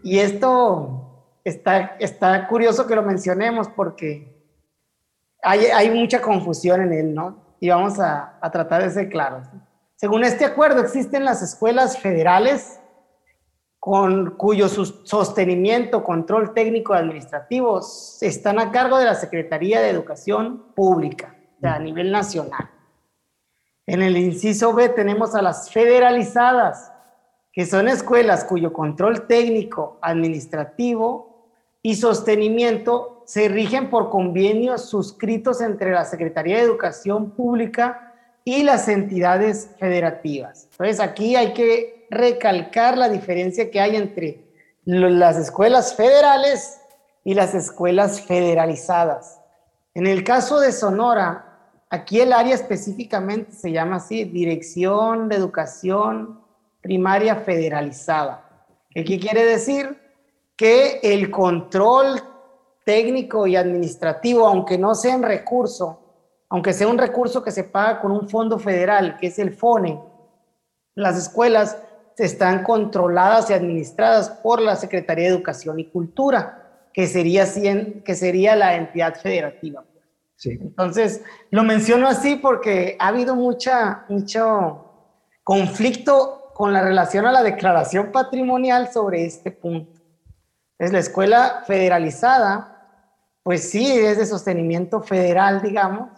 Y 0.03 0.19
esto 0.19 1.39
está, 1.43 2.47
curioso 2.47 2.85
que 2.85 2.95
lo 2.95 3.01
mencionemos 3.01 3.67
porque 3.69 4.33
hay, 5.41 5.89
mucha 5.91 6.21
confusión 6.21 6.81
en 6.81 6.93
él, 6.93 7.13
¿no? 7.13 7.55
Y 7.59 7.69
vamos 7.69 7.99
a, 7.99 8.39
tratar 8.51 8.83
de 8.83 8.91
ser 8.91 9.09
claros. 9.09 9.47
Según 9.95 10.23
este 10.23 10.45
acuerdo, 10.45 10.81
existen 10.81 11.25
las 11.25 11.41
escuelas 11.41 11.99
federales 11.99 12.79
con 13.79 14.31
cuyo 14.31 14.67
sostenimiento, 14.67 16.03
control 16.03 16.53
técnico 16.53 16.93
administrativo 16.93 17.81
están 18.21 18.59
a 18.59 18.71
cargo 18.71 18.97
de 18.97 19.05
la 19.05 19.15
Secretaría 19.15 19.79
de 19.79 19.89
Educación 19.89 20.73
Pública 20.75 21.35
a 21.61 21.79
nivel 21.79 22.11
nacional. 22.11 22.69
En 23.87 24.01
el 24.01 24.17
inciso 24.17 24.73
B 24.73 24.89
tenemos 24.89 25.35
a 25.35 25.41
las 25.41 25.71
federalizadas, 25.71 26.91
que 27.51 27.65
son 27.65 27.87
escuelas 27.87 28.43
cuyo 28.43 28.73
control 28.73 29.27
técnico, 29.27 29.97
administrativo 30.01 31.49
y 31.81 31.95
sostenimiento 31.95 33.23
se 33.25 33.47
rigen 33.47 33.89
por 33.89 34.09
convenios 34.09 34.89
suscritos 34.89 35.61
entre 35.61 35.91
la 35.91 36.05
Secretaría 36.05 36.57
de 36.57 36.63
Educación 36.63 37.31
Pública 37.31 38.13
y 38.43 38.63
las 38.63 38.87
entidades 38.87 39.69
federativas. 39.79 40.67
Entonces 40.71 40.99
aquí 40.99 41.35
hay 41.35 41.53
que 41.53 42.07
recalcar 42.09 42.97
la 42.97 43.09
diferencia 43.09 43.71
que 43.71 43.79
hay 43.79 43.95
entre 43.95 44.45
las 44.85 45.37
escuelas 45.37 45.95
federales 45.95 46.79
y 47.23 47.33
las 47.33 47.55
escuelas 47.55 48.21
federalizadas. 48.21 49.39
En 49.95 50.05
el 50.05 50.23
caso 50.23 50.59
de 50.59 50.71
Sonora, 50.71 51.54
Aquí 51.95 52.19
el 52.19 52.33
área 52.33 52.53
específicamente 52.53 53.53
se 53.53 53.71
llama 53.71 53.95
así, 53.95 54.25
Dirección 54.25 55.29
de 55.29 55.37
Educación 55.37 56.41
Primaria 56.81 57.37
Federalizada. 57.37 58.67
¿Qué 58.93 59.17
quiere 59.17 59.45
decir? 59.45 59.97
Que 60.57 60.99
el 61.01 61.31
control 61.31 62.21
técnico 62.83 63.47
y 63.47 63.55
administrativo, 63.55 64.45
aunque 64.45 64.77
no 64.77 64.93
sea 64.93 65.15
en 65.15 65.23
recurso, 65.23 66.01
aunque 66.49 66.73
sea 66.73 66.89
un 66.89 66.97
recurso 66.97 67.41
que 67.41 67.51
se 67.51 67.63
paga 67.63 68.01
con 68.01 68.11
un 68.11 68.27
fondo 68.27 68.59
federal, 68.59 69.15
que 69.17 69.27
es 69.27 69.39
el 69.39 69.53
FONE, 69.53 69.97
las 70.95 71.17
escuelas 71.17 71.77
están 72.17 72.63
controladas 72.63 73.49
y 73.49 73.53
administradas 73.53 74.29
por 74.29 74.61
la 74.61 74.75
Secretaría 74.75 75.29
de 75.29 75.35
Educación 75.35 75.79
y 75.79 75.85
Cultura, 75.85 76.89
que 76.93 77.07
sería, 77.07 77.45
que 78.03 78.15
sería 78.15 78.57
la 78.57 78.75
entidad 78.75 79.15
federativa. 79.15 79.85
Entonces, 80.43 81.23
lo 81.49 81.63
menciono 81.63 82.07
así 82.07 82.35
porque 82.35 82.97
ha 82.99 83.07
habido 83.07 83.35
mucha, 83.35 84.05
mucho 84.09 84.85
conflicto 85.43 86.51
con 86.53 86.73
la 86.73 86.81
relación 86.81 87.25
a 87.25 87.31
la 87.31 87.43
declaración 87.43 88.11
patrimonial 88.11 88.91
sobre 88.91 89.25
este 89.25 89.51
punto. 89.51 90.01
Es 90.77 90.91
la 90.91 90.99
escuela 90.99 91.63
federalizada, 91.65 92.89
pues 93.43 93.69
sí, 93.69 93.85
es 93.91 94.17
de 94.17 94.25
sostenimiento 94.25 95.01
federal, 95.01 95.61
digamos, 95.61 96.09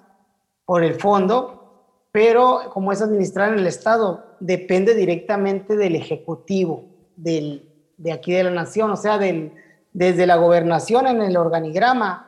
por 0.66 0.84
el 0.84 0.96
fondo, 0.96 2.08
pero 2.12 2.72
como 2.74 2.92
es 2.92 3.02
administrada 3.02 3.54
en 3.54 3.60
el 3.60 3.68
Estado, 3.68 4.36
depende 4.40 4.96
directamente 4.96 5.76
del 5.76 5.96
Ejecutivo, 5.96 6.86
del, 7.16 7.72
de 7.98 8.12
aquí 8.12 8.34
de 8.34 8.44
la 8.44 8.52
Nación, 8.52 8.92
o 8.92 8.96
sea, 8.96 9.18
del, 9.18 9.54
desde 9.94 10.26
la 10.26 10.36
gobernación 10.36 11.08
en 11.08 11.22
el 11.22 11.38
organigrama 11.38 12.27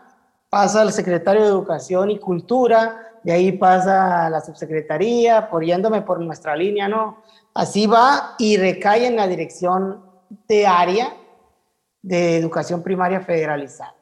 pasa 0.49 0.81
al 0.81 0.91
secretario 0.91 1.43
de 1.43 1.49
Educación 1.49 2.09
y 2.11 2.19
Cultura, 2.19 3.19
de 3.23 3.31
ahí 3.31 3.51
pasa 3.51 4.25
a 4.25 4.29
la 4.29 4.41
subsecretaría, 4.41 5.37
apoyándome 5.37 6.01
por 6.01 6.19
nuestra 6.19 6.55
línea, 6.55 6.87
¿no? 6.87 7.21
Así 7.53 7.85
va 7.87 8.35
y 8.39 8.57
recae 8.57 9.07
en 9.07 9.17
la 9.17 9.27
dirección 9.27 10.03
de 10.47 10.65
área 10.65 11.13
de 12.01 12.37
educación 12.37 12.81
primaria 12.81 13.21
federalizada. 13.21 13.95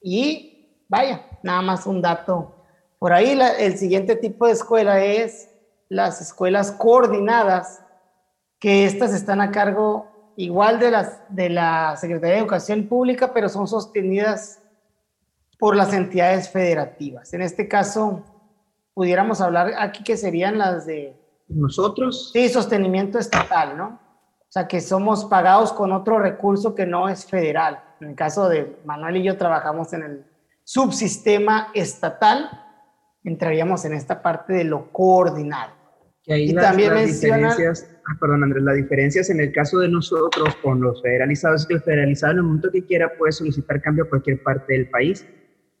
Y 0.00 0.84
vaya, 0.88 1.26
nada 1.42 1.62
más 1.62 1.86
un 1.86 2.00
dato. 2.00 2.54
Por 2.98 3.12
ahí 3.12 3.38
el 3.58 3.76
siguiente 3.76 4.16
tipo 4.16 4.46
de 4.46 4.52
escuela 4.52 5.04
es 5.04 5.50
las 5.88 6.20
escuelas 6.20 6.72
coordinadas, 6.72 7.82
que 8.58 8.86
estas 8.86 9.12
están 9.12 9.40
a 9.40 9.50
cargo 9.50 10.06
igual 10.36 10.78
de, 10.78 10.90
las, 10.90 11.20
de 11.28 11.50
la 11.50 11.96
Secretaría 11.96 12.36
de 12.36 12.40
Educación 12.40 12.88
Pública, 12.88 13.32
pero 13.34 13.48
son 13.48 13.68
sostenidas 13.68 14.60
por 15.58 15.76
las 15.76 15.92
entidades 15.92 16.50
federativas. 16.50 17.32
En 17.32 17.42
este 17.42 17.68
caso, 17.68 18.24
pudiéramos 18.94 19.40
hablar 19.40 19.72
aquí 19.78 20.02
que 20.04 20.16
serían 20.16 20.58
las 20.58 20.86
de... 20.86 21.16
Nosotros. 21.48 22.30
Sí, 22.32 22.48
sostenimiento 22.48 23.18
estatal, 23.18 23.76
¿no? 23.76 24.00
O 24.40 24.48
sea, 24.48 24.66
que 24.66 24.80
somos 24.80 25.24
pagados 25.26 25.72
con 25.72 25.92
otro 25.92 26.18
recurso 26.18 26.74
que 26.74 26.86
no 26.86 27.08
es 27.08 27.24
federal. 27.26 27.82
En 28.00 28.08
el 28.08 28.14
caso 28.14 28.48
de 28.48 28.76
Manuel 28.84 29.18
y 29.18 29.22
yo 29.22 29.36
trabajamos 29.36 29.92
en 29.92 30.02
el 30.02 30.24
subsistema 30.64 31.68
estatal, 31.74 32.50
entraríamos 33.22 33.84
en 33.84 33.92
esta 33.92 34.22
parte 34.22 34.52
de 34.54 34.64
lo 34.64 34.90
coordinado. 34.92 35.72
y 36.24 36.54
también 36.54 36.94
menciona... 36.94 37.54
Ah, 38.08 38.16
perdón 38.20 38.44
Andrés, 38.44 38.62
la 38.62 38.72
diferencia 38.72 39.20
es 39.20 39.30
en 39.30 39.40
el 39.40 39.52
caso 39.52 39.80
de 39.80 39.88
nosotros 39.88 40.54
con 40.62 40.80
los 40.80 41.02
federalizados, 41.02 41.62
es 41.62 41.66
que 41.66 41.74
el 41.74 41.82
federalizado 41.82 42.34
en 42.34 42.38
el 42.38 42.44
momento 42.44 42.70
que 42.70 42.84
quiera 42.84 43.10
puede 43.18 43.32
solicitar 43.32 43.82
cambio 43.82 44.04
a 44.04 44.08
cualquier 44.08 44.40
parte 44.44 44.74
del 44.74 44.88
país 44.90 45.26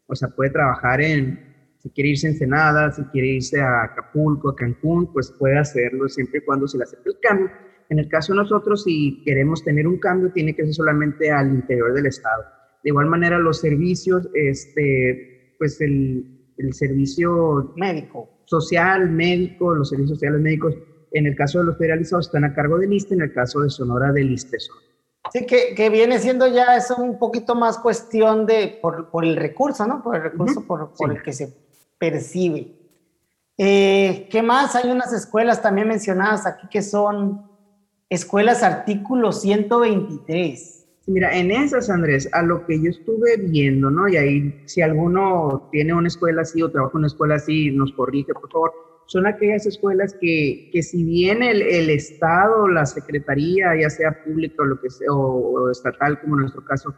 o 0.06 0.14
sea, 0.14 0.28
puede 0.28 0.50
trabajar 0.50 1.00
en, 1.00 1.38
si 1.78 1.90
quiere 1.90 2.10
irse 2.10 2.26
a 2.26 2.30
Ensenada, 2.30 2.92
si 2.92 3.02
quiere 3.04 3.28
irse 3.28 3.60
a 3.60 3.84
Acapulco, 3.84 4.50
a 4.50 4.56
Cancún, 4.56 5.12
pues 5.12 5.32
puede 5.38 5.58
hacerlo 5.58 6.08
siempre 6.08 6.38
y 6.38 6.44
cuando 6.44 6.66
se 6.68 6.78
le 6.78 6.84
acepte 6.84 7.10
el 7.10 7.18
cambio. 7.20 7.50
En 7.88 7.98
el 7.98 8.08
caso 8.08 8.32
de 8.32 8.38
nosotros, 8.38 8.84
si 8.84 9.22
queremos 9.24 9.62
tener 9.62 9.86
un 9.86 9.98
cambio, 9.98 10.32
tiene 10.32 10.54
que 10.54 10.64
ser 10.64 10.74
solamente 10.74 11.30
al 11.30 11.48
interior 11.48 11.92
del 11.92 12.06
Estado. 12.06 12.44
De 12.82 12.90
igual 12.90 13.06
manera, 13.06 13.38
los 13.38 13.60
servicios, 13.60 14.28
este, 14.34 15.54
pues 15.58 15.80
el, 15.80 16.52
el 16.58 16.72
servicio 16.72 17.72
médico, 17.76 18.40
social, 18.44 19.10
médico, 19.10 19.74
los 19.74 19.90
servicios 19.90 20.18
sociales 20.18 20.40
médicos, 20.40 20.74
en 21.12 21.26
el 21.26 21.36
caso 21.36 21.60
de 21.60 21.66
los 21.66 21.78
federalizados 21.78 22.26
están 22.26 22.44
a 22.44 22.54
cargo 22.54 22.78
del 22.78 22.92
ISTE, 22.92 23.14
en 23.14 23.22
el 23.22 23.32
caso 23.32 23.60
de 23.60 23.70
Sonora 23.70 24.12
del 24.12 24.30
ISTESON. 24.30 24.76
Sí, 25.32 25.46
que, 25.46 25.74
que, 25.74 25.90
viene 25.90 26.18
siendo 26.18 26.46
ya 26.46 26.76
eso 26.76 26.96
un 26.96 27.18
poquito 27.18 27.54
más 27.54 27.78
cuestión 27.78 28.46
de 28.46 28.78
por, 28.80 29.10
por 29.10 29.24
el 29.24 29.36
recurso, 29.36 29.86
¿no? 29.86 30.02
Por 30.02 30.16
el 30.16 30.22
recurso 30.22 30.66
por, 30.66 30.92
por 30.92 31.12
el 31.12 31.22
que 31.22 31.32
se 31.32 31.54
percibe. 31.98 32.76
Eh, 33.58 34.28
¿Qué 34.30 34.42
más? 34.42 34.74
Hay 34.76 34.90
unas 34.90 35.12
escuelas 35.12 35.62
también 35.62 35.88
mencionadas 35.88 36.46
aquí 36.46 36.68
que 36.68 36.82
son 36.82 37.50
escuelas 38.08 38.62
artículo 38.62 39.32
123. 39.32 40.76
Mira, 41.06 41.36
en 41.36 41.52
esas, 41.52 41.88
Andrés, 41.88 42.28
a 42.32 42.42
lo 42.42 42.66
que 42.66 42.82
yo 42.82 42.90
estuve 42.90 43.36
viendo, 43.36 43.90
¿no? 43.90 44.08
Y 44.08 44.16
ahí, 44.16 44.62
si 44.66 44.82
alguno 44.82 45.68
tiene 45.70 45.94
una 45.94 46.08
escuela 46.08 46.42
así 46.42 46.60
o 46.62 46.70
trabaja 46.70 46.92
en 46.94 46.98
una 46.98 47.06
escuela 47.06 47.36
así, 47.36 47.70
nos 47.70 47.92
corrige, 47.92 48.34
por 48.34 48.50
favor. 48.50 48.72
Son 49.06 49.26
aquellas 49.26 49.66
escuelas 49.66 50.16
que, 50.20 50.68
que 50.72 50.82
si 50.82 51.04
bien 51.04 51.42
el, 51.42 51.62
el, 51.62 51.90
Estado, 51.90 52.68
la 52.68 52.86
Secretaría, 52.86 53.76
ya 53.80 53.88
sea 53.88 54.24
pública 54.24 54.62
o, 54.62 54.66
lo 54.66 54.80
que 54.80 54.90
sea, 54.90 55.12
o, 55.12 55.70
estatal, 55.70 56.20
como 56.20 56.34
en 56.34 56.40
nuestro 56.40 56.64
caso, 56.64 56.94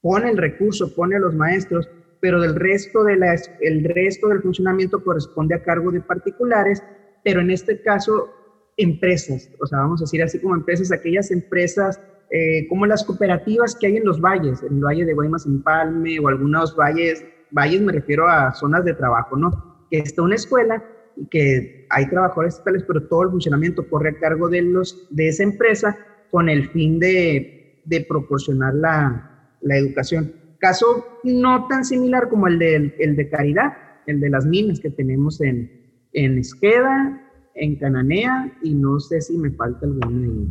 pone 0.00 0.30
el 0.30 0.36
recurso, 0.36 0.94
pone 0.94 1.16
a 1.16 1.20
los 1.20 1.34
maestros, 1.34 1.88
pero 2.20 2.40
del 2.40 2.54
resto, 2.54 3.02
de 3.04 3.16
la, 3.16 3.36
el 3.60 3.84
resto 3.84 4.28
del 4.28 4.40
funcionamiento 4.40 5.02
corresponde 5.02 5.56
a 5.56 5.62
cargo 5.62 5.90
de 5.90 6.00
particulares, 6.00 6.82
pero 7.24 7.40
en 7.40 7.50
este 7.50 7.82
caso 7.82 8.30
empresas, 8.76 9.50
o 9.60 9.66
sea, 9.66 9.78
vamos 9.78 10.00
a 10.00 10.04
decir 10.04 10.22
así 10.22 10.38
como 10.38 10.54
empresas, 10.54 10.92
aquellas 10.92 11.32
empresas 11.32 12.00
eh, 12.30 12.68
como 12.68 12.86
las 12.86 13.04
cooperativas 13.04 13.74
que 13.74 13.88
hay 13.88 13.96
en 13.96 14.04
los 14.04 14.20
valles, 14.20 14.62
en 14.62 14.76
el 14.76 14.84
valle 14.84 15.04
de 15.04 15.14
Guaymas 15.14 15.46
Empalme 15.46 16.20
o 16.20 16.28
algunos 16.28 16.76
valles, 16.76 17.24
valles 17.50 17.80
me 17.80 17.92
refiero 17.92 18.28
a 18.28 18.52
zonas 18.54 18.84
de 18.84 18.94
trabajo, 18.94 19.36
¿no? 19.36 19.77
Que 19.90 19.98
está 19.98 20.22
una 20.22 20.34
escuela 20.34 20.82
y 21.16 21.26
que 21.26 21.86
hay 21.90 22.08
trabajadores 22.08 22.54
estatales, 22.54 22.84
pero 22.86 23.02
todo 23.08 23.24
el 23.24 23.30
funcionamiento 23.30 23.88
corre 23.88 24.10
a 24.10 24.18
cargo 24.20 24.48
de, 24.48 24.62
los, 24.62 25.06
de 25.10 25.28
esa 25.28 25.42
empresa 25.42 25.96
con 26.30 26.48
el 26.48 26.68
fin 26.70 26.98
de, 26.98 27.82
de 27.84 28.00
proporcionar 28.02 28.74
la, 28.74 29.56
la, 29.60 29.76
educación. 29.76 30.32
Caso 30.58 31.06
no 31.24 31.66
tan 31.68 31.84
similar 31.84 32.28
como 32.28 32.46
el 32.46 32.58
de, 32.58 32.94
el 32.98 33.16
de 33.16 33.28
Caridad, 33.28 33.72
el 34.06 34.20
de 34.20 34.30
las 34.30 34.44
minas 34.46 34.80
que 34.80 34.90
tenemos 34.90 35.40
en, 35.40 35.70
en 36.12 36.38
Esqueda, 36.38 37.20
en 37.54 37.76
Cananea 37.76 38.52
y 38.62 38.74
no 38.74 39.00
sé 39.00 39.20
si 39.20 39.36
me 39.36 39.50
falta 39.50 39.86
alguna. 39.86 40.50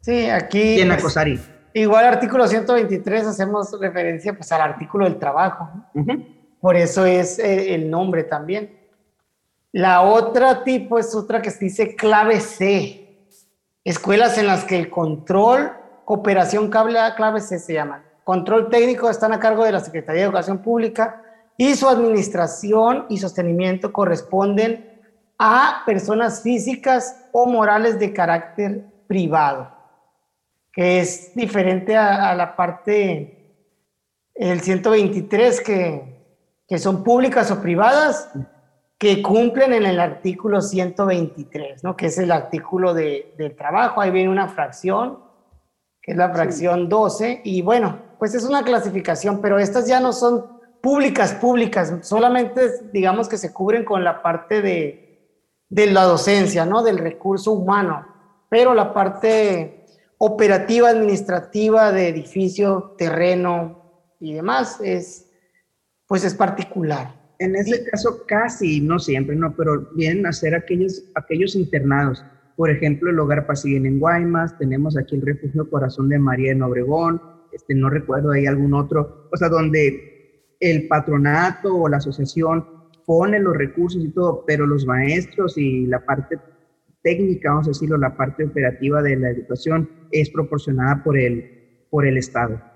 Sí, 0.00 0.26
aquí. 0.26 0.76
Y 0.76 0.80
en 0.80 0.88
pues, 0.88 1.00
Acosari. 1.00 1.40
igual 1.72 2.04
artículo 2.04 2.46
123 2.46 3.26
hacemos 3.26 3.76
referencia 3.80 4.34
pues 4.34 4.50
al 4.52 4.60
artículo 4.60 5.04
del 5.04 5.18
trabajo. 5.18 5.68
Por 6.64 6.76
eso 6.76 7.04
es 7.04 7.38
eh, 7.38 7.74
el 7.74 7.90
nombre 7.90 8.24
también. 8.24 8.74
La 9.70 10.00
otra 10.00 10.64
tipo 10.64 10.98
es 10.98 11.14
otra 11.14 11.42
que 11.42 11.50
se 11.50 11.66
dice 11.66 11.94
clave 11.94 12.40
C. 12.40 13.18
Escuelas 13.84 14.38
en 14.38 14.46
las 14.46 14.64
que 14.64 14.78
el 14.78 14.88
control, 14.88 15.72
cooperación 16.06 16.70
cable, 16.70 16.98
clave 17.16 17.42
C 17.42 17.58
se 17.58 17.74
llama. 17.74 18.02
Control 18.24 18.70
técnico 18.70 19.10
están 19.10 19.34
a 19.34 19.38
cargo 19.38 19.62
de 19.62 19.72
la 19.72 19.80
Secretaría 19.80 20.22
de 20.22 20.28
Educación 20.28 20.62
Pública 20.62 21.20
y 21.58 21.74
su 21.74 21.86
administración 21.86 23.04
y 23.10 23.18
sostenimiento 23.18 23.92
corresponden 23.92 25.02
a 25.38 25.82
personas 25.84 26.40
físicas 26.40 27.26
o 27.32 27.44
morales 27.44 27.98
de 27.98 28.14
carácter 28.14 28.86
privado 29.06 29.70
que 30.72 31.00
es 31.00 31.34
diferente 31.34 31.94
a, 31.94 32.34
la 32.34 32.56
parte, 32.56 33.52
el 34.34 34.60
123, 34.62 35.60
que, 35.60 36.13
que 36.66 36.78
son 36.78 37.04
públicas 37.04 37.50
o 37.50 37.60
privadas, 37.60 38.30
que 38.98 39.22
cumplen 39.22 39.72
en 39.72 39.84
el 39.84 40.00
artículo 40.00 40.60
123, 40.60 41.84
¿no? 41.84 41.96
que 41.96 42.06
es 42.06 42.18
el 42.18 42.30
artículo 42.30 42.94
de, 42.94 43.34
de 43.36 43.50
trabajo. 43.50 44.00
Ahí 44.00 44.10
viene 44.10 44.30
una 44.30 44.48
fracción, 44.48 45.18
que 46.00 46.12
es 46.12 46.16
la 46.16 46.30
fracción 46.30 46.88
12, 46.88 47.42
y 47.44 47.62
bueno, 47.62 47.98
pues 48.18 48.34
es 48.34 48.44
una 48.44 48.62
clasificación, 48.62 49.40
pero 49.40 49.58
estas 49.58 49.86
ya 49.86 50.00
no 50.00 50.12
son 50.12 50.54
públicas, 50.80 51.32
públicas, 51.34 51.92
solamente 52.02 52.90
digamos 52.92 53.28
que 53.28 53.38
se 53.38 53.52
cubren 53.52 53.84
con 53.84 54.04
la 54.04 54.22
parte 54.22 54.60
de, 54.60 55.04
de 55.70 55.86
la 55.86 56.04
docencia, 56.04 56.66
¿no? 56.66 56.82
Del 56.82 56.98
recurso 56.98 57.52
humano, 57.52 58.06
pero 58.50 58.74
la 58.74 58.92
parte 58.92 59.86
operativa 60.18 60.90
administrativa 60.90 61.90
de 61.90 62.08
edificio, 62.08 62.94
terreno 62.98 64.14
y 64.20 64.34
demás 64.34 64.78
es, 64.82 65.23
pues 66.14 66.22
es 66.22 66.34
particular. 66.34 67.12
En 67.40 67.56
ese 67.56 67.84
caso 67.90 68.24
casi, 68.24 68.80
no 68.80 69.00
siempre, 69.00 69.34
no, 69.34 69.52
pero 69.56 69.88
vienen 69.96 70.26
a 70.26 70.32
ser 70.32 70.54
aquellos, 70.54 71.10
aquellos 71.16 71.56
internados. 71.56 72.24
Por 72.54 72.70
ejemplo, 72.70 73.10
el 73.10 73.18
Hogar 73.18 73.48
Pasiguen 73.48 73.84
en 73.84 73.98
Guaymas, 73.98 74.56
tenemos 74.56 74.96
aquí 74.96 75.16
el 75.16 75.22
Refugio 75.22 75.68
Corazón 75.68 76.08
de 76.08 76.20
María 76.20 76.52
en 76.52 76.62
Obregón, 76.62 77.20
este, 77.52 77.74
no 77.74 77.90
recuerdo, 77.90 78.30
hay 78.30 78.46
algún 78.46 78.74
otro, 78.74 79.28
o 79.32 79.36
sea, 79.36 79.48
donde 79.48 80.54
el 80.60 80.86
patronato 80.86 81.74
o 81.74 81.88
la 81.88 81.96
asociación 81.96 82.64
pone 83.04 83.40
los 83.40 83.56
recursos 83.56 84.04
y 84.04 84.12
todo, 84.12 84.44
pero 84.46 84.68
los 84.68 84.86
maestros 84.86 85.58
y 85.58 85.86
la 85.86 86.06
parte 86.06 86.38
técnica, 87.02 87.50
vamos 87.50 87.66
a 87.66 87.70
decirlo, 87.70 87.98
la 87.98 88.16
parte 88.16 88.44
operativa 88.44 89.02
de 89.02 89.16
la 89.16 89.30
educación 89.30 89.90
es 90.12 90.30
proporcionada 90.30 91.02
por 91.02 91.18
el, 91.18 91.86
por 91.90 92.06
el 92.06 92.18
Estado. 92.18 92.73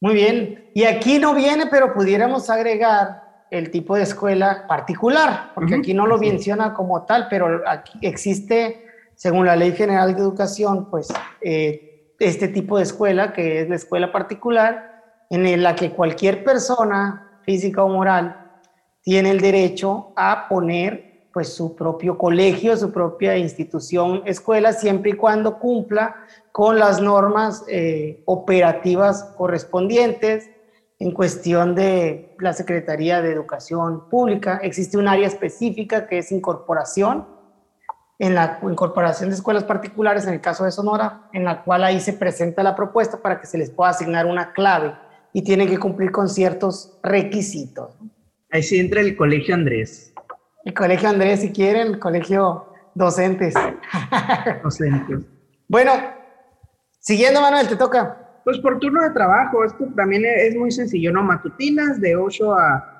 Muy 0.00 0.14
bien. 0.14 0.70
Y 0.74 0.84
aquí 0.84 1.18
no 1.18 1.34
viene, 1.34 1.66
pero 1.66 1.92
pudiéramos 1.92 2.48
agregar 2.48 3.30
el 3.50 3.70
tipo 3.70 3.96
de 3.96 4.02
escuela 4.02 4.66
particular, 4.68 5.50
porque 5.54 5.74
aquí 5.74 5.92
no 5.92 6.06
lo 6.06 6.18
menciona 6.18 6.72
como 6.72 7.04
tal, 7.04 7.26
pero 7.28 7.62
aquí 7.66 7.98
existe, 8.00 8.86
según 9.14 9.44
la 9.46 9.56
Ley 9.56 9.72
General 9.72 10.14
de 10.14 10.20
Educación, 10.20 10.88
pues 10.88 11.08
eh, 11.40 12.14
este 12.18 12.48
tipo 12.48 12.78
de 12.78 12.84
escuela, 12.84 13.32
que 13.32 13.62
es 13.62 13.68
la 13.68 13.74
escuela 13.74 14.12
particular, 14.12 15.02
en 15.30 15.62
la 15.62 15.74
que 15.74 15.90
cualquier 15.90 16.44
persona, 16.44 17.40
física 17.42 17.82
o 17.82 17.88
moral, 17.88 18.36
tiene 19.02 19.30
el 19.30 19.40
derecho 19.40 20.12
a 20.16 20.48
poner 20.48 21.28
pues 21.32 21.52
su 21.52 21.76
propio 21.76 22.18
colegio, 22.18 22.76
su 22.76 22.92
propia 22.92 23.36
institución, 23.36 24.22
escuela, 24.26 24.72
siempre 24.72 25.12
y 25.12 25.14
cuando 25.14 25.58
cumpla 25.58 26.16
con 26.52 26.78
las 26.78 27.00
normas 27.00 27.64
eh, 27.68 28.22
operativas 28.26 29.24
correspondientes 29.36 30.50
en 30.98 31.12
cuestión 31.12 31.74
de 31.74 32.34
la 32.38 32.52
Secretaría 32.52 33.22
de 33.22 33.32
Educación 33.32 34.08
Pública. 34.08 34.60
Existe 34.62 34.98
un 34.98 35.08
área 35.08 35.26
específica 35.26 36.06
que 36.06 36.18
es 36.18 36.30
incorporación, 36.30 37.26
en 38.18 38.34
la 38.34 38.58
incorporación 38.62 39.30
de 39.30 39.36
escuelas 39.36 39.64
particulares, 39.64 40.26
en 40.26 40.34
el 40.34 40.42
caso 40.42 40.64
de 40.64 40.70
Sonora, 40.70 41.22
en 41.32 41.44
la 41.44 41.62
cual 41.62 41.84
ahí 41.84 42.00
se 42.00 42.12
presenta 42.12 42.62
la 42.62 42.76
propuesta 42.76 43.22
para 43.22 43.40
que 43.40 43.46
se 43.46 43.56
les 43.56 43.70
pueda 43.70 43.90
asignar 43.90 44.26
una 44.26 44.52
clave 44.52 44.94
y 45.32 45.42
tienen 45.42 45.68
que 45.68 45.78
cumplir 45.78 46.12
con 46.12 46.28
ciertos 46.28 46.98
requisitos. 47.02 47.96
Ahí 48.50 48.62
sí 48.62 48.78
entra 48.78 49.00
el 49.00 49.16
Colegio 49.16 49.54
Andrés. 49.54 50.12
El 50.64 50.74
colegio 50.74 51.08
Andrés, 51.08 51.40
si 51.40 51.50
quieren, 51.50 51.86
el 51.86 51.98
colegio 51.98 52.66
docentes. 52.94 53.54
Docentes. 54.62 55.20
bueno, 55.68 55.92
siguiendo, 57.00 57.40
Manuel, 57.40 57.68
te 57.68 57.76
toca. 57.76 58.40
Pues 58.44 58.58
por 58.58 58.78
turno 58.78 59.02
de 59.02 59.10
trabajo, 59.10 59.64
esto 59.64 59.86
también 59.96 60.24
es 60.24 60.56
muy 60.56 60.70
sencillo, 60.70 61.12
¿no? 61.12 61.22
Matutinas 61.22 62.00
de 62.00 62.16
8 62.16 62.52
a... 62.54 62.96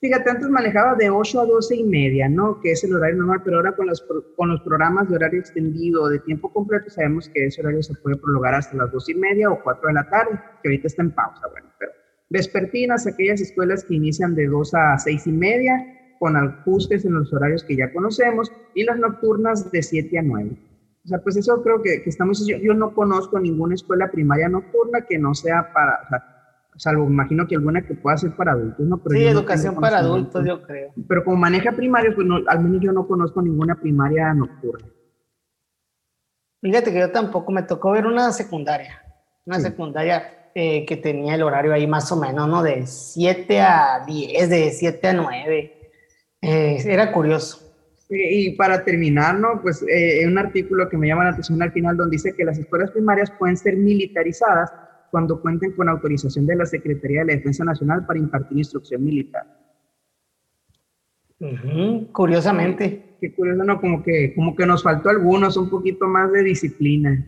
Fíjate, 0.00 0.30
antes 0.30 0.48
manejaba 0.48 0.94
de 0.94 1.10
8 1.10 1.40
a 1.40 1.46
12 1.46 1.76
y 1.76 1.84
media, 1.84 2.28
¿no? 2.28 2.58
Que 2.60 2.72
es 2.72 2.82
el 2.84 2.94
horario 2.94 3.16
normal, 3.16 3.42
pero 3.44 3.58
ahora 3.58 3.72
con 3.72 3.86
los, 3.86 4.02
con 4.36 4.48
los 4.48 4.60
programas 4.62 5.10
de 5.10 5.16
horario 5.16 5.40
extendido 5.40 6.08
de 6.08 6.20
tiempo 6.20 6.50
completo 6.50 6.88
sabemos 6.88 7.28
que 7.28 7.46
ese 7.46 7.60
horario 7.60 7.82
se 7.82 7.94
puede 7.94 8.16
prolongar 8.16 8.54
hasta 8.54 8.76
las 8.76 8.90
2 8.90 9.10
y 9.10 9.14
media 9.14 9.50
o 9.50 9.62
4 9.62 9.88
de 9.88 9.94
la 9.94 10.08
tarde, 10.08 10.40
que 10.62 10.68
ahorita 10.70 10.86
está 10.86 11.02
en 11.02 11.10
pausa, 11.10 11.46
bueno, 11.50 11.68
pero 11.78 11.92
vespertinas, 12.30 13.06
aquellas 13.06 13.40
escuelas 13.40 13.84
que 13.84 13.94
inician 13.94 14.34
de 14.34 14.46
2 14.46 14.74
a 14.74 14.98
6 14.98 15.26
y 15.26 15.32
media, 15.32 15.74
con 16.18 16.36
ajustes 16.36 17.04
en 17.04 17.14
los 17.14 17.32
horarios 17.32 17.64
que 17.64 17.76
ya 17.76 17.92
conocemos 17.92 18.50
y 18.74 18.84
las 18.84 18.98
nocturnas 18.98 19.70
de 19.70 19.82
7 19.82 20.18
a 20.18 20.22
9. 20.22 20.69
O 21.04 21.08
sea, 21.08 21.18
pues 21.18 21.36
eso 21.36 21.62
creo 21.62 21.82
que, 21.82 22.02
que 22.02 22.10
estamos, 22.10 22.46
yo, 22.46 22.58
yo, 22.58 22.74
no 22.74 22.94
conozco 22.94 23.38
ninguna 23.38 23.74
escuela 23.74 24.10
primaria 24.10 24.48
nocturna 24.48 25.06
que 25.08 25.18
no 25.18 25.34
sea 25.34 25.72
para, 25.72 26.00
o 26.04 26.08
sea, 26.08 26.24
salvo 26.76 27.04
imagino 27.04 27.46
que 27.46 27.56
alguna 27.56 27.82
que 27.82 27.94
pueda 27.94 28.16
ser 28.16 28.34
para 28.36 28.52
adultos, 28.52 28.86
¿no? 28.86 29.00
sí, 29.10 29.26
educación 29.26 29.74
para 29.76 29.98
adultos, 29.98 30.44
yo 30.46 30.62
creo. 30.62 30.92
Pero 31.08 31.24
como 31.24 31.36
maneja 31.36 31.72
primarios, 31.72 32.14
pues 32.14 32.26
no, 32.26 32.38
al 32.46 32.60
menos 32.60 32.80
yo 32.82 32.92
no 32.92 33.06
conozco 33.06 33.42
ninguna 33.42 33.74
primaria 33.74 34.32
nocturna. 34.34 34.88
Fíjate 36.62 36.92
que 36.92 37.00
yo 37.00 37.10
tampoco 37.10 37.52
me 37.52 37.62
tocó 37.62 37.92
ver 37.92 38.06
una 38.06 38.32
secundaria, 38.32 39.02
una 39.46 39.60
secundaria 39.60 40.50
eh, 40.54 40.84
que 40.84 40.96
tenía 40.96 41.34
el 41.34 41.42
horario 41.42 41.72
ahí 41.72 41.86
más 41.86 42.10
o 42.12 42.16
menos, 42.16 42.48
¿no? 42.48 42.62
De 42.62 42.86
7 42.86 43.60
a 43.60 44.04
10, 44.06 44.50
de 44.50 44.70
7 44.70 45.08
a 45.08 45.12
9. 45.14 45.92
Eh, 46.42 46.82
era 46.86 47.12
curioso. 47.12 47.69
Y 48.10 48.56
para 48.56 48.84
terminar, 48.84 49.38
¿no? 49.38 49.60
Pues 49.62 49.84
eh, 49.88 50.26
un 50.26 50.36
artículo 50.36 50.88
que 50.88 50.96
me 50.96 51.06
llama 51.06 51.24
la 51.24 51.30
atención 51.30 51.62
al 51.62 51.70
final 51.70 51.96
donde 51.96 52.16
dice 52.16 52.34
que 52.34 52.44
las 52.44 52.58
escuelas 52.58 52.90
primarias 52.90 53.30
pueden 53.30 53.56
ser 53.56 53.76
militarizadas 53.76 54.72
cuando 55.10 55.40
cuenten 55.40 55.72
con 55.72 55.88
autorización 55.88 56.46
de 56.46 56.56
la 56.56 56.66
Secretaría 56.66 57.20
de 57.20 57.26
la 57.26 57.32
Defensa 57.34 57.64
Nacional 57.64 58.06
para 58.06 58.18
impartir 58.18 58.58
instrucción 58.58 59.04
militar. 59.04 59.44
Curiosamente. 62.12 63.16
Qué 63.20 63.34
curioso, 63.34 63.64
¿no? 63.64 63.80
Como 63.80 64.02
que, 64.02 64.34
como 64.34 64.56
que 64.56 64.66
nos 64.66 64.82
faltó 64.82 65.10
algunos, 65.10 65.56
un 65.56 65.68
poquito 65.68 66.06
más 66.06 66.32
de 66.32 66.42
disciplina. 66.42 67.24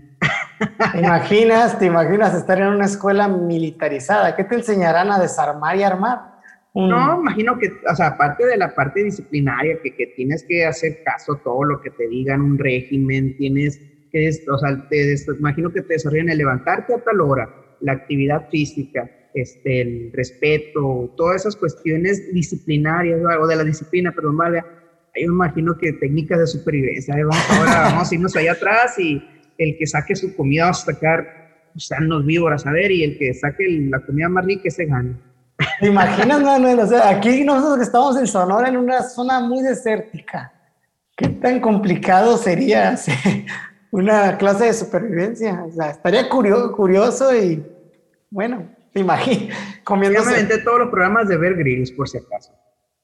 ¿Te 0.92 1.00
imaginas, 1.00 1.78
te 1.78 1.86
imaginas 1.86 2.34
estar 2.34 2.60
en 2.60 2.68
una 2.68 2.86
escuela 2.86 3.28
militarizada? 3.28 4.34
¿Qué 4.36 4.44
te 4.44 4.54
enseñarán 4.54 5.10
a 5.10 5.18
desarmar 5.18 5.76
y 5.76 5.82
armar? 5.82 6.31
No, 6.74 7.20
imagino 7.20 7.58
que, 7.58 7.70
o 7.86 7.94
sea, 7.94 8.08
aparte 8.08 8.46
de 8.46 8.56
la 8.56 8.74
parte 8.74 9.04
disciplinaria, 9.04 9.78
que, 9.82 9.94
que, 9.94 10.06
tienes 10.06 10.42
que 10.42 10.64
hacer 10.64 11.02
caso 11.04 11.34
a 11.34 11.42
todo 11.42 11.64
lo 11.64 11.80
que 11.82 11.90
te 11.90 12.08
digan, 12.08 12.40
un 12.40 12.58
régimen, 12.58 13.36
tienes 13.36 13.78
que, 14.10 14.30
o 14.50 14.58
sea, 14.58 14.88
te, 14.88 15.16
imagino 15.38 15.70
que 15.70 15.82
te 15.82 15.94
desarrollan 15.94 16.30
el 16.30 16.38
levantarte 16.38 16.94
a 16.94 16.98
tal 16.98 17.20
hora, 17.20 17.48
la 17.80 17.92
actividad 17.92 18.48
física, 18.48 19.10
este, 19.34 19.82
el 19.82 20.12
respeto, 20.12 21.12
todas 21.16 21.42
esas 21.42 21.56
cuestiones 21.56 22.32
disciplinarias, 22.32 23.20
o 23.38 23.46
de 23.46 23.56
la 23.56 23.64
disciplina, 23.64 24.12
perdón, 24.12 24.38
vale, 24.38 24.62
yo 25.14 25.26
imagino 25.26 25.76
que 25.76 25.92
técnicas 25.92 26.38
de 26.38 26.46
supervivencia. 26.46 27.14
Vamos, 27.16 27.50
ahora 27.50 27.82
vamos 27.82 28.10
a 28.10 28.14
irnos 28.14 28.34
allá 28.34 28.52
atrás 28.52 28.98
y 28.98 29.22
el 29.58 29.76
que 29.76 29.86
saque 29.86 30.16
su 30.16 30.34
comida 30.34 30.64
va 30.64 30.70
a 30.70 30.74
sacar 30.74 31.42
gusanos 31.74 32.24
víboras, 32.24 32.66
a 32.66 32.72
ver, 32.72 32.90
y 32.90 33.02
el 33.02 33.18
que 33.18 33.34
saque 33.34 33.64
la 33.90 34.00
comida 34.00 34.30
más 34.30 34.46
rica 34.46 34.70
se 34.70 34.86
gana. 34.86 35.18
¿Te 35.82 35.88
imaginas, 35.88 36.40
Manuel? 36.40 36.78
O 36.78 36.86
sea, 36.86 37.08
aquí 37.08 37.42
nosotros 37.42 37.78
que 37.78 37.82
estamos 37.82 38.16
en 38.16 38.28
Sonora, 38.28 38.68
en 38.68 38.76
una 38.76 39.02
zona 39.02 39.40
muy 39.40 39.64
desértica, 39.64 40.52
¿qué 41.16 41.26
tan 41.26 41.58
complicado 41.58 42.36
sería 42.36 42.90
hacer 42.90 43.16
una 43.90 44.38
clase 44.38 44.66
de 44.66 44.74
supervivencia? 44.74 45.64
O 45.66 45.72
sea, 45.72 45.90
estaría 45.90 46.28
curioso, 46.28 46.70
curioso 46.70 47.34
y, 47.34 47.66
bueno, 48.30 48.64
te 48.92 49.00
imaginas, 49.00 49.58
comiendo. 49.82 50.20
Ya 50.20 50.24
me 50.24 50.34
aventé 50.34 50.58
todos 50.58 50.78
los 50.78 50.88
programas 50.90 51.26
de 51.26 51.36
Bear 51.36 51.56
Grylls, 51.56 51.90
por 51.90 52.08
si 52.08 52.18
acaso. 52.18 52.52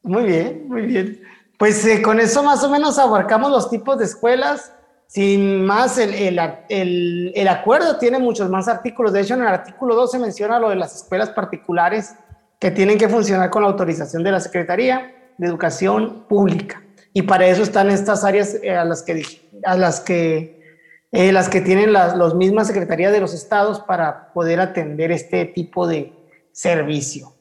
Muy 0.04 0.22
bien, 0.22 0.68
muy 0.68 0.82
bien. 0.82 1.20
Pues 1.58 1.84
eh, 1.84 2.00
con 2.00 2.20
eso 2.20 2.44
más 2.44 2.62
o 2.62 2.70
menos 2.70 2.96
abarcamos 3.00 3.50
los 3.50 3.68
tipos 3.70 3.98
de 3.98 4.04
escuelas. 4.04 4.72
Sin 5.08 5.64
más, 5.64 5.98
el, 5.98 6.14
el, 6.14 7.32
el, 7.34 7.48
acuerdo 7.48 7.98
tiene 7.98 8.20
muchos 8.20 8.48
más 8.48 8.68
artículos. 8.68 9.12
De 9.12 9.22
hecho, 9.22 9.34
en 9.34 9.40
el 9.40 9.48
artículo 9.48 9.96
2 9.96 10.12
se 10.12 10.18
menciona 10.20 10.60
lo 10.60 10.68
de 10.68 10.76
las 10.76 10.94
escuelas 10.94 11.30
particulares 11.30 12.14
que 12.59 12.70
tienen 12.70 12.98
que 12.98 13.09
funcionar 13.09 13.50
con 13.50 13.62
la 13.62 13.68
autorización 13.68 14.22
de 14.22 14.32
la 14.32 14.40
Secretaría 14.40 15.32
de 15.36 15.46
Educación 15.46 16.24
Pública. 16.28 16.82
Y 17.12 17.22
para 17.22 17.46
eso 17.46 17.62
están 17.62 17.90
estas 17.90 18.24
áreas 18.24 18.56
eh, 18.62 18.76
a 18.76 18.84
las 18.84 19.02
que, 19.02 19.48
a 19.64 19.76
las 19.76 20.00
que, 20.00 20.82
eh, 21.12 21.32
las 21.32 21.48
que 21.48 21.61
tienen 21.61 21.92
las 21.92 22.16
los 22.16 22.34
mismas 22.34 22.66
secretarías 22.66 23.12
de 23.12 23.20
los 23.20 23.34
estados 23.34 23.80
para 23.80 24.32
poder 24.32 24.61
atender 24.61 25.11
este 25.12 25.44
tipo 25.44 25.86
de 25.86 26.12
servicio. 26.52 27.32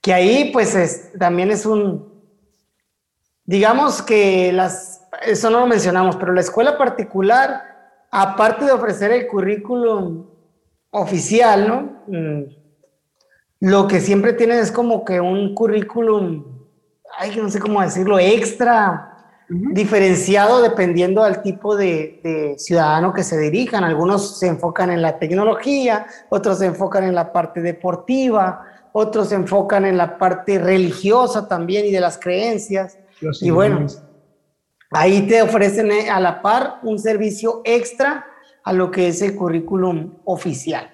Que 0.00 0.12
ahí 0.12 0.50
pues 0.52 1.10
también 1.18 1.50
es 1.50 1.66
un, 1.66 2.12
digamos 3.44 4.02
que 4.02 4.52
las, 4.52 5.06
eso 5.26 5.50
no 5.50 5.60
lo 5.60 5.66
mencionamos, 5.66 6.16
pero 6.16 6.32
la 6.32 6.42
escuela 6.42 6.78
particular, 6.78 8.04
aparte 8.10 8.66
de 8.66 8.72
ofrecer 8.72 9.10
el 9.10 9.26
currículum 9.26 10.26
oficial, 10.90 11.68
¿no? 11.68 12.57
Lo 13.60 13.88
que 13.88 14.00
siempre 14.00 14.32
tienen 14.34 14.58
es 14.58 14.70
como 14.70 15.04
que 15.04 15.20
un 15.20 15.54
currículum, 15.54 16.44
ay, 17.18 17.36
no 17.36 17.50
sé 17.50 17.58
cómo 17.58 17.82
decirlo, 17.82 18.18
extra, 18.18 19.08
diferenciado 19.48 20.60
dependiendo 20.60 21.24
del 21.24 21.40
tipo 21.42 21.74
de, 21.74 22.54
ciudadano 22.58 23.12
que 23.12 23.24
se 23.24 23.38
dirijan. 23.38 23.82
Algunos 23.82 24.38
se 24.38 24.46
enfocan 24.46 24.90
en 24.90 25.02
la 25.02 25.18
tecnología, 25.18 26.06
otros 26.28 26.58
se 26.58 26.66
enfocan 26.66 27.04
en 27.04 27.14
la 27.14 27.32
parte 27.32 27.60
deportiva, 27.60 28.64
otros 28.92 29.30
se 29.30 29.34
enfocan 29.34 29.86
en 29.86 29.96
la 29.96 30.18
parte 30.18 30.58
religiosa 30.58 31.48
también 31.48 31.86
y 31.86 31.90
de 31.90 32.00
las 32.00 32.18
creencias. 32.18 32.98
y 33.40 33.50
bueno, 33.50 33.86
ahí 34.92 35.26
te 35.26 35.42
ofrecen 35.42 35.90
eh, 35.90 36.10
a 36.10 36.20
la 36.20 36.42
par 36.42 36.78
un 36.82 36.98
servicio 36.98 37.62
extra 37.64 38.24
a 38.64 38.72
lo 38.72 38.90
que 38.90 39.08
es 39.08 39.22
el 39.22 39.34
currículum 39.34 40.14
oficial. 40.24 40.90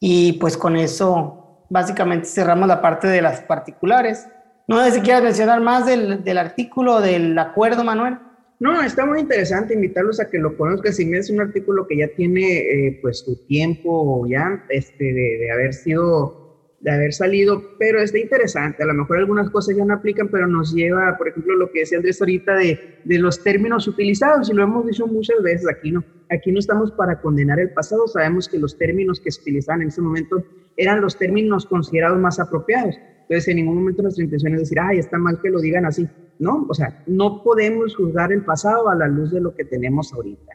Y 0.00 0.34
pues 0.34 0.56
con 0.56 0.76
eso 0.76 1.47
básicamente 1.68 2.26
cerramos 2.26 2.68
la 2.68 2.80
parte 2.80 3.08
de 3.08 3.22
las 3.22 3.40
particulares. 3.40 4.28
No 4.66 4.84
sé 4.84 4.92
si 4.92 5.00
quieres 5.00 5.22
mencionar 5.22 5.60
más 5.60 5.86
del, 5.86 6.22
del 6.24 6.38
artículo 6.38 7.00
del 7.00 7.38
acuerdo, 7.38 7.84
Manuel. 7.84 8.18
No, 8.60 8.82
está 8.82 9.06
muy 9.06 9.20
interesante 9.20 9.74
invitarlos 9.74 10.18
a 10.20 10.28
que 10.28 10.38
lo 10.38 10.56
conozcan. 10.56 10.92
Si 10.92 11.06
me 11.06 11.18
es 11.18 11.30
un 11.30 11.40
artículo 11.40 11.86
que 11.86 11.96
ya 11.96 12.08
tiene 12.08 12.58
eh, 12.58 12.98
pues 13.00 13.20
su 13.20 13.46
tiempo 13.46 14.26
ya 14.28 14.64
este, 14.68 15.04
de, 15.04 15.38
de, 15.38 15.50
haber 15.52 15.72
sido, 15.72 16.74
de 16.80 16.90
haber 16.90 17.12
salido, 17.12 17.62
pero 17.78 18.02
está 18.02 18.18
interesante. 18.18 18.82
A 18.82 18.86
lo 18.86 18.94
mejor 18.94 19.18
algunas 19.18 19.48
cosas 19.50 19.76
ya 19.76 19.84
no 19.84 19.94
aplican, 19.94 20.28
pero 20.28 20.48
nos 20.48 20.74
lleva, 20.74 21.16
por 21.16 21.28
ejemplo, 21.28 21.54
lo 21.54 21.70
que 21.70 21.80
decía 21.80 21.98
Andrés 21.98 22.20
ahorita 22.20 22.56
de, 22.56 22.98
de 23.04 23.18
los 23.18 23.44
términos 23.44 23.86
utilizados, 23.86 24.50
y 24.50 24.54
lo 24.54 24.64
hemos 24.64 24.86
dicho 24.86 25.06
muchas 25.06 25.40
veces 25.40 25.68
aquí, 25.68 25.92
¿no? 25.92 26.04
Aquí 26.28 26.50
no 26.50 26.58
estamos 26.58 26.90
para 26.90 27.20
condenar 27.20 27.60
el 27.60 27.70
pasado, 27.70 28.08
sabemos 28.08 28.48
que 28.48 28.58
los 28.58 28.76
términos 28.76 29.20
que 29.20 29.30
se 29.30 29.40
utilizaban 29.40 29.82
en 29.82 29.88
ese 29.88 30.02
momento 30.02 30.44
eran 30.78 31.02
los 31.02 31.18
términos 31.18 31.66
considerados 31.66 32.18
más 32.18 32.40
apropiados. 32.40 32.96
Entonces, 33.22 33.48
en 33.48 33.56
ningún 33.56 33.74
momento 33.74 34.00
nuestra 34.00 34.24
intención 34.24 34.54
es 34.54 34.60
decir, 34.60 34.78
ay, 34.80 34.98
está 34.98 35.18
mal 35.18 35.38
que 35.42 35.50
lo 35.50 35.60
digan 35.60 35.84
así. 35.84 36.08
No, 36.38 36.64
o 36.66 36.72
sea, 36.72 37.02
no 37.06 37.42
podemos 37.42 37.94
juzgar 37.94 38.32
el 38.32 38.44
pasado 38.44 38.88
a 38.88 38.94
la 38.94 39.06
luz 39.06 39.32
de 39.32 39.40
lo 39.40 39.54
que 39.54 39.64
tenemos 39.64 40.14
ahorita. 40.14 40.52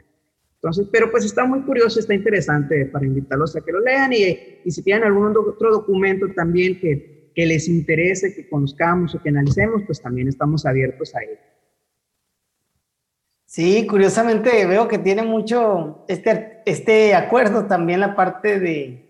Entonces, 0.56 0.88
pero 0.92 1.12
pues 1.12 1.26
está 1.26 1.46
muy 1.46 1.62
curioso, 1.62 2.00
está 2.00 2.16
interesante 2.16 2.86
para 2.86 3.06
invitarlos 3.06 3.56
a 3.56 3.62
que 3.62 3.72
lo 3.74 3.82
lean 3.82 4.14
y, 4.14 4.62
y 4.64 4.72
si 4.72 4.82
tienen 4.82 5.04
algún 5.04 5.28
otro 5.28 5.72
documento 5.72 6.26
también 6.34 6.80
que, 6.80 7.32
que 7.36 7.46
les 7.46 7.68
interese, 7.68 8.34
que 8.34 8.48
conozcamos 8.48 9.14
o 9.14 9.22
que 9.22 9.30
analicemos, 9.30 9.84
pues 9.86 10.02
también 10.02 10.30
estamos 10.30 10.66
abiertos 10.66 11.14
a 11.16 11.22
ello. 11.22 11.38
Sí, 13.46 13.86
curiosamente 13.86 14.66
veo 14.66 14.88
que 14.88 14.98
tiene 14.98 15.22
mucho 15.22 16.06
este, 16.08 16.62
este 16.66 17.14
acuerdo 17.14 17.66
también 17.66 18.00
la 18.00 18.16
parte 18.16 18.60
de, 18.60 19.03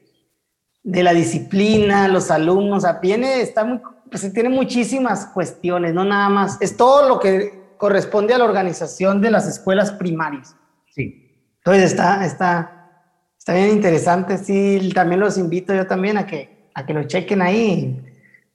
de 0.84 1.04
la 1.04 1.14
disciplina, 1.14 2.08
los 2.08 2.30
alumnos, 2.30 2.86
a 2.86 3.00
tiene, 3.00 3.42
está 3.42 3.64
muy, 3.64 3.80
pues, 4.10 4.32
tiene 4.34 4.50
muchísimas 4.50 5.26
cuestiones, 5.28 5.94
no 5.94 6.04
nada 6.04 6.30
más, 6.30 6.58
es 6.62 6.76
todo 6.78 7.08
lo 7.08 7.20
que 7.20 7.74
corresponde 7.78 8.34
a 8.34 8.38
la 8.38 8.46
organización 8.46 9.22
de 9.22 9.32
las 9.32 9.48
escuelas 9.48 9.92
primarias. 9.92 10.56
Sí. 10.94 11.32
Entonces 11.58 11.92
está, 11.92 12.26
está, 12.26 13.02
está 13.38 13.54
bien 13.54 13.70
interesante, 13.70 14.38
sí, 14.38 14.92
también 14.94 15.22
los 15.22 15.38
invito 15.38 15.74
yo 15.74 15.88
también 15.88 16.18
a 16.18 16.26
que, 16.26 16.70
a 16.74 16.86
que 16.86 16.94
lo 16.94 17.04
chequen 17.04 17.42
ahí 17.42 18.02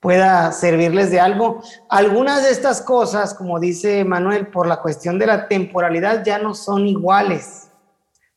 pueda 0.00 0.52
servirles 0.52 1.10
de 1.10 1.20
algo. 1.20 1.62
Algunas 1.88 2.44
de 2.44 2.50
estas 2.50 2.80
cosas, 2.82 3.34
como 3.34 3.58
dice 3.58 4.04
Manuel, 4.04 4.48
por 4.48 4.66
la 4.66 4.80
cuestión 4.80 5.18
de 5.18 5.26
la 5.26 5.48
temporalidad 5.48 6.24
ya 6.24 6.38
no 6.38 6.54
son 6.54 6.86
iguales. 6.86 7.70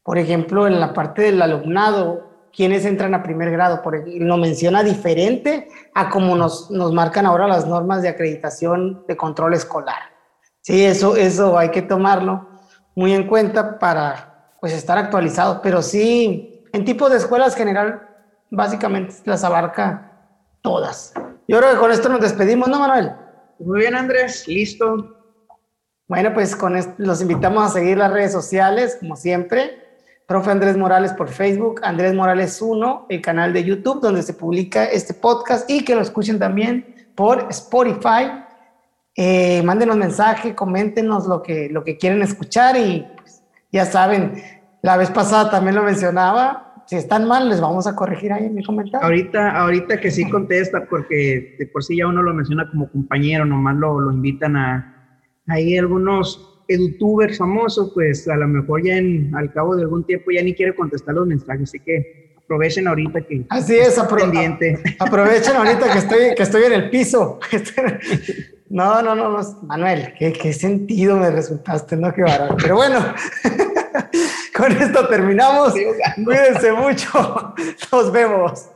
Por 0.03 0.17
ejemplo, 0.17 0.67
en 0.67 0.79
la 0.79 0.93
parte 0.93 1.23
del 1.23 1.41
alumnado, 1.41 2.30
quienes 2.55 2.85
entran 2.85 3.13
a 3.13 3.23
primer 3.23 3.51
grado, 3.51 3.81
por 3.81 4.03
lo 4.07 4.37
menciona 4.37 4.83
diferente 4.83 5.69
a 5.93 6.09
como 6.09 6.35
nos, 6.35 6.69
nos 6.71 6.93
marcan 6.93 7.25
ahora 7.25 7.47
las 7.47 7.65
normas 7.65 8.01
de 8.01 8.09
acreditación 8.09 9.05
de 9.07 9.17
control 9.17 9.53
escolar. 9.53 10.01
Sí, 10.61 10.85
eso, 10.85 11.15
eso 11.15 11.57
hay 11.57 11.69
que 11.69 11.81
tomarlo 11.81 12.47
muy 12.95 13.13
en 13.13 13.27
cuenta 13.27 13.79
para 13.79 14.53
pues 14.59 14.73
estar 14.73 14.97
actualizado, 14.97 15.61
pero 15.61 15.81
sí, 15.81 16.65
en 16.71 16.85
tipo 16.85 17.09
de 17.09 17.17
escuelas 17.17 17.55
general, 17.55 18.07
básicamente 18.51 19.15
las 19.25 19.43
abarca 19.43 20.11
todas. 20.61 21.13
Yo 21.47 21.57
creo 21.57 21.71
que 21.71 21.77
con 21.77 21.91
esto 21.91 22.09
nos 22.09 22.21
despedimos, 22.21 22.67
¿no, 22.67 22.79
Manuel? 22.79 23.13
Muy 23.59 23.79
bien, 23.79 23.95
Andrés, 23.95 24.47
listo. 24.47 25.17
Bueno, 26.07 26.33
pues 26.33 26.55
con 26.55 26.75
esto 26.75 26.93
los 26.97 27.21
invitamos 27.21 27.63
a 27.63 27.69
seguir 27.69 27.97
las 27.97 28.11
redes 28.11 28.31
sociales, 28.31 28.97
como 28.99 29.15
siempre. 29.15 29.80
Profe 30.31 30.49
Andrés 30.49 30.77
Morales 30.77 31.11
por 31.11 31.27
Facebook, 31.27 31.81
Andrés 31.83 32.13
Morales 32.13 32.61
1, 32.61 33.07
el 33.09 33.21
canal 33.21 33.51
de 33.51 33.65
YouTube 33.65 33.99
donde 33.99 34.23
se 34.23 34.33
publica 34.33 34.85
este 34.85 35.13
podcast 35.13 35.69
y 35.69 35.83
que 35.83 35.93
lo 35.93 35.99
escuchen 35.99 36.39
también 36.39 36.85
por 37.15 37.47
Spotify. 37.49 38.31
Eh, 39.13 39.61
mándenos 39.63 39.97
mensaje, 39.97 40.55
coméntenos 40.55 41.27
lo 41.27 41.41
que, 41.41 41.67
lo 41.69 41.83
que 41.83 41.97
quieren 41.97 42.21
escuchar 42.21 42.77
y 42.77 43.05
pues, 43.17 43.43
ya 43.73 43.85
saben, 43.85 44.41
la 44.81 44.95
vez 44.95 45.09
pasada 45.09 45.51
también 45.51 45.75
lo 45.75 45.83
mencionaba, 45.83 46.75
si 46.85 46.95
están 46.95 47.27
mal, 47.27 47.49
les 47.49 47.59
vamos 47.59 47.85
a 47.85 47.93
corregir 47.93 48.31
ahí 48.31 48.45
en 48.45 48.55
mi 48.55 48.63
comentario. 48.63 49.05
Ahorita, 49.05 49.51
ahorita 49.59 49.99
que 49.99 50.11
sí 50.11 50.29
contesta, 50.29 50.85
porque 50.89 51.57
de 51.59 51.67
por 51.67 51.83
sí 51.83 51.97
ya 51.97 52.07
uno 52.07 52.23
lo 52.23 52.33
menciona 52.33 52.69
como 52.69 52.89
compañero, 52.89 53.43
nomás 53.43 53.75
lo, 53.75 53.99
lo 53.99 54.13
invitan 54.13 54.55
a 54.55 55.19
ahí 55.47 55.77
algunos 55.77 56.50
edutubers 56.73 57.37
famosos, 57.37 57.91
pues 57.93 58.27
a 58.27 58.35
lo 58.35 58.47
mejor 58.47 58.83
ya 58.83 58.97
en, 58.97 59.33
al 59.35 59.51
cabo 59.51 59.75
de 59.75 59.83
algún 59.83 60.05
tiempo 60.05 60.31
ya 60.31 60.41
ni 60.41 60.53
quiere 60.53 60.75
contestar 60.75 61.15
los 61.15 61.27
mensajes, 61.27 61.63
así 61.63 61.79
que 61.79 62.35
aprovechen 62.37 62.87
ahorita 62.87 63.21
que 63.21 63.45
así 63.49 63.77
es 63.77 63.99
pendiente. 63.99 64.77
aprovechen 64.99 65.55
ahorita 65.55 65.91
que 65.91 65.99
estoy 65.99 66.35
que 66.35 66.43
estoy 66.43 66.63
en 66.63 66.73
el 66.73 66.89
piso 66.89 67.39
no 68.69 69.01
no 69.01 69.15
no, 69.15 69.29
no 69.29 69.61
Manuel 69.63 70.13
qué, 70.19 70.33
qué 70.33 70.51
sentido 70.51 71.15
me 71.15 71.31
resultaste 71.31 71.95
no 71.95 72.13
qué 72.13 72.23
barato 72.23 72.57
pero 72.61 72.75
bueno 72.75 72.97
con 74.61 74.71
esto 74.71 75.07
terminamos. 75.07 75.73
Cuídense 76.23 76.71
mucho. 76.71 77.53
Nos 77.91 78.11
vemos. 78.11 78.69